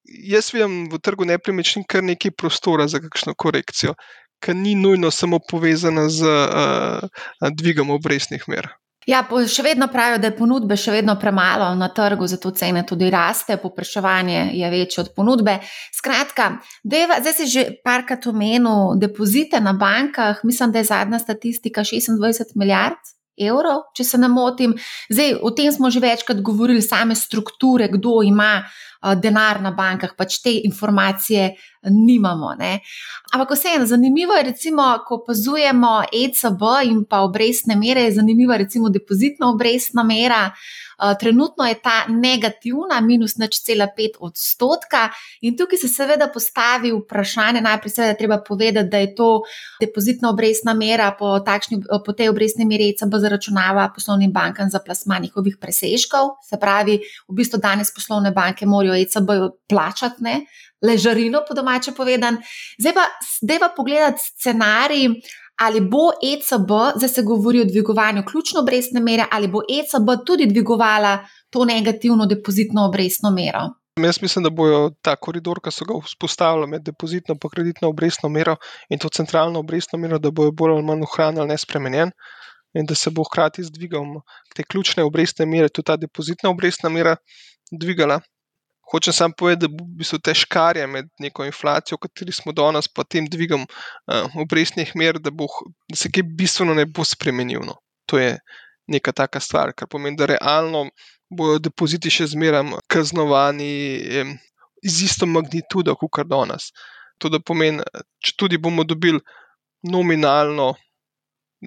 jaz 0.05 0.49
vidim 0.55 0.87
v 0.89 0.97
trgu 0.97 1.27
nepremičnin 1.29 1.85
kar 1.85 2.01
nekaj 2.03 2.33
prostora 2.33 2.87
za 2.89 2.97
kakšno 3.03 3.35
korekcijo, 3.37 3.93
ki 4.41 4.57
ni 4.57 4.73
nujno 4.75 5.11
samo 5.13 5.37
povezana 5.37 6.07
z 6.09 6.25
uh, 6.25 7.53
dvigom 7.53 7.93
obrestnih 7.93 8.47
mer. 8.49 8.71
Ja, 9.09 9.23
še 9.25 9.63
vedno 9.65 9.87
pravijo, 9.89 10.19
da 10.21 10.29
je 10.29 10.37
ponudbe 10.37 10.75
še 10.77 10.91
vedno 10.93 11.15
premalo 11.17 11.71
na 11.75 11.87
trgu, 11.89 12.27
zato 12.29 12.51
cene 12.53 12.83
tudi 12.85 13.09
raste, 13.09 13.57
popraševanje 13.57 14.51
je 14.53 14.69
večje 14.69 15.01
od 15.01 15.09
ponudbe. 15.15 15.57
Skratka, 15.95 16.51
deva, 16.83 17.17
zdaj 17.23 17.33
si 17.39 17.47
že 17.49 17.63
parkrat 17.83 18.27
omenil 18.29 18.99
depozite 19.01 19.59
na 19.59 19.73
bankah, 19.73 20.43
mislim, 20.43 20.71
da 20.71 20.83
je 20.83 20.91
zadnja 20.91 21.19
statistika 21.19 21.81
26 21.81 22.53
milijard. 22.55 23.01
Evrov, 23.41 23.89
če 23.97 24.03
se 24.03 24.17
ne 24.17 24.29
motim. 24.29 24.77
Zdaj, 25.09 25.39
o 25.41 25.51
tem 25.51 25.71
smo 25.73 25.89
že 25.89 25.99
večkrat 25.99 26.41
govorili, 26.41 26.81
same 26.81 27.15
strukture, 27.15 27.89
kdo 27.91 28.21
ima 28.23 28.61
denar 29.01 29.57
na 29.61 29.71
bankah, 29.73 30.13
pač 30.17 30.37
te 30.43 30.51
informacije 30.61 31.55
nimamo. 31.89 32.53
Ne. 32.59 32.79
Ampak 33.33 33.55
vseeno, 33.55 33.85
zanimivo 33.89 34.35
je, 34.37 34.43
recimo, 34.43 34.83
ko 35.07 35.23
opazujemo 35.23 36.03
ECB 36.13 36.61
in 36.85 37.05
pa 37.09 37.23
obrestne 37.25 37.75
mere, 37.75 38.03
je 38.05 38.19
zanimiva 38.19 38.57
recimo 38.61 38.89
depozitna 38.93 39.49
obrestna 39.49 40.03
mera. 40.03 40.51
Trenutno 41.19 41.65
je 41.65 41.79
ta 41.81 42.05
negativna, 42.13 42.99
minus 43.01 43.33
0,5 43.41 44.19
odstotka, 44.19 45.07
in 45.41 45.57
tukaj 45.57 45.81
se 45.81 45.87
seveda 45.89 46.27
postavi 46.29 46.91
vprašanje. 46.93 47.61
Najprej 47.61 47.89
se 47.89 48.03
je 48.11 48.17
treba 48.17 48.37
povedati, 48.37 48.89
da 48.89 49.01
je 49.01 49.15
to 49.15 49.41
depozitna 49.81 50.29
obrestna 50.29 50.77
mera, 50.77 51.09
po, 51.19 51.39
takšni, 51.39 51.81
po 52.05 52.13
tej 52.13 52.29
obrestni 52.29 52.69
meri 52.69 52.93
ECB 52.93 53.17
zaračunava 53.31 53.89
poslovnim 53.95 54.31
bankam 54.31 54.69
za 54.69 54.79
plasma 54.79 55.19
njihovih 55.19 55.57
presežkov. 55.61 56.35
Se 56.43 56.59
pravi, 56.59 56.99
v 57.27 57.35
bistvu 57.35 57.59
danes 57.63 57.93
poslovne 57.95 58.31
banke 58.31 58.65
morajo 58.65 58.99
ECB 58.99 59.31
plačati. 59.69 60.23
Ne? 60.23 60.41
Ležarino, 60.81 61.43
po 61.47 61.53
domače 61.53 61.93
povedan. 61.93 62.39
Zdaj 62.79 62.93
pa, 62.93 63.05
zdaj 63.41 63.59
pa 63.59 63.69
pogledati 63.75 64.23
scenarij, 64.23 65.09
ali 65.61 65.81
bo 65.81 66.09
ECB, 66.17 66.71
zdaj 66.95 67.09
se 67.09 67.23
govori 67.23 67.61
o 67.61 67.65
dvigovanju 67.65 68.23
ključne 68.25 68.59
obrestne 68.59 68.99
mere, 68.99 69.27
ali 69.31 69.47
bo 69.47 69.61
ECB 69.61 70.25
tudi 70.25 70.47
dvigovala 70.49 71.19
to 71.49 71.65
negativno 71.65 72.25
depozitno 72.25 72.85
obrestno 72.85 73.31
mero. 73.31 73.69
Jaz 73.99 74.21
mislim, 74.21 74.43
da 74.43 74.49
bojo 74.49 74.91
ta 75.01 75.15
koridor, 75.15 75.59
ki 75.59 75.71
so 75.71 75.85
ga 75.85 75.99
vzpostavili 76.05 76.67
med 76.67 76.81
depozitno 76.81 77.35
in 77.35 77.49
kreditno 77.49 77.89
obrestno 77.89 78.29
mero 78.29 78.55
in 78.89 78.99
to 78.99 79.09
centralno 79.09 79.59
obrestno 79.59 79.99
mero, 79.99 80.19
da 80.19 80.31
bojo 80.31 80.51
bolj 80.51 80.71
ali 80.71 80.83
manj 80.83 81.03
ohranili 81.03 81.47
nespremenjen 81.47 82.11
in 82.73 82.85
da 82.85 82.95
se 82.95 83.11
bo 83.11 83.23
hkrati 83.23 83.63
z 83.63 83.71
dvigom 83.71 84.19
te 84.55 84.63
ključne 84.63 85.03
obrestne 85.03 85.45
mere 85.45 85.69
tudi 85.69 85.85
ta 85.85 85.97
depozitna 85.97 86.49
obrestna 86.49 86.89
mera 86.89 87.15
dvigala. 87.71 88.21
Hočem 88.91 89.13
samo 89.13 89.33
povedati, 89.37 89.67
da 89.67 89.83
bi 89.97 90.03
so 90.03 90.17
te 90.19 90.33
škarje 90.35 90.87
med 90.87 91.07
neko 91.19 91.45
inflacijo, 91.47 91.95
v 91.95 92.07
kateri 92.07 92.33
smo 92.35 92.51
danes, 92.51 92.89
pa 92.91 93.05
tem 93.07 93.27
dvigom 93.29 93.63
uh, 93.63 94.35
obrestnih 94.43 94.91
mer, 94.99 95.19
da, 95.19 95.31
bo, 95.31 95.47
da 95.87 95.95
se 95.95 96.11
kaj 96.11 96.25
bistveno 96.35 96.75
ne 96.75 96.85
bo 96.85 97.05
spremenilo. 97.07 97.63
No. 97.69 97.77
To 98.11 98.19
je 98.19 98.35
neka 98.91 99.13
taka 99.15 99.39
stvar, 99.39 99.71
kar 99.73 99.87
pomeni, 99.87 100.19
da 100.19 100.27
realno 100.27 100.89
bodo 101.31 101.59
depoziti 101.69 102.11
še 102.11 102.27
zmeraj 102.33 102.73
kaznovani 102.91 103.71
eh, 104.19 104.33
z 104.83 105.07
isto 105.07 105.27
magnitudo, 105.29 105.95
kot 105.95 106.11
kar 106.17 106.27
danes. 106.27 106.71
To 107.21 107.31
pomeni, 107.45 107.83
če 108.19 108.35
tudi 108.35 108.59
bomo 108.59 108.83
dobili 108.83 109.21
nominalno, 109.87 110.73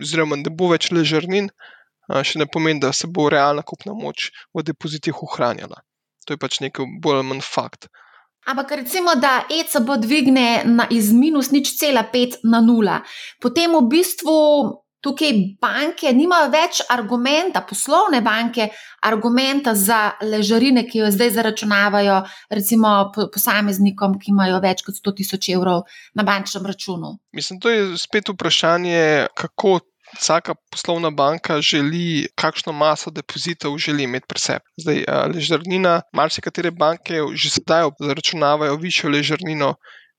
oziroma 0.01 0.41
da 0.43 0.51
bo 0.51 0.71
več 0.73 0.91
ležernin, 0.95 1.51
uh, 1.51 2.23
še 2.23 2.41
ne 2.43 2.47
pomeni, 2.51 2.83
da 2.83 2.93
se 2.93 3.11
bo 3.11 3.29
realna 3.33 3.63
kupna 3.63 3.95
moč 3.97 4.31
v 4.55 4.65
depozitih 4.67 5.23
ohranjala. 5.27 5.83
To 6.27 6.35
je 6.35 6.41
pač 6.41 6.61
nekaj 6.65 6.99
bolj 7.05 7.21
ali 7.21 7.29
manj 7.33 7.45
fakt. 7.45 7.89
Ampak 8.45 8.75
recimo, 8.77 9.15
da 9.17 9.47
ECB 9.49 9.95
dvigne 10.03 10.65
na, 10.69 10.85
iz 10.93 11.13
minus 11.17 11.49
nič 11.51 11.71
cela 11.81 12.03
pet 12.05 12.37
na 12.45 12.61
nula, 12.61 13.01
potem 13.41 13.73
v 13.73 13.81
bistvu 13.89 14.37
tukaj 15.05 15.33
banke 15.61 16.13
nimajo 16.17 16.49
več 16.53 16.81
argumenta, 16.91 17.61
poslovne 17.69 18.23
banke, 18.25 18.71
argumenta 19.05 19.75
za 19.77 20.15
ležarine, 20.25 20.87
ki 20.89 21.03
jo 21.03 21.11
zdaj 21.13 21.35
zaračunavajo, 21.37 22.21
recimo 22.57 22.95
posameznikom, 23.15 24.19
ki 24.21 24.33
imajo 24.33 24.61
več 24.65 24.85
kot 24.87 24.97
100 25.01 25.17
tisoč 25.21 25.51
evrov 25.57 25.85
na 26.17 26.25
bančnem 26.25 26.65
računu. 26.67 27.19
Mislim, 27.37 27.61
to 27.61 27.73
je 27.73 27.91
spet 28.01 28.33
vprašanje, 28.33 29.29
kako 29.37 29.81
vsaka 30.15 30.55
poslovna 30.71 31.11
banka 31.11 31.61
želi, 31.61 32.29
kakšno 32.39 32.73
maso 32.73 33.11
depozitov 33.11 33.77
želi 33.79 34.05
imeti 34.09 34.27
pri 34.29 34.41
sebi. 34.41 34.65
Zdaj, 34.81 35.05
ležernina, 35.35 36.01
marsikatere 36.13 36.71
banke 36.71 37.21
že 37.35 37.51
sedaj 37.51 37.91
zaračunavajo 38.01 38.77
višjo 38.81 39.11
ležernino, 39.11 39.75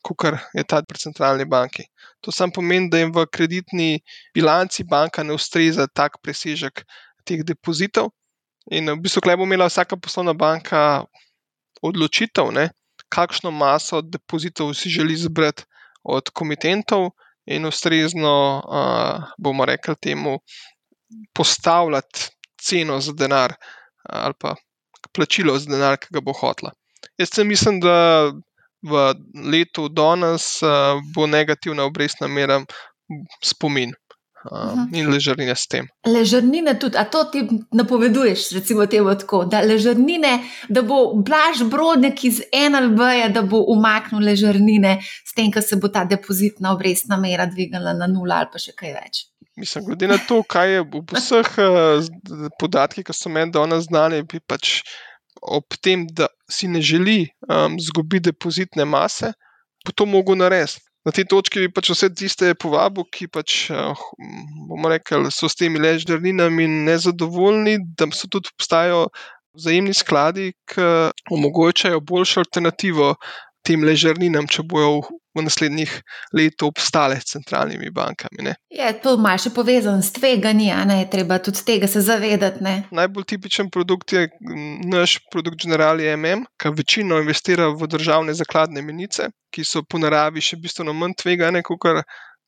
kot 0.06 0.38
je 0.54 0.64
ta 0.64 0.82
pri 0.86 1.00
centralni 1.02 1.46
banki. 1.46 1.88
To 2.22 2.32
sam 2.32 2.52
pomeni, 2.52 2.90
da 2.90 3.02
jim 3.02 3.14
v 3.16 3.26
kreditni 3.26 4.02
bilanci 4.34 4.84
banka 4.84 5.24
ne 5.24 5.34
ustreza 5.34 5.88
tak 5.88 6.22
presežek 6.22 6.86
teh 7.26 7.42
depozitov. 7.42 8.12
In 8.72 8.90
v 8.90 9.02
bistvu, 9.02 9.22
kaj 9.26 9.38
bo 9.38 9.46
imela 9.46 9.70
vsaka 9.70 9.98
poslovna 9.98 10.34
banka 10.34 11.06
odločitev, 11.86 12.50
ne, 12.54 12.70
kakšno 13.14 13.52
maso 13.54 14.02
depozitov 14.02 14.74
si 14.74 14.90
želi 14.90 15.16
zbrati 15.18 15.66
od 16.04 16.30
komitentov 16.34 17.14
in 17.46 17.66
ustrezno, 17.66 18.62
uh, 18.62 19.26
bomo 19.38 19.66
rekli, 19.66 19.96
temu 20.02 20.40
postavljati 21.34 22.30
ceno 22.62 23.00
za 23.00 23.14
denar 23.14 23.54
ali 24.10 24.34
pa 24.40 24.56
plačilo 25.14 25.58
za 25.60 25.70
denar, 25.70 25.98
ki 25.98 26.08
ga 26.14 26.22
bo 26.22 26.34
hotla. 26.34 26.72
Jaz 27.18 27.38
mislim, 27.46 27.80
da 27.80 28.32
v 28.86 29.14
letu 29.52 29.90
do 29.90 30.16
nas 30.16 30.62
uh, 30.64 31.02
bo 31.16 31.28
negativna 31.28 31.86
obrestna 31.86 32.28
mera 32.28 32.62
spomin. 33.44 33.94
Uh, 34.46 34.86
in 34.94 35.10
ležarnine 35.10 35.56
s 35.58 35.66
tem. 35.66 35.88
Ležarnine 36.06 36.76
tudi, 36.78 37.00
a 37.02 37.06
to 37.10 37.24
ti 37.34 37.42
napoveduješ, 37.74 38.52
recimo, 38.54 38.86
temu 38.86 39.16
tako, 39.18 39.40
da 39.50 39.64
ležarnine, 39.66 40.36
da 40.70 40.84
bo 40.86 41.16
blaž 41.18 41.64
brodnik 41.66 42.22
iz 42.30 42.44
NLB-ja, 42.54 43.32
da 43.34 43.42
bo 43.42 43.64
umaknil 43.74 44.22
ležarnine 44.22 45.00
s 45.02 45.34
tem, 45.34 45.50
ko 45.50 45.66
se 45.66 45.80
bo 45.82 45.90
ta 45.90 46.06
depozitna 46.06 46.76
obrestna 46.78 47.18
mera 47.18 47.50
dvigala 47.50 47.96
na 47.98 48.06
nula 48.06 48.44
ali 48.44 48.54
pa 48.54 48.62
še 48.62 48.76
kaj 48.78 48.94
več. 48.94 49.24
Mislim, 49.58 49.88
glede 49.90 50.12
na 50.14 50.20
to, 50.22 50.44
kaj 50.46 50.76
je 50.76 50.86
v 50.94 51.02
vseh 51.16 51.52
uh, 51.66 52.54
podatkih, 52.62 53.08
ki 53.08 53.18
so 53.18 53.34
meni 53.34 53.56
danes 53.56 53.90
znani, 53.90 54.22
bi 54.30 54.44
pač 54.46 54.84
ob 55.48 55.78
tem, 55.82 56.08
da 56.08 56.28
si 56.50 56.68
ne 56.68 56.82
želi 56.82 57.28
um, 57.50 57.80
zgubiti 57.80 58.32
depozitne 58.32 58.86
mase, 58.86 59.34
bo 59.86 59.94
to 59.96 60.06
mogel 60.06 60.38
narediti. 60.40 60.82
Na 61.06 61.14
tej 61.14 61.28
točki 61.30 61.62
bi 61.62 61.70
pač 61.70 61.92
vse 61.94 62.10
tiste 62.18 62.48
povabil, 62.58 63.06
ki 63.14 63.28
pač, 63.30 63.70
eh, 63.70 64.06
bomo 64.70 64.90
rekli, 64.90 65.30
so 65.30 65.46
s 65.46 65.54
temi 65.54 65.78
ležnjami 65.78 66.66
nezadovoljni, 66.88 67.78
da 67.94 68.10
so 68.10 68.26
tudi 68.26 68.50
obstajajo 68.50 69.04
vzajemni 69.54 69.94
skladi, 69.94 70.48
ki 70.66 70.88
omogočajo 71.32 72.02
boljšo 72.02 72.42
alternativo 72.42 73.14
tem 73.66 73.84
ležernjam, 73.86 74.48
če 74.48 74.64
bojo 74.64 75.04
v 75.36 75.44
naslednjih 75.44 75.92
letih 76.32 76.64
obstale 76.64 77.18
s 77.20 77.34
centralnimi 77.34 77.90
bankami. 77.92 78.46
Ne. 78.48 78.54
Je 78.72 78.88
to 79.04 79.18
malo 79.20 79.42
še 79.42 79.52
povezano 79.56 80.00
s 80.00 80.14
tveganjem, 80.16 80.94
je 80.96 81.10
treba 81.12 81.40
tudi 81.44 81.66
tega 81.68 81.90
se 81.92 82.04
zavedati. 82.06 82.64
Ne. 82.64 82.76
Najbolj 82.96 83.28
tipičen 83.34 83.72
produkt 83.74 84.16
je 84.16 84.30
naš 84.88 85.18
produkt 85.32 85.66
General 85.66 86.00
MM, 86.00 86.46
ki 86.56 86.72
večino 86.78 87.20
investira 87.20 87.68
v 87.76 87.90
državne 87.92 88.36
zakladne 88.38 88.86
menice, 88.86 89.28
ki 89.52 89.68
so 89.68 89.84
po 89.84 90.00
naravi 90.00 90.44
še 90.44 90.60
bistveno 90.62 90.96
manj 90.96 91.20
tvegane 91.20 91.64
kot 91.66 91.84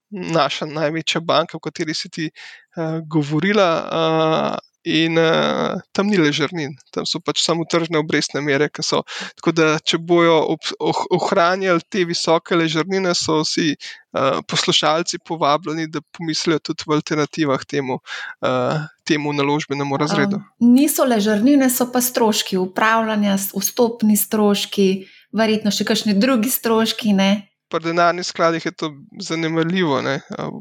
naša 0.08 0.66
največja 0.72 1.20
banka, 1.22 1.58
o 1.58 1.60
kateri 1.60 1.92
si 1.92 2.10
ti 2.10 2.30
uh, 2.32 3.04
govorila. 3.04 3.68
Uh, 3.84 4.67
in 4.88 5.18
uh, 5.20 5.76
tam 5.92 6.08
ni 6.08 6.18
ležernin, 6.18 6.76
tam 6.96 7.06
so 7.06 7.20
pač 7.20 7.42
samo 7.44 7.66
tržne 7.68 8.00
obrestne 8.00 8.42
mere, 8.42 8.70
ki 8.72 8.86
so. 8.86 9.02
Tako 9.40 9.54
da, 9.56 9.68
če 9.84 10.00
bojo 10.00 10.38
ob, 10.54 10.70
oh, 10.80 11.02
ohranjali 11.20 11.84
te 11.92 12.06
visoke 12.08 12.56
ležernine, 12.56 13.12
so 13.18 13.42
vsi 13.44 13.74
uh, 13.76 14.40
poslušalci 14.48 15.20
povabljeni, 15.28 15.90
da 15.92 16.02
pomislijo 16.16 16.64
tudi 16.72 16.88
v 16.88 16.96
alternativah 17.00 17.66
temu, 17.68 18.00
uh, 18.00 18.88
temu 19.08 19.36
naložbenemu 19.36 20.00
razredu. 20.00 20.40
Um, 20.40 20.72
niso 20.78 21.06
ležernine, 21.08 21.70
so 21.74 21.90
pa 21.92 22.02
stroški 22.04 22.60
upravljanja, 22.62 23.36
vstopni 23.52 24.18
stroški, 24.18 24.90
verjetno 25.36 25.74
še 25.76 25.88
kakšni 25.88 26.16
drugi 26.18 26.54
stroški. 26.54 27.14
Ne? 27.18 27.32
Pri 27.68 27.84
denarnih 27.84 28.24
skladih 28.24 28.66
je 28.66 28.72
to 28.72 28.94
zanimivo. 29.20 30.00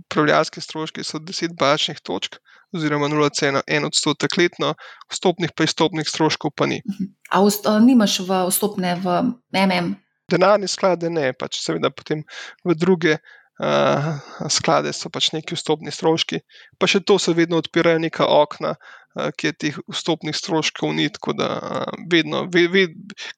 Upravljalski 0.00 0.60
stroški 0.60 1.04
so 1.06 1.22
10 1.22 1.54
bačnih 1.58 2.00
točk, 2.02 2.40
oziroma 2.74 3.08
0,1 3.08 3.86
odstotek 3.86 4.36
letno, 4.36 4.74
vstopnih 5.12 5.52
pa 5.56 5.64
izstopnih 5.64 6.08
stroškov 6.08 6.50
pa 6.56 6.66
ni. 6.66 6.82
Mhm. 6.86 7.12
A 7.30 7.78
nimaš 7.80 8.20
v 8.26 8.42
vstopne 8.50 8.96
v 9.02 9.22
MM? 9.52 9.96
Denarni 10.30 10.68
sklade 10.68 11.10
ne, 11.10 11.32
pač 11.32 11.60
seveda 11.62 11.90
potem 11.90 12.24
v 12.64 12.74
druge. 12.74 13.18
Uh, 13.56 14.20
sklade 14.52 14.90
so 14.92 15.08
pač 15.08 15.30
neki 15.32 15.56
vstopni 15.56 15.88
stroški, 15.88 16.42
pa 16.76 16.84
še 16.84 17.00
to 17.00 17.14
se 17.16 17.32
vedno 17.32 17.56
odpirajo 17.56 18.02
neka 18.04 18.26
okna, 18.28 18.74
uh, 18.76 19.30
kjer 19.32 19.54
teh 19.56 19.78
vstopnih 19.88 20.36
stroškov 20.36 20.92
ni, 20.92 21.06
tako 21.08 21.32
da 21.32 21.48
uh, 21.56 21.94
vedno, 22.12 22.44
ve, 22.52 22.66
ve, 22.68 22.84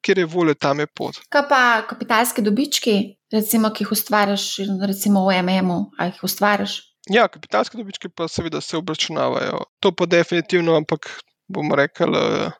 kjer 0.03 0.19
je 0.19 0.27
volja, 0.27 0.57
tam 0.59 0.83
je 0.83 0.89
pot. 0.91 1.23
Kaj 1.31 1.47
pa 1.47 1.61
kapitalske 1.87 2.43
dobički, 2.43 2.97
recimo, 3.31 3.71
ki 3.71 3.87
jih 3.87 3.95
ustvariš, 3.95 4.49
recimo 4.91 5.23
v 5.29 5.39
MM-u, 5.39 5.79
ali 5.95 6.11
jih 6.11 6.27
ustvariš? 6.27 6.81
Ja, 7.09 7.29
kapitalske 7.29 7.79
dobičke 7.79 8.09
pa 8.09 8.29
seveda 8.29 8.61
se 8.61 8.77
obračunavajo. 8.77 9.63
To 9.81 9.93
pa 9.93 10.07
definitivno, 10.07 10.77
ampak 10.77 11.09
bomo 11.49 11.77
rekli, 11.77 12.19
eh, 12.19 12.51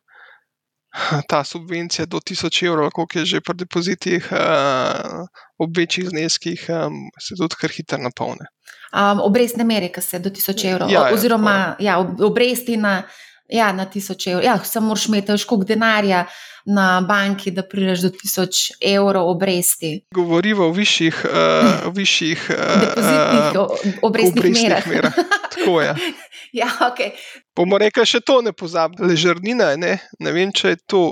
ta 1.31 1.45
subvencija 1.45 2.07
do 2.07 2.21
1000 2.21 2.67
evrov, 2.67 2.91
koliko 2.91 3.19
je 3.19 3.25
že 3.25 3.41
pri 3.41 3.55
depozitih, 3.55 4.29
eh, 4.33 5.27
ob 5.59 5.77
večjih 5.77 6.09
zneskih, 6.09 6.67
eh, 6.69 6.89
se 7.21 7.35
tudi 7.41 7.55
kar 7.61 7.71
hitro 7.71 7.99
napolne. 7.99 8.49
Um, 8.93 9.21
obrestne 9.21 9.65
mere, 9.65 9.93
ki 9.93 10.01
se 10.01 10.19
do 10.19 10.31
1000 10.31 10.65
evrov, 10.65 10.91
ja, 10.91 11.09
ja 11.09 11.15
oziroma 11.15 11.77
ja, 11.79 11.99
obresti 12.01 12.77
na, 12.77 13.03
ja, 13.49 13.73
na 13.73 13.87
1000 13.87 14.31
evrov. 14.31 14.45
Ja, 14.45 14.59
samo 14.65 14.87
moraš 14.87 15.07
imeti 15.07 15.39
škog 15.39 15.65
denarja 15.65 16.27
na 16.67 17.01
banki, 17.01 17.51
da 17.51 17.63
prideš 17.63 18.01
do 18.01 18.09
1000 18.09 18.73
evrov 18.81 19.29
obresti. 19.31 20.05
Govorimo 20.15 20.67
o 20.67 20.73
višjih, 20.73 21.25
uh, 21.25 21.95
višjih 21.95 22.51
uh, 23.57 23.69
obrestnih 24.03 24.63
merah. 24.63 24.87
merah. 24.87 25.15
Tako 25.55 25.81
je. 25.81 25.95
ja, 26.61 26.69
okay. 26.81 27.11
Bomo 27.57 27.79
rekli, 27.79 28.07
še 28.07 28.21
to 28.21 28.43
ne 28.43 28.53
pozabimo. 28.53 29.09
Ležernina, 29.09 29.73
ne? 29.77 29.97
ne 30.21 30.33
vem, 30.33 30.53
če 30.53 30.75
je 30.75 30.83
to 30.87 31.03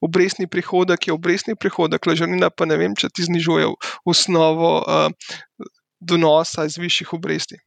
obrestni 0.00 0.50
prihodek, 0.50 1.06
je 1.06 1.14
obrestni 1.14 1.54
prihodek, 1.54 2.06
ležernina 2.06 2.50
pa 2.50 2.66
ne 2.66 2.76
vem, 2.76 2.98
če 2.98 3.12
ti 3.14 3.28
znižuje 3.30 3.70
osnovo 4.04 4.74
uh, 4.82 5.08
donosa 6.00 6.66
iz 6.66 6.78
višjih 6.78 7.14
obresti 7.14 7.62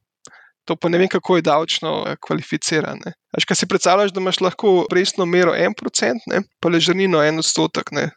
to 0.65 0.76
pa 0.76 0.89
ne 0.89 0.97
vem, 1.02 1.10
kako 1.10 1.36
je 1.36 1.47
davčno 1.47 1.91
eh, 2.08 2.15
kvalificirano. 2.21 3.13
Až 3.38 3.45
kaj 3.47 3.62
si 3.62 3.67
predstavljaš, 3.67 4.12
da 4.12 4.21
imaš 4.21 4.41
lahko 4.41 4.86
resno 4.91 5.26
mero 5.26 5.54
1%, 5.54 6.28
ne? 6.28 6.41
pa 6.60 6.69
ležanino 6.69 7.21
1 7.24 7.39
odstotek. 7.39 7.91
Ne? 7.91 8.10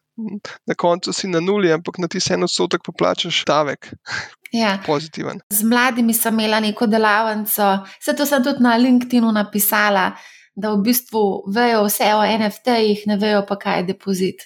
Na 0.67 0.75
koncu 0.79 1.13
si 1.13 1.29
na 1.29 1.41
nuli, 1.41 1.73
ampak 1.73 1.99
na 1.99 2.09
ti 2.09 2.21
se 2.21 2.35
en 2.35 2.47
odstotek 2.47 2.85
poplačaš 2.87 3.45
davek. 3.47 3.91
Ja. 4.55 4.79
Pozitiven. 4.87 5.41
Z 5.51 5.67
mladimi 5.67 6.15
sem 6.15 6.35
imela 6.35 6.61
neko 6.63 6.87
delavnico, 6.87 7.65
vse 7.99 8.13
to 8.15 8.23
sem 8.27 8.45
tudi 8.45 8.63
na 8.63 8.77
LinkedIn-u 8.79 9.33
napisala 9.35 10.13
da 10.55 10.71
v 10.75 10.85
bistvu 10.87 11.21
vejo 11.51 11.83
vse 11.89 12.13
o 12.15 12.23
NFT-jih, 12.23 13.03
ne 13.11 13.17
vejo 13.19 13.43
pa, 13.49 13.57
kaj 13.59 13.81
je 13.81 13.87
depozit. 13.91 14.45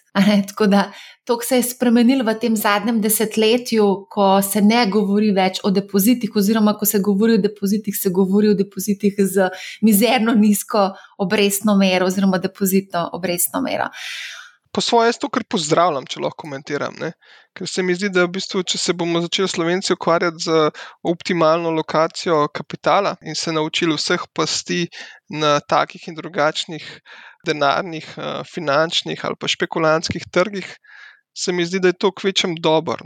Tako 0.49 0.66
da 0.66 0.87
to 1.29 1.37
se 1.44 1.61
je 1.61 1.66
spremenilo 1.68 2.25
v 2.25 2.35
tem 2.40 2.57
zadnjem 2.57 3.01
desetletju, 3.05 3.88
ko 4.11 4.29
se 4.42 4.62
ne 4.64 4.87
govori 4.88 5.31
več 5.37 5.61
o 5.64 5.71
depozitih, 5.71 6.33
oziroma 6.37 6.75
ko 6.81 6.88
se 6.88 7.03
govori 7.05 7.37
o 7.37 7.42
depozitih, 7.44 7.97
se 7.97 8.11
govori 8.11 8.49
o 8.49 8.57
depozitih 8.57 9.21
z 9.21 9.51
mizerno 9.83 10.33
nizko 10.35 10.90
obrestno 11.18 11.77
mero, 11.77 12.09
oziroma 12.09 12.40
depozitno 12.40 13.11
obrestno 13.12 13.61
mero 13.61 13.92
po 14.73 14.81
svoje 14.81 15.13
to, 15.21 15.29
kar 15.33 15.45
pozdravljam, 15.49 16.07
če 16.07 16.21
lahko 16.23 16.45
komentiram. 16.45 16.95
Ne? 17.01 17.13
Ker 17.57 17.69
se 17.71 17.83
mi 17.83 17.95
zdi, 17.97 18.11
da 18.15 18.27
v 18.27 18.33
bistvu, 18.37 18.63
če 18.63 18.79
se 18.79 18.95
bomo 18.95 19.23
začeli 19.25 19.49
slovenci 19.51 19.95
ukvarjati 19.95 20.45
z 20.45 20.69
optimalno 21.13 21.73
lokacijo 21.75 22.47
kapitala 22.55 23.17
in 23.23 23.39
se 23.39 23.53
naučili 23.53 23.97
vseh 23.97 24.27
pasti 24.35 24.87
na 25.31 25.59
takih 25.61 26.09
in 26.09 26.19
drugačnih 26.19 26.87
denarnih, 27.47 28.15
eh, 28.17 28.43
finančnih 28.45 29.25
ali 29.25 29.37
pa 29.41 29.49
špekulantskih 29.49 30.29
trgih, 30.33 30.69
se 31.35 31.53
mi 31.53 31.65
zdi, 31.65 31.81
da 31.81 31.93
je 31.93 31.99
to 31.99 32.13
kvečem 32.13 32.57
dobro. 32.61 32.99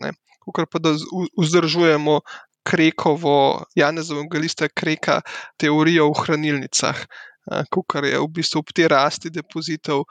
Kar 0.56 0.66
pa 0.66 0.78
da 0.82 0.94
vzdržujemo 1.38 2.20
krekovo, 2.66 3.64
Janezovo, 3.74 4.24
Galista, 4.30 4.68
kreka 4.68 5.20
teorijo 5.58 6.08
o 6.10 6.14
hranilnicah 6.14 7.06
kar 7.88 8.04
je 8.04 8.18
v 8.18 8.28
bistvu 8.30 8.62
ob 8.62 8.72
te 8.74 8.88
rasti 8.88 9.30
depozitov 9.30 10.04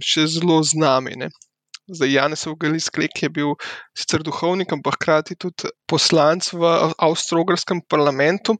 še 0.00 0.26
zelo 0.26 0.60
znami. 0.62 1.28
Zdaj, 1.90 2.12
Janes 2.12 2.46
Vogelisk 2.46 2.98
je 2.98 3.28
bil 3.28 3.56
sicer 3.98 4.22
duhovnik, 4.22 4.72
ampak 4.72 4.94
hkrati 4.94 5.34
tudi 5.34 5.70
poslanc 5.90 6.52
v 6.52 6.62
avstralskem 6.98 7.82
parlamentu 7.88 8.54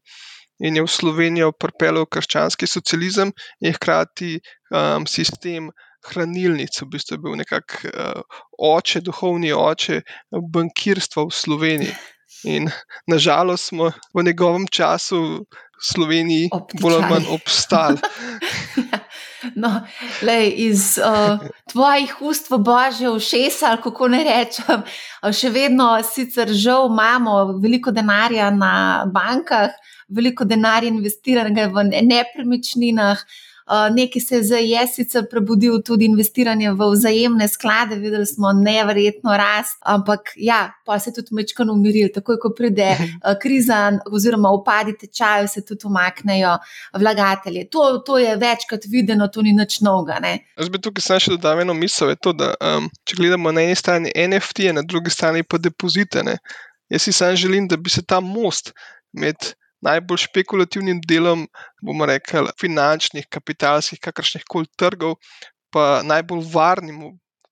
in 0.61 0.77
je 0.77 0.83
v 0.83 0.91
Slovenijo 0.91 1.53
pripeljal 1.53 2.07
krščanski 2.07 2.67
socializem 2.67 3.33
in 3.61 3.73
hkrati 3.73 4.41
um, 4.75 5.07
sistem 5.07 5.71
hranilnic. 6.11 6.83
V 6.83 6.91
bistvu 6.91 7.17
je 7.17 7.23
bil 7.23 7.39
nekako 7.41 7.89
uh, 7.89 8.41
oče, 8.59 9.01
duhovni 9.01 9.53
oče 9.57 10.03
bankirstva 10.31 11.29
v 11.29 11.33
Sloveniji. 11.33 11.95
In 12.51 12.71
nažalost 13.07 13.71
smo 13.71 13.91
v 14.15 14.25
njegovem 14.25 14.67
času 14.69 15.47
Sloveniji 15.83 16.51
bolj 16.81 16.95
ali 16.95 17.11
manj 17.11 17.29
obstali. 17.35 17.99
no, 19.63 19.71
lej, 20.23 20.53
iz 20.67 20.99
uh, 20.99 21.41
tvojih 21.73 22.17
ust 22.21 22.51
v 22.51 22.59
božje 22.59 23.11
ušesa, 23.11 23.71
ali 23.71 23.83
kako 23.83 24.09
ne 24.13 24.25
rečem, 24.25 24.85
še 25.33 25.53
vedno 25.55 25.93
sicer 26.05 26.53
žal 26.53 26.91
imamo 26.91 27.61
veliko 27.63 27.95
denarja 27.95 28.51
na 28.51 29.07
bankah, 29.07 29.73
veliko 30.09 30.45
denarja 30.45 30.91
investiranega 30.93 31.71
v 31.73 31.89
nepremičninah. 32.03 33.25
Nekaj 33.71 34.23
se 34.23 34.37
je 34.37 34.43
zdaj 34.43 34.87
sicer 34.91 35.27
prebudil 35.31 35.83
tudi 35.87 36.05
investiranje 36.05 36.73
v 36.73 36.89
vzajemne 36.93 37.49
sklade, 37.49 37.97
videli 38.03 38.27
smo 38.27 38.53
nevrjetno 38.53 39.37
rast, 39.37 39.79
ampak 39.87 40.33
ja, 40.37 40.73
pa 40.87 40.99
se 40.99 41.11
je 41.11 41.15
tudi 41.15 41.35
mečkano 41.35 41.73
umiril. 41.73 42.09
Takoj, 42.15 42.39
ko 42.43 42.51
pride 42.57 42.97
kriza 43.43 43.93
oziroma 44.11 44.51
upadi 44.51 44.97
tečajev, 44.99 45.47
se 45.49 45.65
tudi 45.67 45.87
umaknejo 45.87 46.57
vlagatelji. 46.99 47.69
To, 47.71 48.03
to 48.07 48.19
je 48.19 48.37
večkrat 48.37 48.89
videno, 48.91 49.29
to 49.29 49.43
ni 49.43 49.53
nič 49.53 49.81
novega. 49.81 50.19
Jaz 50.59 50.69
bi 50.69 50.81
tukaj 50.83 51.07
samo 51.07 51.21
še 51.23 51.37
dodal 51.37 51.63
eno 51.63 51.75
misel, 51.75 52.15
to, 52.23 52.35
da 52.35 52.53
um, 52.59 52.91
če 53.07 53.21
gledamo 53.23 53.53
na 53.55 53.69
eni 53.69 53.79
strani 53.79 54.11
NFT, 54.15 54.73
na 54.75 54.83
drugi 54.83 55.15
strani 55.15 55.47
pa 55.47 55.63
depozite. 55.63 56.25
Ne? 56.27 56.41
Jaz 56.91 57.07
si 57.07 57.15
sam 57.15 57.37
želim, 57.37 57.69
da 57.71 57.77
bi 57.77 57.91
se 57.91 58.03
ta 58.03 58.21
most 58.21 58.75
med 59.13 59.55
najbolj 59.87 60.25
špekulativnim 60.27 61.01
delom, 61.09 61.47
bomo 61.83 62.07
rekli, 62.09 62.53
finančnih, 62.61 63.27
kapitalskih, 63.33 64.01
kakršnih 64.03 64.45
koli 64.49 64.69
trgov, 64.79 65.17
pa 65.73 66.01
najbolj 66.05 66.45
varnim 66.53 67.03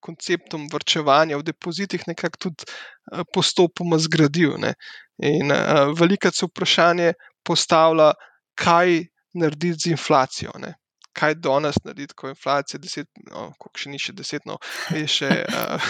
konceptom 0.01 0.69
vrčevanja 0.73 1.39
v 1.39 1.47
depozitih, 1.51 2.05
nekako 2.07 2.49
tudi 2.49 2.67
eh, 2.67 3.25
postopoma 3.35 3.99
zgradil. 3.99 4.57
Ne. 4.61 4.75
In 5.19 5.51
uh, 5.51 5.91
veliko 5.99 6.31
se 6.31 6.47
vprašanje 6.47 7.13
postavlja, 7.43 8.13
kaj 8.55 9.01
narediti 9.35 9.89
z 9.89 9.91
inflacijo. 9.97 10.53
Ne. 10.63 10.77
Kaj 11.19 11.35
danes 11.43 11.81
narediti, 11.85 12.15
ko 12.15 12.29
je 12.29 12.37
inflacija 12.37 12.79
10, 12.81 13.09
no, 13.33 13.49
kako 13.59 13.83
še 13.83 13.91
ni 13.91 13.99
še 13.99 14.15
10, 14.15 14.47
no, 14.47 14.61
je 14.95 15.09
še 15.11 15.31
uh, 15.43 15.89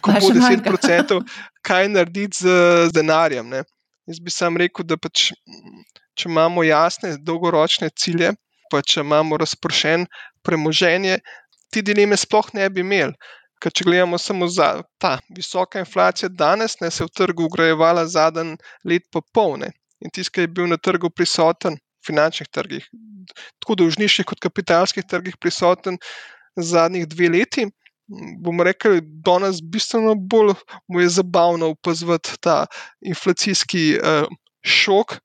kako 0.00 0.32
10%, 0.38 1.20
kaj 1.60 1.90
narediti 1.92 2.40
z, 2.40 2.56
z 2.88 2.96
denarjem. 2.96 3.52
Ne. 3.52 3.62
Jaz 4.08 4.20
bi 4.24 4.32
sam 4.32 4.56
rekel, 4.60 4.86
da 4.88 4.96
pač, 4.96 5.30
če 6.16 6.28
imamo 6.30 6.64
jasne 6.66 7.16
dolgoročne 7.26 7.90
cilje, 7.96 8.32
pa 8.72 8.80
če 8.82 9.04
imamo 9.04 9.38
razpršen 9.40 10.06
premoženje, 10.46 11.18
ti 11.70 11.82
dileme 11.86 12.16
sploh 12.16 12.48
ne 12.56 12.68
bi 12.70 12.84
imeli. 12.84 13.14
Ker 13.60 13.74
če 13.76 13.84
gledamo 13.84 14.16
samo 14.16 14.46
za 14.48 14.70
ta 15.02 15.18
visoka 15.36 15.82
inflacija, 15.82 16.30
danes 16.32 16.78
ne 16.80 16.88
se 16.90 17.04
v 17.04 17.12
trgu 17.12 17.44
ugrajevala 17.50 18.06
zadnji 18.08 18.56
let 18.88 19.04
pa 19.12 19.20
polne. 19.36 19.68
In 20.00 20.08
tisti, 20.08 20.32
ki 20.32 20.46
je 20.46 20.52
bil 20.56 20.70
na 20.70 20.78
trgu 20.80 21.10
prisoten, 21.12 21.76
finančnih 22.06 22.48
trgih, 22.48 22.86
tako 23.60 23.76
dolžniških 23.82 24.24
kot 24.30 24.40
kapitalskih 24.40 25.04
trgih 25.04 25.36
prisoten 25.36 25.98
zadnjih 26.56 27.04
dve 27.12 27.28
leti, 27.36 27.66
bomo 28.38 28.64
rekli, 28.66 29.00
da 29.00 29.32
danes 29.32 29.60
bistveno 29.62 30.14
bolj 30.14 30.54
je 31.00 31.08
zabavno 31.08 31.70
opazovati 31.76 32.38
ta 32.40 32.66
inflacijski 33.00 33.98
uh, 33.98 34.26
šok, 34.62 35.18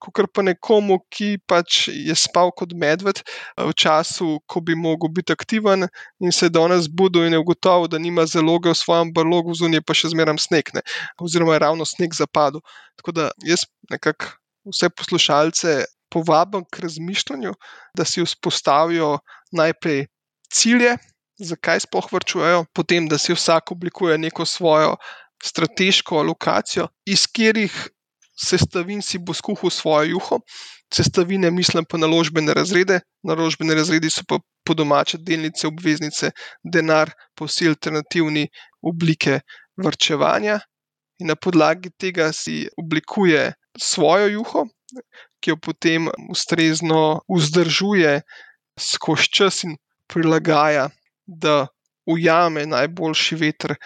kot 0.00 0.30
pa 0.32 0.42
nekomu, 0.42 0.96
ki 1.12 1.34
pač 1.48 1.88
je 1.92 2.14
spal 2.16 2.52
kot 2.56 2.72
medved 2.72 3.20
v 3.58 3.72
času, 3.76 4.38
ko 4.48 4.62
bi 4.64 4.74
mogel 4.74 5.12
biti 5.12 5.34
aktiven 5.36 5.84
in 6.24 6.32
se 6.32 6.48
danes 6.48 6.88
budil 6.88 7.28
in 7.28 7.36
je 7.36 7.42
ugotovil, 7.42 7.88
da 7.92 8.00
nima 8.00 8.24
zaloge 8.26 8.72
v 8.72 8.80
svojem 8.80 9.12
brlogu, 9.12 9.54
zunaj 9.54 9.84
pa 9.84 9.96
še 9.96 10.14
zmeraj 10.14 10.40
snegne, 10.40 10.82
oziroma 11.20 11.58
je 11.58 11.64
ravno 11.66 11.84
sneg 11.84 12.16
zapadel. 12.16 12.64
Tako 12.96 13.16
da 13.18 13.30
jaz 13.44 13.66
nekako 13.92 14.32
vse 14.72 14.88
poslušalce 14.96 15.76
povabim 16.10 16.64
k 16.72 16.82
razmišljanju, 16.86 17.52
da 17.96 18.04
si 18.08 18.24
vzpostavijo 18.24 19.18
najprej 19.52 20.06
cilje, 20.50 20.96
zakaj 21.40 21.80
sploh 21.86 22.08
vrčujejo, 22.12 22.64
potem 22.76 23.08
da 23.08 23.18
si 23.18 23.34
vsak 23.34 23.72
oblikuje 23.72 24.18
neko 24.18 24.44
svojo 24.44 24.96
strateško 25.42 26.20
alokacijo, 26.20 26.88
iz 27.06 27.26
katerih 27.26 27.74
sestavin 28.36 29.02
si 29.02 29.18
bo 29.18 29.34
skuhal 29.34 29.70
svojo 29.70 30.16
juho. 30.16 30.40
Sestavine, 30.94 31.50
mislim 31.50 31.84
pa 31.84 31.98
naložbene 31.98 32.54
razrede, 32.54 33.00
naložbene 33.22 33.74
razredi 33.74 34.10
so 34.10 34.24
pa 34.28 34.40
po 34.64 34.74
domače 34.74 35.18
delnice, 35.18 35.66
obveznice, 35.66 36.32
denar, 36.64 37.12
pa 37.34 37.46
vsi 37.46 37.68
alternativni 37.68 38.48
oblike 38.82 39.40
vrčevanja. 39.76 40.58
In 41.20 41.30
na 41.30 41.36
podlagi 41.36 41.92
tega 41.98 42.32
si 42.32 42.66
oblikuje 42.80 43.52
svojo 43.78 44.28
juho, 44.28 44.66
ki 45.40 45.52
jo 45.52 45.56
potem 45.56 46.08
ustrezno 46.32 47.20
vzdržuje 47.28 48.20
skozi 48.80 49.28
čas 49.30 49.62
in 49.64 49.76
prilagaja, 50.10 50.88
da 51.30 51.66
ujame 52.10 52.66
najboljši 52.66 53.36
veter 53.38 53.76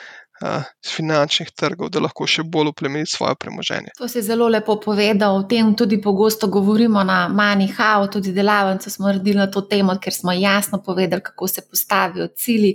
z 0.82 0.90
finančnih 0.96 1.52
trgov, 1.54 1.92
da 1.94 2.02
lahko 2.02 2.26
še 2.26 2.42
bolj 2.42 2.72
uplemeni 2.72 3.06
svoje 3.06 3.36
premoženje. 3.40 3.92
To 3.98 4.08
si 4.10 4.22
zelo 4.22 4.48
lepo 4.50 4.76
povedal. 4.82 5.38
O 5.38 5.44
tem 5.48 5.70
tudi 5.78 6.00
pogosto 6.02 6.48
govorimo 6.50 7.04
na 7.06 7.28
Manihau, 7.30 8.08
tudi 8.10 8.34
delavnice 8.34 8.90
smo 8.90 9.08
naredili 9.08 9.38
na 9.38 9.46
to 9.46 9.62
temo, 9.70 9.94
ker 10.02 10.12
smo 10.12 10.34
jasno 10.34 10.82
povedali, 10.82 11.22
kako 11.22 11.48
se 11.48 11.62
postavijo 11.68 12.28
cilji. 12.36 12.74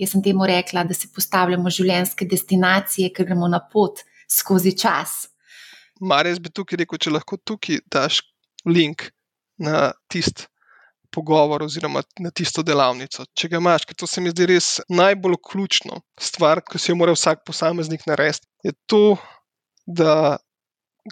Jaz 0.00 0.10
sem 0.10 0.24
temu 0.24 0.46
rekla, 0.48 0.82
da 0.88 0.94
si 0.96 1.12
postavljamo 1.14 1.70
življenjske 1.70 2.26
destinacije, 2.26 3.12
ker 3.14 3.28
gremo 3.28 3.46
na 3.52 3.60
pot 3.60 4.00
skozi 4.26 4.72
čas. 4.74 5.28
Mar 6.00 6.26
jaz 6.26 6.40
bi 6.42 6.50
tukaj 6.50 6.80
rekel, 6.82 6.98
če 6.98 7.12
lahko 7.14 7.38
tukaj 7.38 7.84
daš 7.92 8.24
link 8.66 9.12
na 9.60 9.92
tisti 10.10 10.48
pogovor 11.14 11.62
oziroma 11.62 12.02
na 12.20 12.32
tisto 12.34 12.64
delavnico. 12.66 13.24
Če 13.38 13.52
ga 13.52 13.60
imaš, 13.62 13.86
ker 13.86 13.98
to 13.98 14.08
se 14.10 14.22
mi 14.22 14.32
zdi 14.34 14.48
res 14.50 14.70
najbolj 14.90 15.38
ključno 15.50 16.00
stvar, 16.20 16.62
ki 16.66 16.80
si 16.82 16.90
jo 16.90 16.98
mora 16.98 17.14
vsak 17.14 17.44
posameznik 17.46 18.06
narediti, 18.10 18.48
je 18.66 18.74
to, 18.90 19.04
da 19.86 20.36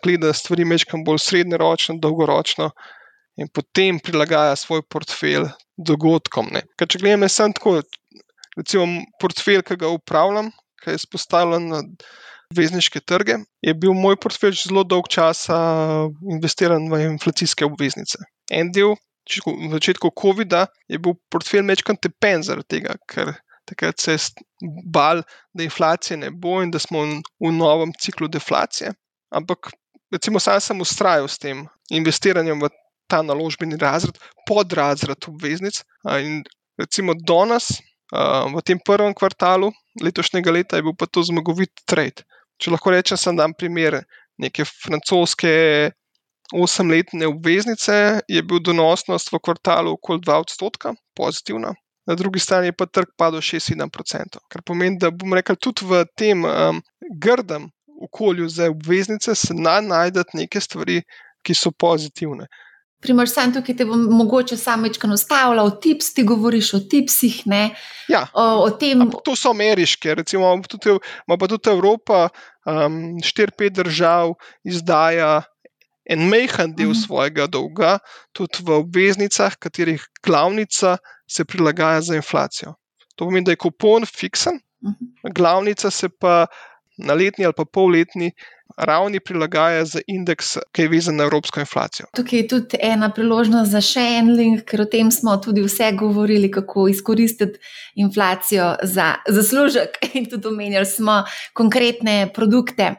gleda 0.02 0.32
stvari 0.32 0.64
mečkam 0.64 1.04
bolj 1.04 1.20
srednjeročno, 1.26 1.98
dolgoročno 2.00 2.70
in 3.40 3.48
potem 3.48 4.00
prilagaja 4.00 4.56
svoj 4.56 4.82
portfelj 4.88 5.48
dogodkom. 5.76 6.50
Ne. 6.52 6.64
Ker 6.78 6.88
če 6.88 7.00
gledam, 7.02 7.28
sem 7.32 7.52
tako, 7.56 7.78
recimo, 8.56 9.04
portfelj, 9.20 9.62
ki 9.68 9.78
ga 9.80 9.92
upravljam, 9.92 10.50
ki 10.82 10.96
je 10.96 11.04
spostavljen 11.04 11.68
na 11.72 11.82
obvezniške 12.52 13.00
trge, 13.08 13.38
je 13.64 13.74
bil 13.74 13.96
moj 13.96 14.18
portfelj 14.20 14.58
zelo 14.66 14.84
dolg 14.84 15.08
časa 15.12 15.56
investiran 16.34 16.90
v 16.92 17.06
inflacijske 17.06 17.64
obveznice. 17.68 18.20
En 18.52 18.72
del, 18.74 18.96
v 19.28 19.70
začetku 19.72 20.10
COVID-a, 20.18 20.66
je 20.90 20.98
bil 20.98 21.14
portfelj 21.30 21.66
večkrat 21.68 22.00
tepen 22.02 22.42
zaradi 22.42 22.78
tega, 22.78 22.96
ker 23.06 23.34
takrat 23.68 24.00
se 24.02 24.16
je 24.16 24.18
bal, 24.90 25.22
da 25.54 25.62
inflacije 25.62 26.18
ne 26.18 26.30
bo 26.30 26.60
in 26.62 26.72
da 26.74 26.80
smo 26.82 27.04
v 27.38 27.52
novem 27.54 27.92
ciklu 28.00 28.28
deflacije. 28.28 28.90
Ampak, 29.30 29.70
recimo, 30.12 30.42
sam 30.42 30.60
sem 30.60 30.80
ustrajal 30.82 31.28
s 31.28 31.38
tem 31.38 31.62
investiranjem 31.90 32.60
v 32.60 32.72
ta 33.06 33.22
naložbeni 33.22 33.78
razred, 33.78 34.18
podrazred 34.48 35.22
obveznic. 35.28 35.82
In 36.18 36.42
recimo, 36.80 37.14
danes, 37.14 37.78
v 38.12 38.60
tem 38.66 38.80
prvem 38.82 39.14
kvartalu 39.14 39.70
letošnjega 40.02 40.52
leta, 40.52 40.76
je 40.76 40.84
bil 40.84 40.96
pa 40.98 41.06
to 41.06 41.22
zmagovit 41.22 41.86
trade. 41.86 42.26
Če 42.60 42.74
lahko 42.74 42.92
rečem, 42.92 43.16
sem 43.16 43.36
dan 43.36 43.54
primer 43.54 44.02
neke 44.42 44.64
francoske 44.66 45.92
osemletne 46.52 47.26
obveznice, 47.26 48.20
je 48.28 48.42
bil 48.42 48.60
donosnost 48.60 49.32
v 49.32 49.40
kvartalu 49.42 49.92
okoli 49.96 50.20
2 50.20 50.40
odstotka, 50.46 50.94
pozitivna. 51.16 51.74
Na 52.06 52.14
drugi 52.14 52.40
strani 52.40 52.66
je 52.66 52.76
pa 52.76 52.86
trg 52.86 53.14
padel 53.16 53.40
6-7%, 53.40 54.40
kar 54.50 54.62
pomeni, 54.66 54.98
da 54.98 55.10
bomo 55.10 55.38
rekli, 55.38 55.56
tudi 55.56 55.86
v 55.86 56.04
tem 56.18 56.44
um, 56.44 56.82
grdem 57.14 57.70
okolju 58.02 58.48
za 58.48 58.70
obveznice 58.70 59.34
se 59.34 59.54
najdete 59.54 60.34
neke 60.34 60.60
stvari, 60.60 61.02
ki 61.42 61.54
so 61.54 61.70
pozitivne. 61.70 62.48
Primer, 63.02 63.26
sam 63.26 63.50
tukaj 63.50 63.74
te 63.76 63.84
bom 63.86 64.02
mogoče 64.14 64.56
samo 64.56 64.86
večkrat 64.86 65.10
nastavila, 65.10 65.64
o 65.66 65.70
tips, 65.82 66.12
ti 66.14 66.22
govoriš 66.22 66.74
o 66.74 66.80
tipsih. 66.90 67.40
Ja, 68.08 68.28
o, 68.32 68.44
o 68.66 68.70
tem... 68.78 69.02
To 69.26 69.34
so 69.36 69.50
ameriške, 69.50 70.14
recimo, 70.14 70.52
tudi, 70.70 70.94
ima 71.26 71.38
pa 71.38 71.48
tudi 71.50 71.70
Evropa, 71.70 72.28
um, 72.66 73.18
štiri-pet 73.22 73.74
držav 73.80 74.36
izdaja 74.62 75.42
en 76.04 76.28
mehen 76.28 76.74
del 76.76 76.92
mhm. 76.92 76.98
svojega 76.98 77.46
dolga, 77.46 77.98
tudi 78.32 78.64
v 78.66 78.78
obveznicah, 78.82 79.56
katerih 79.58 80.02
glavnica 80.22 80.96
se 81.26 81.44
prilagaja 81.44 82.00
za 82.00 82.16
inflacijo. 82.18 82.74
To 83.16 83.26
pomeni, 83.28 83.46
da 83.46 83.52
je 83.52 83.62
kupon 83.64 84.06
fiksen, 84.06 84.60
mhm. 84.84 85.32
glavnica 85.34 85.90
se 85.90 86.08
pa 86.08 86.46
na 86.98 87.14
letni 87.14 87.44
ali 87.44 87.54
pa 87.56 87.64
polletni 87.64 88.32
ravni 88.76 89.20
prilagaja 89.20 89.84
za 89.84 90.00
indeks, 90.06 90.56
ki 90.72 90.82
je 90.82 90.88
vezan 90.88 91.16
na 91.16 91.24
evropsko 91.24 91.60
inflacijo. 91.60 92.06
Tukaj 92.16 92.38
je 92.38 92.48
tudi 92.48 92.78
ena 92.80 93.10
priložnost 93.12 93.70
za 93.70 93.80
še 93.84 94.04
en 94.18 94.32
link, 94.36 94.64
ker 94.68 94.84
o 94.84 94.86
tem 94.88 95.10
smo 95.12 95.36
tudi 95.36 95.64
vse 95.64 95.92
govorili, 95.98 96.50
kako 96.50 96.86
izkoristiti 96.88 97.60
inflacijo 97.94 98.74
za 98.82 99.14
zaslužek 99.28 99.98
in 100.18 100.28
tudi 100.30 100.48
omenjali 100.48 100.86
smo 100.86 101.22
konkretne 101.52 102.32
produkte. 102.34 102.94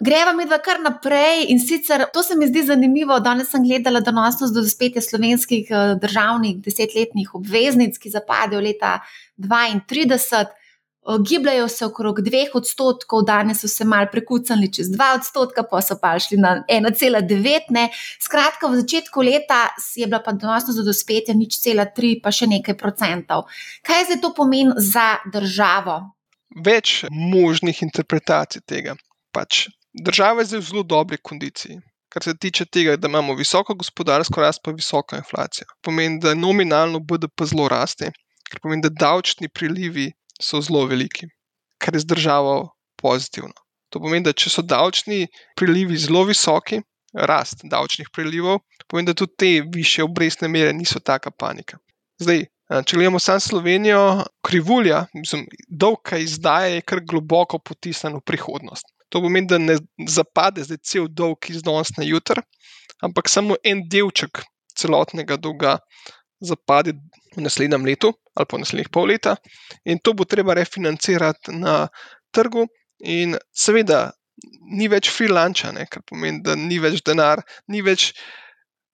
Greva 0.00 0.32
mi 0.32 0.44
dva 0.44 0.58
kar 0.58 0.80
naprej 0.84 1.46
in 1.48 1.60
sicer 1.60 2.06
to 2.12 2.22
se 2.22 2.36
mi 2.36 2.48
zdi 2.50 2.66
zanimivo. 2.68 3.20
Danes 3.20 3.50
sem 3.50 3.64
gledala 3.64 4.00
donosnost 4.00 4.54
do 4.54 4.64
spetja 4.68 5.02
slovenskih 5.02 5.70
eh, 5.70 5.94
državnih 6.02 6.60
desetletnih 6.64 7.34
obveznic, 7.34 7.98
ki 7.98 8.12
zapadejo 8.12 8.60
leta 8.60 8.98
32. 9.38 10.63
Gibljajo 11.04 11.68
se 11.68 11.84
okrog 11.84 12.20
2 12.24 12.46
odstotkov, 12.54 13.24
danes 13.28 13.60
so 13.60 13.68
se 13.68 13.84
mal 13.84 14.06
prekucali 14.12 14.70
čez 14.72 14.88
2 14.88 15.08
odstotka, 15.18 15.62
pa 15.70 15.82
so 15.84 15.98
pa 16.00 16.14
šli 16.18 16.38
na 16.40 16.54
1,9. 16.64 17.88
Skratka, 18.24 18.70
v 18.72 18.80
začetku 18.80 19.20
leta 19.20 19.68
je 19.96 20.06
bila 20.06 20.22
pa 20.24 20.32
donosnost 20.32 20.78
do 20.80 20.84
dospetja 20.88 21.36
nič 21.36 21.60
cela 21.60 21.84
3, 21.84 22.20
pa 22.24 22.32
še 22.32 22.48
nekaj 22.48 22.78
procentov. 22.80 23.44
Kaj 23.84 24.08
zdaj 24.08 24.20
to 24.24 24.32
pomeni 24.32 24.72
za 24.80 25.20
državo? 25.28 26.00
Več 26.64 27.04
možnih 27.10 27.82
interpretacij 27.84 28.64
tega. 28.64 28.96
Pač, 29.34 29.68
država 29.92 30.40
je 30.40 30.54
zdaj 30.54 30.64
v 30.64 30.68
zelo 30.72 30.88
dobri 30.88 31.20
kondiciji. 31.20 31.82
Kar 32.08 32.22
se 32.22 32.32
tiče 32.38 32.64
tega, 32.70 32.96
da 32.96 33.10
imamo 33.10 33.34
visoko 33.34 33.74
gospodarsko 33.74 34.40
rast, 34.40 34.62
pa 34.64 34.72
visoko 34.72 35.18
inflacijo. 35.18 35.66
Pomeni, 35.82 36.20
da 36.22 36.32
nominalno 36.38 37.00
BDP 37.02 37.50
zelo 37.50 37.68
raste, 37.68 38.12
kar 38.48 38.60
pomeni, 38.62 38.86
da 38.86 38.92
davčni 38.94 39.50
prilivi 39.50 40.12
so 40.42 40.60
zelo 40.60 40.86
veliki, 40.90 41.28
kar 41.78 41.94
je 41.94 42.04
z 42.04 42.10
državo 42.10 42.56
pozitivno. 43.00 43.54
To 43.92 44.00
pomeni, 44.02 44.24
da 44.26 44.32
če 44.32 44.50
so 44.50 44.64
davčni 44.66 45.28
prilivi 45.58 45.96
zelo 46.00 46.24
visoki, 46.26 46.80
rast 47.14 47.62
davčnih 47.70 48.10
prilivov, 48.14 48.62
pomeni, 48.88 49.10
da 49.10 49.14
tudi 49.14 49.38
te 49.38 49.52
više 49.74 50.02
obrestne 50.02 50.48
mere 50.48 50.72
niso 50.72 50.98
taka 51.00 51.30
panika. 51.30 51.78
Zdaj, 52.22 52.46
če 52.70 52.96
gledamo 52.96 53.20
samo 53.22 53.40
Slovenijo, 53.40 54.24
krivulja, 54.42 55.04
mislim, 55.14 55.46
dolg, 55.68 56.00
ki 56.08 56.24
izdaja, 56.24 56.72
je 56.74 56.82
kar 56.82 57.04
globoko 57.06 57.58
potisnjen 57.58 58.18
v 58.18 58.24
prihodnost. 58.26 58.90
To 59.14 59.22
pomeni, 59.22 59.46
da 59.50 59.60
ne 59.62 59.78
zapade 60.10 60.64
zdaj 60.66 60.82
cel 60.82 61.06
dolg 61.06 61.50
iz 61.50 61.62
danes 61.62 61.94
na 61.98 62.06
jutr, 62.08 62.42
ampak 63.02 63.30
samo 63.30 63.58
en 63.62 63.84
delček 63.90 64.42
celotnega 64.74 65.36
dolga 65.38 65.78
zapade 66.40 66.94
v 67.36 67.44
naslednjem 67.44 67.84
letu 67.86 68.12
ali 68.34 68.46
pa 68.50 68.56
v 68.56 68.64
naslednjih 68.64 68.90
pol 68.90 69.06
leta, 69.06 69.36
in 69.86 70.00
to 70.02 70.10
bo 70.12 70.24
treba 70.26 70.56
refinancirati 70.58 71.54
na 71.54 71.86
trgu, 72.34 72.66
in 73.06 73.36
seveda, 73.54 74.08
ni 74.74 74.88
več 74.90 75.10
freelanca, 75.14 75.70
kar 75.86 76.02
pomeni, 76.08 76.42
da 76.42 76.56
ni 76.58 76.80
več 76.82 76.98
denar, 77.06 77.44
ni 77.70 77.82
več 77.86 78.10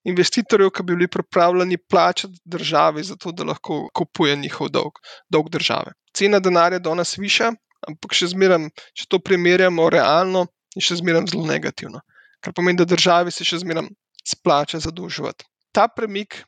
investitorjev, 0.04 0.70
ki 0.76 0.84
bi 0.84 0.96
bili 0.96 1.08
pripravljeni 1.08 1.78
plačati 1.88 2.40
državi 2.44 3.04
za 3.04 3.16
to, 3.16 3.32
da 3.32 3.48
lahko 3.48 3.86
kupuje 3.96 4.36
njihov 4.36 4.70
dolg, 4.72 5.00
dolg 5.32 5.50
države. 5.52 5.96
Cena 6.16 6.40
denarja 6.40 6.80
je 6.80 6.84
danes 6.84 7.16
višja, 7.18 7.52
ampak 7.88 8.16
še 8.16 8.30
zmeraj, 8.34 8.68
če 8.96 9.08
to 9.08 9.20
primerjamo 9.24 9.88
realno, 9.92 10.46
je 10.76 10.84
še 10.84 11.00
zmeraj 11.00 11.30
zelo 11.32 11.46
negativno. 11.48 12.00
Kar 12.44 12.56
pomeni, 12.56 12.80
da 12.80 12.88
državi 12.88 13.32
se 13.32 13.44
še 13.44 13.60
zmeraj 13.64 13.88
splača 14.24 14.80
zadolževati. 14.84 15.44
Ta 15.76 15.86
premik 15.88 16.42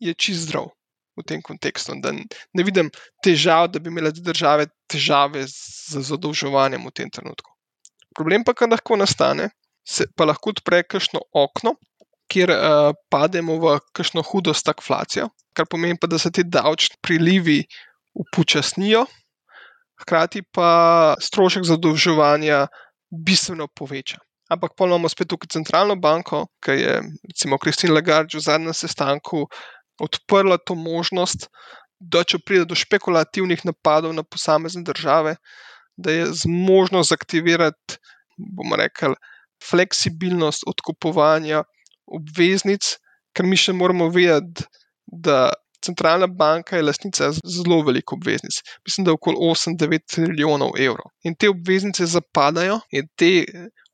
je 0.00 0.14
čist 0.14 0.48
zdrav 0.48 0.70
v 1.18 1.24
tem 1.26 1.42
kontekstu. 1.42 1.94
Ne 2.00 2.64
vidim 2.64 2.90
težav, 3.24 3.68
da 3.70 3.78
bi 3.78 3.92
imele 3.92 4.12
države 4.16 4.70
težave 4.90 5.44
z 5.46 6.02
zadolževanjem 6.08 6.86
v 6.86 6.94
tem 6.96 7.10
trenutku. 7.12 7.52
Problem 8.16 8.44
pa, 8.44 8.54
kar 8.56 8.70
lahko 8.70 8.96
nastane, 8.98 9.50
se 9.86 10.06
pa 10.16 10.26
lahko 10.26 10.54
odpre 10.54 10.82
kakšno 10.82 11.22
okno, 11.36 11.76
kjer 12.30 12.52
uh, 12.54 12.92
pademo 13.10 13.58
v 13.58 13.76
kakšno 13.96 14.22
hudo 14.26 14.54
stagflacijo, 14.54 15.28
kar 15.54 15.66
pomeni 15.66 15.98
pa, 15.98 16.06
da 16.10 16.18
se 16.18 16.30
ti 16.30 16.46
davčni 16.46 16.98
prilivi 17.02 17.64
upočasnijo, 18.14 19.04
hkrati 20.02 20.42
pa 20.54 20.70
strošek 21.20 21.66
zadolževanja 21.66 22.66
bistveno 23.10 23.68
poveča. 23.74 24.20
Ampak 24.50 24.74
pa 24.74 24.86
imamo 24.86 25.08
spet 25.08 25.28
tukaj 25.30 25.52
centralno 25.54 25.94
banko, 25.96 26.46
ki 26.64 26.74
je, 26.74 26.94
recimo, 27.30 27.58
Kristina 27.58 27.94
Lagarde 27.94 28.38
v 28.38 28.42
zadnjem 28.42 28.74
sestanku 28.74 29.44
odprla 30.00 30.58
to 30.58 30.74
možnost, 30.78 31.48
da 32.00 32.24
če 32.24 32.40
pride 32.40 32.64
do 32.68 32.78
špekulativnih 32.78 33.64
napadov 33.68 34.14
na 34.16 34.24
posamezne 34.24 34.82
države, 34.86 35.36
da 36.00 36.14
je 36.14 36.30
zmožno 36.44 37.02
zaktivirati, 37.04 37.98
bomo 38.56 38.78
rekli, 38.80 39.14
fleksibilnost 39.68 40.64
odkupovanja 40.70 41.64
obveznic, 42.08 42.94
ker 43.36 43.46
mi 43.46 43.58
še 43.60 43.74
moramo 43.76 44.08
vedeti, 44.12 44.64
da 45.06 45.50
centralna 45.84 46.26
banka 46.26 46.76
je 46.76 46.86
lastnica 46.86 47.30
zelo 47.32 47.80
veliko 47.84 48.16
obveznic. 48.16 48.60
Mislim, 48.86 49.04
da 49.04 49.10
je 49.10 49.18
okoli 49.18 49.36
8-9 49.36 50.06
trilijonov 50.14 50.76
evrov. 50.78 51.12
In 51.24 51.36
te 51.36 51.50
obveznice 51.50 52.06
zapadajo, 52.06 52.80
in 52.92 53.08
te 53.16 53.44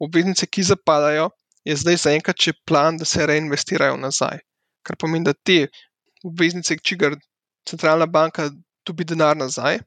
obveznice, 0.02 0.46
ki 0.46 0.66
zapadajo, 0.70 1.30
je 1.66 1.76
zdaj 1.76 2.02
zaenkrat 2.04 2.42
še 2.42 2.54
plan, 2.66 2.98
da 2.98 3.04
se 3.08 3.26
reinvestirajo 3.26 3.96
nazaj. 3.98 4.42
Kar 4.86 4.98
pomeni, 5.02 5.26
da 5.26 5.34
te 5.34 5.66
obveznice, 6.26 6.76
čigar 6.82 7.16
centralna 7.68 8.06
banka 8.06 8.50
dobi 8.86 9.04
denar 9.04 9.36
nazaj, 9.36 9.78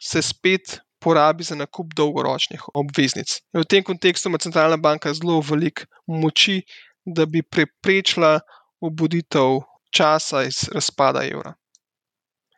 se 0.00 0.22
spet 0.22 0.78
porabi 1.00 1.44
za 1.44 1.54
nakup 1.54 1.92
dolgoročnih 1.96 2.62
obveznic. 2.74 3.40
In 3.54 3.62
v 3.62 3.68
tem 3.68 3.84
kontekstu 3.84 4.28
ima 4.28 4.40
centralna 4.40 4.76
banka 4.76 5.12
zelo 5.14 5.40
veliko 5.44 5.84
moči, 6.06 6.62
da 7.04 7.26
bi 7.26 7.42
preprečila 7.42 8.38
obuditev 8.80 9.60
časa 9.92 10.44
iz 10.48 10.64
razpada 10.72 11.24
evra 11.28 11.52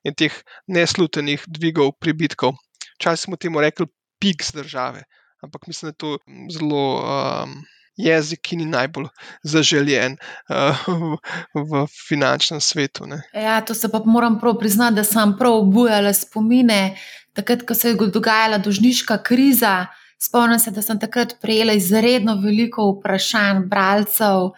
in 0.07 0.14
teh 0.14 0.30
neslutenih 0.70 1.42
dvigov 1.51 1.97
pribitkov. 1.99 2.55
Včasih 2.94 3.26
smo 3.26 3.36
temu 3.36 3.61
rekli 3.61 3.88
pik 4.22 4.44
z 4.47 4.62
države, 4.62 5.03
ampak 5.42 5.66
mislim, 5.66 5.90
da 5.90 5.92
je 5.92 5.99
to 5.99 6.11
zelo. 6.55 6.84
Um, 7.03 7.59
jezik, 7.97 8.40
ki 8.40 8.57
ni 8.61 8.66
najbolj 8.70 9.09
zaželjen 9.42 10.16
uh, 10.49 10.86
v, 10.86 11.18
v 11.55 11.84
finančnem 12.09 12.61
svetu. 12.61 13.07
Ne. 13.07 13.22
Ja, 13.34 13.61
to 13.61 13.74
se 13.74 13.88
pa 13.92 14.03
moram 14.05 14.40
prav 14.40 14.59
priznati, 14.59 14.97
da 15.01 15.05
sem 15.05 15.36
prav 15.38 15.61
obujala 15.64 16.12
spomine, 16.12 16.97
takrat, 17.32 17.64
ko 17.66 17.74
se 17.74 17.94
je 17.94 18.11
dogajala 18.12 18.59
dožniška 18.59 19.22
kriza. 19.22 19.86
Spomnim 20.18 20.59
se, 20.59 20.70
da 20.70 20.82
sem 20.82 20.99
takrat 21.01 21.36
prejela 21.42 21.72
izredno 21.76 22.38
veliko 22.40 22.90
vprašanj 22.94 23.66
bralcev 23.68 24.55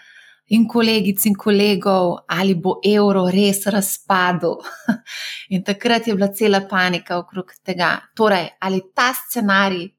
in 0.54 0.68
kolegic 0.68 1.24
in 1.26 1.34
kolegov, 1.34 2.14
ali 2.28 2.54
bo 2.54 2.78
evro 2.84 3.26
res 3.30 3.66
razpadel. 3.66 4.56
In 5.54 5.64
takrat 5.64 6.06
je 6.06 6.14
bila 6.14 6.28
cela 6.32 6.60
panika 6.70 7.18
okrog 7.18 7.52
tega. 7.64 7.98
Torej, 8.16 8.48
ali 8.60 8.80
ta 8.94 9.10
scenarij 9.12 9.97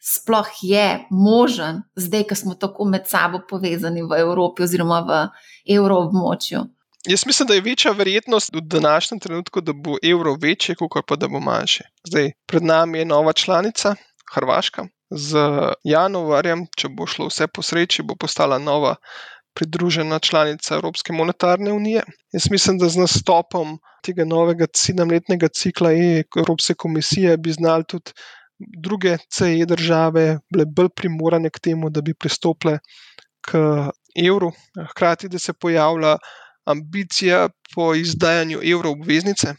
sploh 0.00 0.48
je 0.62 1.06
možen, 1.10 1.82
zdaj, 1.96 2.24
ko 2.28 2.34
smo 2.34 2.54
tako 2.54 2.84
med 2.84 3.08
sabo 3.08 3.40
povezani 3.48 4.02
v 4.02 4.20
Evropi 4.20 4.62
oziroma 4.62 5.00
v 5.00 5.22
evroobmočju? 5.76 6.64
Jaz 7.08 7.26
mislim, 7.26 7.48
da 7.48 7.54
je 7.54 7.60
večja 7.60 7.92
verjetnost 7.92 8.54
v 8.54 8.60
današnjem 8.60 9.20
trenutku, 9.20 9.60
da 9.60 9.72
bo 9.72 9.96
evro 10.02 10.36
večji, 10.40 10.74
kot 10.74 11.06
pa 11.06 11.16
da 11.16 11.28
bo 11.28 11.40
manjši. 11.40 11.84
Zdaj, 12.08 12.32
pred 12.46 12.62
nami 12.62 12.98
je 12.98 13.04
nova 13.04 13.32
članica, 13.32 13.94
Hrvaška. 14.34 14.84
Z 15.10 15.38
januarjem, 15.84 16.66
če 16.76 16.88
bo 16.88 17.06
šlo 17.06 17.26
vse 17.26 17.48
po 17.48 17.62
sreči, 17.62 18.02
bo 18.02 18.14
postala 18.14 18.58
nova 18.58 18.94
pridružena 19.54 20.18
članica 20.18 20.74
Evropske 20.74 21.12
monetarne 21.12 21.72
unije. 21.72 22.02
Jaz 22.32 22.50
mislim, 22.50 22.78
da 22.78 22.88
z 22.88 23.00
nastopom 23.00 23.78
tega 24.06 24.24
novega 24.24 24.66
sedemletnega 24.76 25.48
cikla 25.48 25.90
Evropske 26.36 26.74
komisije 26.74 27.36
bi 27.36 27.52
znali 27.52 27.84
tudi 27.88 28.12
druge 28.60 29.16
CE 29.32 29.64
države 29.66 30.38
bile 30.52 30.66
bolj 30.66 30.88
primorane 30.96 31.50
k 31.50 31.60
temu, 31.60 31.90
da 31.90 32.00
bi 32.00 32.14
pristopile 32.14 32.78
k 33.46 33.58
evru, 34.16 34.52
hkrati 34.90 35.28
da 35.28 35.38
se 35.38 35.52
pojavlja 35.52 36.16
ambicija 36.66 37.48
po 37.74 37.94
izdajanju 37.94 38.60
evro 38.64 38.90
obveznice, 38.90 39.54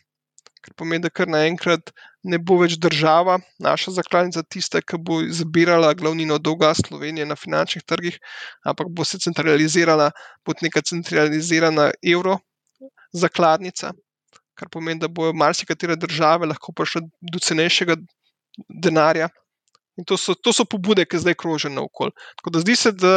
kar 0.62 0.74
pomeni, 0.78 1.02
da 1.08 1.10
kar 1.10 1.28
naenkrat 1.28 1.92
ne 2.24 2.38
bo 2.38 2.60
več 2.62 2.78
država, 2.78 3.40
naša 3.60 3.96
zakladnica, 3.98 4.44
tista, 4.44 4.82
ki 4.82 5.00
bo 5.02 5.18
zbirala 5.34 5.94
glavnino 5.98 6.38
dolga 6.38 6.74
Slovenije 6.78 7.26
na 7.26 7.36
finančnih 7.36 7.84
trgih, 7.88 8.20
ampak 8.66 8.92
bo 8.94 9.06
se 9.08 9.20
centralizirala 9.24 10.12
pod 10.46 10.62
neka 10.62 10.84
centralizirana 10.86 11.90
evro 12.14 12.38
zakladnica. 13.14 13.94
Kar 14.54 14.70
pomeni, 14.70 15.02
da 15.02 15.08
bojo 15.10 15.34
marsikatere 15.34 15.96
države 15.98 16.52
lahko 16.52 16.74
prišle 16.78 17.02
do 17.34 17.42
cenejšega 17.42 17.96
denarja. 18.70 19.30
In 20.00 20.06
to 20.08 20.18
so, 20.18 20.34
to 20.34 20.54
so 20.56 20.66
pobude, 20.66 21.04
ki 21.06 21.20
zdaj 21.20 21.36
krožijo 21.38 21.74
naokoli. 21.74 22.14
Tako 22.40 22.54
da 22.56 22.64
zdi 22.64 22.76
se, 22.80 22.92
da 22.96 23.16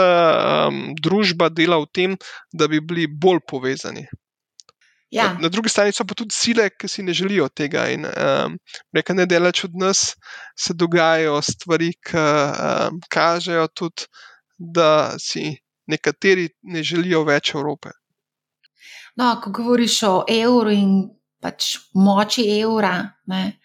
um, 0.69 0.93
družba 1.01 1.49
dela 1.49 1.79
v 1.81 1.89
tem, 1.95 2.17
da 2.53 2.69
bi 2.69 2.83
bili 2.83 3.07
bolj 3.07 3.41
povezani. 3.49 4.07
Ja. 5.15 5.29
Na, 5.35 5.47
na 5.47 5.49
drugi 5.49 5.71
strani 5.71 5.95
so 5.95 6.05
pa 6.05 6.17
tudi 6.19 6.35
sile, 6.35 6.67
ki 6.75 6.91
si 6.91 7.05
ne 7.07 7.15
želijo 7.15 7.47
tega. 7.49 7.87
In 7.95 8.07
um, 8.11 8.59
reka 8.93 9.15
ne 9.15 9.27
delač 9.31 9.65
od 9.69 9.79
nas, 9.79 10.07
se 10.59 10.75
dogajajo 10.75 11.39
stvari, 11.47 11.93
ki 12.03 12.19
um, 12.19 12.99
kažejo 13.09 13.69
tudi, 13.71 14.09
da 14.59 15.15
si 15.19 15.53
nekateri 15.87 16.49
ne 16.63 16.83
želijo 16.83 17.23
več 17.29 17.55
Evrope. 17.55 17.95
No, 19.17 19.37
ko 19.43 19.51
govoriš 19.55 20.03
o 20.09 20.15
evru 20.31 20.73
in 20.75 20.95
pač 21.43 21.77
moči 21.95 22.49
evra. 22.59 22.97
Ne? 23.31 23.61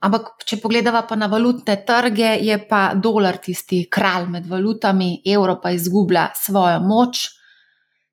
Ampak, 0.00 0.30
če 0.48 0.56
pogledamo 0.62 1.02
pa 1.04 1.16
na 1.20 1.26
valutne 1.28 1.74
trge, 1.84 2.30
je 2.40 2.56
pa 2.68 2.94
dolar 2.96 3.36
tisti 3.42 3.82
kralj 3.92 4.30
med 4.32 4.46
valutami, 4.48 5.18
evro 5.28 5.58
pa 5.60 5.74
izgublja 5.76 6.30
svojo 6.36 6.78
moč. 6.80 7.26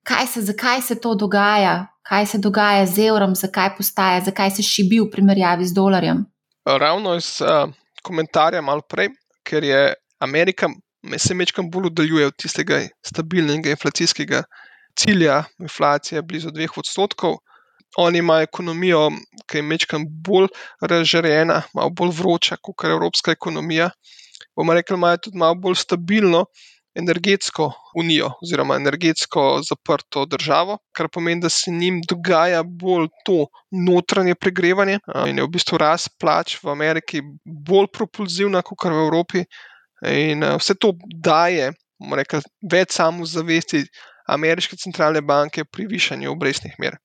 Kaj 0.07 0.27
se, 0.33 0.43
zakaj 0.49 0.81
se 0.83 0.97
to 1.03 1.13
dogaja, 1.15 1.85
kaj 2.07 2.27
se 2.33 2.41
dogaja 2.43 2.85
z 2.87 3.07
evrom, 3.07 3.35
zakaj 3.35 3.73
postaja, 3.77 4.19
zakaj 4.27 4.51
se 4.57 4.67
šibi 4.67 4.99
v 4.99 5.07
primerjavi 5.11 5.67
z 5.67 5.75
dolarjem? 5.75 6.25
Ravno 6.67 7.15
iz 7.15 7.37
uh, 7.43 7.71
komentarja 8.03 8.61
malo 8.61 8.83
prej, 8.83 9.13
ker 9.47 9.63
je 9.63 9.81
Amerika, 10.19 10.67
se 11.17 11.35
mečkam 11.35 11.71
bolj 11.71 11.91
oddaljuje 11.93 12.27
od 12.27 12.35
tistega 12.35 12.81
stabilnega 13.05 13.71
inflacijskega 13.71 14.43
cilja, 14.97 15.43
inflacija 15.63 16.21
blizu 16.21 16.51
dveh 16.51 16.77
odstotkov 16.77 17.39
oni 17.97 18.19
imajo 18.19 18.47
ekonomijo, 18.47 19.09
ki 19.47 19.57
je 19.57 19.63
mečkam 19.63 20.05
bolj 20.07 20.47
razžarjena, 20.81 21.61
malo 21.73 21.89
bolj 21.89 22.15
vroča 22.19 22.57
kot 22.61 22.85
evropska 22.85 23.31
ekonomija. 23.31 23.89
Bomo 24.55 24.73
rekli, 24.73 24.97
imajo 24.97 25.17
tudi 25.27 25.37
malo 25.37 25.55
bolj 25.55 25.75
stabilno 25.75 26.45
energetsko 26.97 27.71
unijo 27.95 28.31
oziroma 28.41 28.75
energetsko 28.75 29.43
zaprto 29.69 30.25
državo, 30.25 30.77
kar 30.97 31.09
pomeni, 31.13 31.41
da 31.41 31.49
se 31.49 31.71
njim 31.71 32.01
dogaja 32.09 32.63
bolj 32.63 33.07
to 33.25 33.45
notranje 33.87 34.35
pregrevanje 34.35 34.99
in 35.27 35.37
je 35.37 35.45
v 35.45 35.51
bistvu 35.53 35.77
rast 35.81 36.09
plač 36.19 36.57
v 36.63 36.73
Ameriki 36.73 37.21
bolj 37.45 37.91
propulzivna 37.93 38.61
kot 38.65 38.89
v 38.89 39.03
Evropi. 39.05 39.43
In 40.09 40.45
vse 40.57 40.75
to 40.77 40.93
daje, 41.25 41.71
bomo 41.99 42.17
rekli, 42.17 42.41
več 42.71 42.97
samozavesti 42.97 43.81
ameriške 44.29 44.77
centralne 44.77 45.21
banke 45.21 45.65
pri 45.65 45.87
višanju 45.89 46.31
obrestnih 46.31 46.75
mer. 46.79 46.97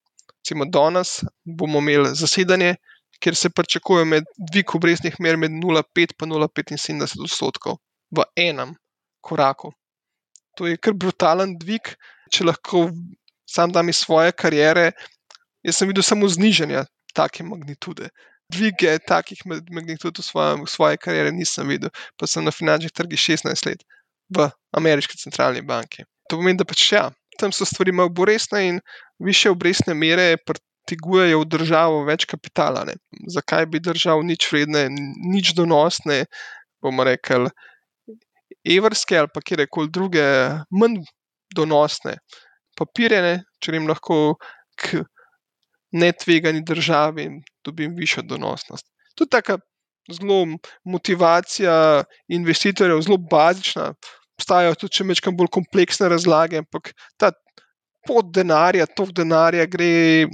Recimo, 0.43 0.67
danes 0.67 1.21
bomo 1.45 1.79
imeli 1.79 2.17
zasedanje, 2.19 2.75
kjer 3.23 3.37
se 3.39 3.51
pričakuje 3.51 4.05
med 4.05 4.25
dvig 4.51 4.75
obrestnih 4.75 5.21
mer 5.21 5.37
med 5.39 5.55
0,5 5.55 6.25
in 6.25 6.33
0,75 6.33 7.23
odstotkov 7.23 7.79
v 8.11 8.25
enem 8.37 8.75
koraku. 9.23 9.71
To 10.59 10.67
je 10.67 10.77
kar 10.77 10.99
brutalen 10.99 11.55
dvig, 11.59 11.95
če 12.35 12.49
lahko 12.49 12.89
sam 13.47 13.73
dam 13.73 13.89
iz 13.89 14.03
svoje 14.03 14.33
kariere. 14.33 14.91
Jaz 15.63 15.79
sem 15.79 15.89
videl 15.89 16.03
samo 16.03 16.29
znižanje 16.29 16.83
take 17.15 17.47
magnitude. 17.47 18.11
Dvige 18.53 18.99
takih 19.07 19.47
magnitud 19.47 20.19
v, 20.19 20.47
v 20.65 20.69
svoje 20.69 20.99
kariere 20.99 21.31
nisem 21.33 21.71
videl, 21.71 21.95
pa 22.19 22.27
sem 22.27 22.45
na 22.45 22.51
finančnih 22.51 22.93
trgih 22.93 23.21
16 23.31 23.71
let 23.71 23.87
v 24.35 24.51
ameriški 24.77 25.23
centralni 25.23 25.63
banki. 25.63 26.05
To 26.29 26.41
pomeni, 26.41 26.59
da 26.59 26.67
pač 26.69 26.91
ja, 26.93 27.07
tam 27.39 27.53
so 27.53 27.65
stvari 27.69 27.93
malo 27.93 28.13
bolj 28.13 28.35
resne 28.35 28.67
in 28.69 28.81
više 29.25 29.51
obrestne 29.51 29.95
mere 29.95 30.37
pritegujejo 30.37 31.41
v 31.41 31.49
državo 31.57 32.05
več 32.05 32.27
kapitala. 32.29 32.85
Ne. 32.89 32.97
Zakaj 33.31 33.67
bi 33.67 33.81
držal 33.81 34.25
nič 34.27 34.49
vredne, 34.53 34.89
nič 35.33 35.55
donosne, 35.59 36.25
bomo 36.83 37.05
rekli, 37.07 37.51
evrske 38.65 39.19
ali 39.19 39.31
pa 39.35 39.41
kjerkoli 39.41 39.91
druge, 39.91 40.25
manj 40.71 41.03
donosne 41.55 42.19
papirje, 42.79 43.43
če 43.61 43.75
jim 43.75 43.89
lahko 43.91 44.37
k 44.81 45.03
netvegani 45.93 46.63
državi 46.65 47.29
dobim 47.65 47.95
višjo 47.99 48.25
donosnost. 48.25 48.87
To 49.17 49.27
je 49.27 49.33
taka 49.33 49.59
zelo 50.11 50.57
motivacija 50.85 52.05
investitorjev, 52.29 53.05
zelo 53.07 53.19
bazična. 53.19 53.93
obstajajo 54.33 54.75
tudi 54.75 54.97
če 54.97 55.05
mečkam 55.07 55.37
bolj 55.37 55.51
kompleksne 55.55 56.09
razlage, 56.09 56.59
ampak 56.59 56.95
ta 57.21 57.31
pot 58.07 58.29
denarja, 58.35 58.87
tok 58.87 59.13
denarja 59.17 59.67
gre 59.71 60.27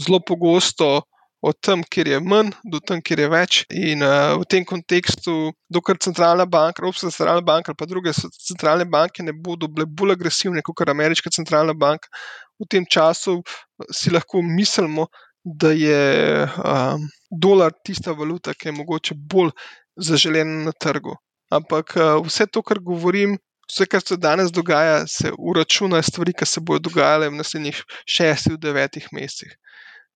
zelo 0.00 0.20
pogosto 0.26 1.00
od 1.40 1.56
tam, 1.64 1.82
kjer 1.88 2.08
je 2.08 2.18
manj, 2.20 2.50
do 2.72 2.80
tam, 2.84 3.00
kjer 3.00 3.22
je 3.24 3.28
več. 3.32 3.60
In 3.72 4.04
uh, 4.04 4.36
v 4.42 4.46
tem 4.50 4.64
kontekstu, 4.68 5.52
dokler 5.72 5.96
centralna 6.04 6.44
banka, 6.44 6.82
Evropska 6.82 7.08
centralna 7.08 7.44
banka 7.44 7.72
ali 7.72 7.80
pa 7.80 7.88
druge 7.88 8.12
centralne 8.12 8.84
banke 8.84 9.24
ne 9.24 9.32
bodo 9.32 9.68
bile 9.68 9.86
bolj 9.88 10.18
agresivne 10.18 10.62
kot 10.66 10.84
ameriška 10.92 11.32
centralna 11.32 11.72
banka, 11.72 12.12
v 12.60 12.68
tem 12.68 12.84
času 12.84 13.40
si 13.88 14.12
lahko 14.12 14.42
mislimo, 14.44 15.08
da 15.44 15.70
je 15.72 16.44
um, 16.44 17.06
dolar 17.32 17.72
tista 17.84 18.12
valuta, 18.12 18.52
ki 18.52 18.68
je 18.68 18.76
mogoče 18.76 19.14
bolj 19.16 19.54
zaželena 19.96 20.66
na 20.66 20.72
trgu. 20.76 21.16
Ampak 21.50 21.96
uh, 21.96 22.18
vse 22.26 22.44
to, 22.52 22.60
kar 22.62 22.82
govorim, 22.84 23.38
vse, 23.70 23.86
kar 23.86 24.02
se 24.04 24.18
danes 24.20 24.52
dogaja, 24.52 25.06
se 25.06 25.32
uračuna 25.38 26.02
stvari, 26.02 26.34
ki 26.36 26.46
se 26.46 26.60
bodo 26.60 26.90
dogajale 26.90 27.30
v 27.30 27.38
naslednjih 27.40 27.82
šestih, 28.06 28.58
devetih 28.58 29.08
mesecih. 29.16 29.56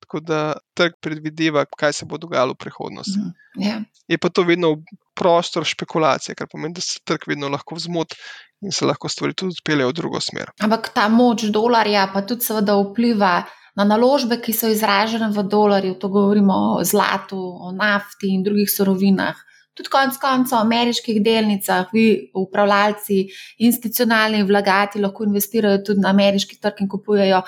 Tako 0.04 0.20
da 0.20 0.38
trg 0.76 0.98
predvideva, 1.00 1.64
kaj 1.78 1.92
se 2.00 2.06
bo 2.06 2.18
dogajalo 2.20 2.52
v 2.52 2.60
prihodnosti. 2.60 3.18
Mm, 3.18 3.62
yeah. 3.62 3.68
Ja. 3.68 3.82
Je 4.08 4.18
pa 4.18 4.28
to 4.28 4.42
vedno 4.44 4.74
prostor 5.16 5.64
špekulacije, 5.64 6.34
kar 6.34 6.50
pomeni, 6.52 6.74
da 6.74 6.82
se 6.84 7.00
trg 7.04 7.24
vedno 7.30 7.48
lahko 7.48 7.78
zmoti 7.78 8.18
in 8.64 8.72
se 8.72 8.84
lahko 8.84 9.08
stvari 9.08 9.34
tudi 9.34 9.54
odpeljejo 9.56 9.88
v 9.88 9.96
drugo 9.96 10.20
smer. 10.20 10.50
Ampak 10.60 10.90
ta 10.94 11.08
moč 11.08 11.46
dolarja 11.52 12.08
pa 12.12 12.24
tudi 12.26 12.44
seveda 12.44 12.76
vpliva 12.80 13.44
na 13.76 13.84
naložbe, 13.84 14.38
ki 14.42 14.52
so 14.54 14.68
izražene 14.70 15.30
v 15.34 15.42
dolarju, 15.50 15.96
to 15.98 16.08
govorimo 16.08 16.54
o 16.78 16.84
zlatu, 16.84 17.38
o 17.38 17.72
nafti 17.74 18.30
in 18.34 18.44
drugih 18.46 18.70
surovinah. 18.70 19.40
Tudi 19.74 19.90
konec 19.90 20.20
koncev, 20.22 20.60
v 20.60 20.66
ameriških 20.68 21.16
delnicah, 21.22 21.88
vi, 21.92 22.30
upravljalci, 22.38 23.24
institucionalni 23.66 24.44
vlagati, 24.46 25.02
lahko 25.02 25.26
investirajo 25.26 25.80
tudi 25.88 26.04
na 26.04 26.12
ameriški 26.14 26.60
trg 26.62 26.84
in 26.84 26.90
kupujejo 26.92 27.40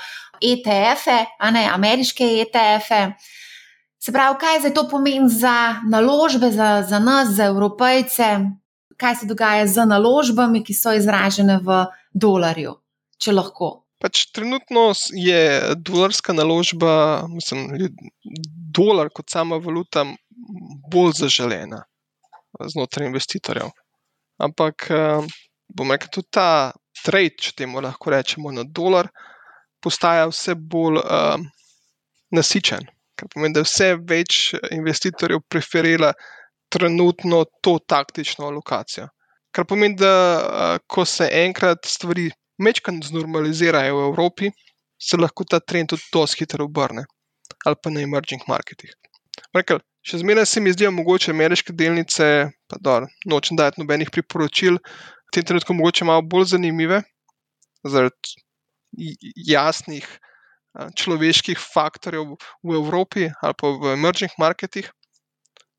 ETF-e, 0.43 1.21
a 1.39 1.51
ne 1.55 1.63
ameriške 1.71 2.27
ETF-e. 2.43 3.01
Se 4.03 4.13
pravi, 4.13 4.39
kaj 4.43 4.61
zdaj 4.65 4.75
to 4.75 4.87
pomeni 4.91 5.31
za 5.31 5.79
naložbe, 5.87 6.51
za, 6.51 6.83
za 6.89 6.99
nas, 6.99 7.31
za 7.39 7.47
evropejce, 7.55 8.35
kaj 8.99 9.17
se 9.23 9.31
dogaja 9.31 9.67
z 9.71 9.87
naložbami, 9.87 10.65
ki 10.67 10.75
so 10.75 10.99
izražene 10.99 11.61
v 11.63 11.85
dolarju, 12.11 12.77
če 13.23 13.39
lahko. 13.39 13.73
Pač 14.03 14.27
trenutno 14.35 14.91
je 15.15 15.75
dolarska 15.79 16.35
naložba, 16.35 17.27
mislim, 17.31 17.91
dolar 18.75 19.15
kot 19.15 19.31
sama 19.31 19.63
valuta, 19.63 20.05
bolj 20.91 21.23
zaželena 21.23 21.87
znotraj 22.73 23.07
investitorjev. 23.09 23.71
Ampak, 24.43 24.89
bom 25.69 25.93
rekel, 25.93 26.11
tudi 26.13 26.29
ta 26.37 26.49
trade, 27.05 27.37
če 27.41 27.55
temu 27.63 27.81
lahko 27.85 28.13
rečemo, 28.13 28.53
na 28.53 28.65
dolar, 28.65 29.09
postaja 29.83 30.27
vse 30.31 30.57
bolj 30.57 31.01
um, 31.03 31.47
nasičen. 32.35 32.89
Kar 33.17 33.31
pomeni, 33.33 33.57
da 33.57 33.65
vse 33.65 33.95
več 34.09 34.55
investitorjev 34.75 35.41
preferira 35.49 36.13
trenutno 36.73 37.45
to 37.65 37.79
taktično 37.89 38.51
lokacijo. 38.53 39.09
Kar 39.55 39.65
pomeni, 39.65 39.97
da 39.97 40.79
ko 40.91 41.07
se 41.09 41.29
enkrat 41.33 41.89
stvari 41.89 42.29
mečkaj 42.61 43.01
znormalizirajo 43.09 43.97
v 43.97 44.09
Evropi, 44.11 44.51
se 45.01 45.17
lahko 45.17 45.45
ta 45.45 45.61
trend 45.61 45.93
tudi 45.93 46.05
dosti 46.13 46.45
hitro 46.45 46.65
obrne 46.65 47.05
ali 47.67 47.77
pa 47.83 47.91
na 47.91 48.03
emerging 48.03 48.43
marketih. 48.49 48.93
Rekel, 49.55 49.81
še 50.07 50.23
zmeraj 50.23 50.47
se 50.47 50.63
mi 50.63 50.73
zdijo 50.73 50.93
mogoče 50.95 51.33
ameriške 51.35 51.75
delnice, 51.75 52.49
pa 52.71 52.79
da 52.81 53.01
nočem 53.27 53.59
dati 53.59 53.83
nobenih 53.83 54.11
priporočil, 54.15 54.79
v 54.79 55.35
tem 55.35 55.47
trenutku 55.47 55.75
mogoče 55.75 56.07
malo 56.07 56.23
bolj 56.23 56.53
zanimive, 56.55 57.03
zaradi 57.87 58.37
jasnih 59.49 60.07
človeških 60.97 61.59
faktorjev 61.59 62.37
v 62.63 62.77
Evropi 62.77 63.29
ali 63.43 63.57
pa 63.59 63.73
v 63.73 63.95
emerging 63.97 64.33
marketih, 64.39 64.91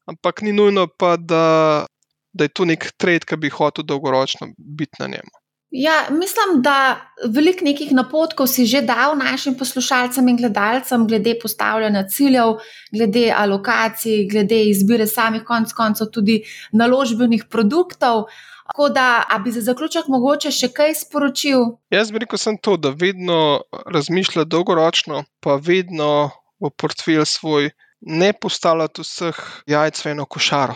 ampak 0.10 0.42
ni 0.42 0.52
nujno 0.52 0.88
pa, 0.88 1.16
da, 1.18 1.86
da 2.34 2.48
je 2.48 2.54
to 2.54 2.66
nek 2.66 2.92
trend, 2.98 3.26
ki 3.28 3.38
bi 3.40 3.54
hotel 3.54 3.86
dolgoročno 3.86 4.52
biti 4.58 5.00
na 5.00 5.08
njemu. 5.16 5.34
Ja, 5.70 6.08
mislim, 6.10 6.62
da 6.64 7.02
veliko 7.28 7.66
nekih 7.66 7.92
napotkov 7.92 8.48
si 8.48 8.66
že 8.66 8.82
dal 8.88 9.18
našim 9.20 9.58
poslušalcem 9.58 10.28
in 10.28 10.38
gledalcem, 10.38 11.08
glede 11.08 11.34
postavljanja 11.42 12.06
ciljev, 12.08 12.62
glede 12.92 13.34
alokacij, 13.36 14.28
glede 14.32 14.62
izbire 14.70 15.08
samih 15.08 15.44
konc 15.44 15.74
koncev 15.74 16.08
tudi 16.14 16.44
naložbenih 16.72 17.46
produktov. 17.52 18.30
Tako 18.68 18.90
da, 18.90 19.26
a 19.30 19.40
bi 19.40 19.52
za 19.52 19.62
zaključek 19.62 20.08
mogoče 20.08 20.52
še 20.52 20.72
kaj 20.76 20.94
sporočil? 20.96 21.66
Jaz 21.92 22.12
bi 22.12 22.24
rekel 22.24 22.40
samo 22.40 22.60
to, 22.62 22.78
da 22.78 22.92
vedno 22.92 23.62
razmišlja 23.86 24.44
dolgoročno, 24.44 25.24
pa 25.40 25.56
vedno 25.56 26.30
v 26.64 26.72
portfelj 26.76 27.26
svoj 27.26 27.70
ne 28.02 28.34
postavljati 28.34 29.02
vseh 29.02 29.40
jajc 29.68 30.04
v 30.06 30.12
eno 30.12 30.26
košaro, 30.26 30.76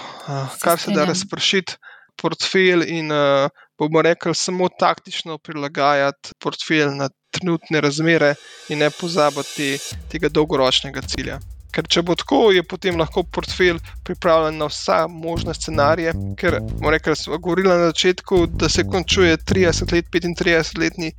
kar 0.63 0.79
se 0.79 0.91
da 0.91 1.05
razpršiti 1.05 1.77
portfelj 2.21 2.85
in 2.87 3.11
uh, 3.11 3.49
bomo 3.81 4.01
rekli, 4.01 4.35
samo 4.35 4.69
taktično 4.69 5.37
prilagajati 5.37 6.35
portfelj 6.39 6.93
na 6.99 7.09
trenutne 7.31 7.81
razmere 7.81 8.35
in 8.69 8.83
ne 8.83 8.89
pozabiti 8.89 9.77
tega 10.11 10.29
dolgoročnega 10.29 11.01
cilja. 11.01 11.39
Ker 11.71 11.87
če 11.87 12.03
bo 12.03 12.15
tako, 12.19 12.41
je 12.51 12.63
potem 12.67 12.99
lahko 12.99 13.23
portfelj 13.23 13.79
pripravljen 14.07 14.59
na 14.59 14.67
vsa 14.71 15.05
možne 15.07 15.55
scenarije. 15.55 16.13
Ker, 16.39 16.59
rekli, 16.83 17.15
smo 17.15 17.37
govorili 17.37 17.69
na 17.69 17.91
začetku, 17.91 18.45
da 18.47 18.69
se 18.69 18.83
končuje 18.87 19.37
30 19.37 19.93
let, 19.95 20.09
35-letni 20.11 21.13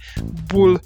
bull 0.53 0.79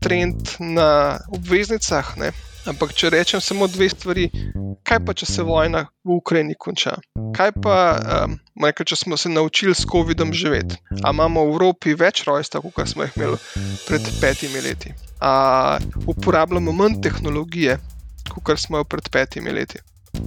trend 0.00 0.56
na 0.60 1.18
obveznicah. 1.32 2.16
Ne? 2.20 2.32
Ampak, 2.64 2.94
če 2.96 3.10
rečem 3.12 3.42
samo 3.44 3.66
dve 3.68 3.90
stvari, 3.92 4.24
kaj 4.88 5.00
pa, 5.04 5.12
če 5.12 5.26
se 5.28 5.44
vojna 5.44 5.84
v 6.04 6.16
Ukrajini 6.16 6.56
konča? 6.56 6.94
Kaj 7.36 7.52
pa, 7.60 7.76
um, 8.24 8.38
rekel, 8.64 8.88
če 8.88 8.96
smo 9.02 9.18
se 9.20 9.28
naučili 9.28 9.74
s 9.76 9.84
COVID-om 9.90 10.32
živeti? 10.32 10.78
A 11.02 11.12
imamo 11.12 11.44
v 11.44 11.52
Evropi 11.52 11.92
več 11.98 12.24
rojstev, 12.28 12.64
kot 12.72 12.88
smo 12.88 13.04
jih 13.04 13.18
imeli 13.20 13.40
pred 13.84 14.08
petimi 14.20 14.64
leti? 14.64 14.94
A 15.20 15.76
uporabljamo 16.08 16.72
manj 16.72 17.02
tehnologije, 17.04 17.76
kot 18.28 18.58
smo 18.60 18.78
jo 18.78 18.84
pred 18.84 19.08
petimi 19.08 19.52
leti? 19.52 19.78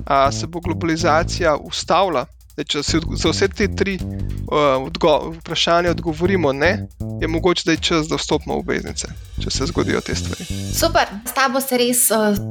A 0.06 0.32
se 0.32 0.48
bo 0.48 0.60
globalizacija 0.60 1.56
ustavila? 1.58 2.26
Če 2.58 2.82
se 2.82 2.98
za 3.22 3.30
vse 3.30 3.48
te 3.54 3.68
tri 3.70 4.00
uh, 4.02 4.82
odgo 4.82 5.12
vprašanja 5.36 5.92
odgovorimo, 5.94 6.50
ne, 6.58 6.88
je 7.22 7.28
mogoče, 7.30 7.64
da 7.66 7.76
je 7.76 7.82
čas, 7.86 8.08
da 8.10 8.18
vstopimo 8.18 8.56
v 8.56 8.64
obveznice, 8.64 9.12
če 9.44 9.54
se 9.54 9.68
zgodijo 9.70 10.02
te 10.02 10.16
stvari. 10.18 10.48
Super, 10.74 11.12
s 11.22 11.36
tabo 11.38 11.62
se 11.62 11.78
res 11.78 12.08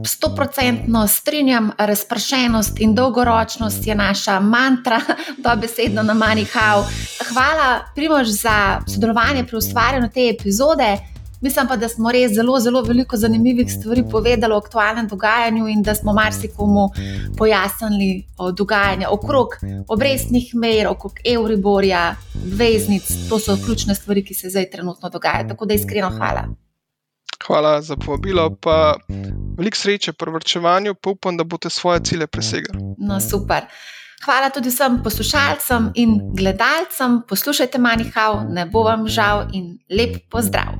stoprocentno 0.07 1.03
uh, 1.03 1.11
strinjam. 1.11 1.73
Razpršenost 1.79 2.79
in 2.87 2.95
dolgoročnost 2.95 3.87
je 3.87 3.99
naša 3.99 4.39
mantra, 4.41 5.01
dobesedno 5.47 6.07
na 6.07 6.15
manjhav. 6.15 6.87
Hvala, 7.33 7.83
Primož, 7.99 8.31
za 8.39 8.57
sodelovanje 8.87 9.43
pri 9.45 9.59
ustvarjanju 9.59 10.15
te 10.15 10.31
epizode. 10.31 11.16
Mislim 11.41 11.69
pa, 11.69 11.77
da 11.77 11.89
smo 11.89 12.13
res 12.13 12.33
zelo, 12.33 12.59
zelo 12.61 12.83
veliko 12.83 13.17
zanimivih 13.17 13.73
stvari 13.73 14.05
povedali 14.11 14.55
o 14.55 14.57
aktualnem 14.57 15.09
dogajanju 15.09 15.69
in 15.69 15.83
da 15.83 15.95
smo 15.95 16.13
marsikomu 16.13 16.89
pojasnili 17.39 18.27
dogajanje 18.57 19.09
okrog 19.09 19.49
obrestnih 19.89 20.55
mer, 20.55 20.89
okrog 20.89 21.13
Euriborja, 21.25 22.15
veznic. 22.35 23.09
To 23.29 23.39
so 23.39 23.57
ključne 23.65 23.95
stvari, 23.95 24.25
ki 24.25 24.35
se 24.35 24.51
zdaj 24.51 24.71
trenutno 24.71 25.09
dogajajo. 25.09 25.49
Tako 25.49 25.67
da 25.67 25.75
iskreno 25.75 26.11
hvala. 26.11 26.49
Hvala 27.47 27.83
za 27.83 27.97
povabilo, 27.97 28.57
pa 28.61 28.95
veliko 29.59 29.77
sreče 29.77 30.13
pri 30.13 30.31
vrčevanju, 30.31 30.95
pa 30.95 31.11
upam, 31.11 31.37
da 31.37 31.45
boste 31.45 31.71
svoje 31.71 32.01
cilje 32.01 32.27
presegli. 32.27 32.81
No, 32.99 33.21
super. 33.21 33.67
Hvala 34.25 34.51
tudi 34.51 34.69
vsem 34.73 35.03
poslušalcem 35.05 35.91
in 35.95 36.19
gledalcem. 36.35 37.21
Poslušajte 37.29 37.79
Manihau, 37.79 38.41
ne 38.49 38.67
bo 38.67 38.83
vam 38.83 39.09
žal 39.09 39.47
in 39.53 39.77
lep 39.91 40.17
pozdrav. 40.31 40.73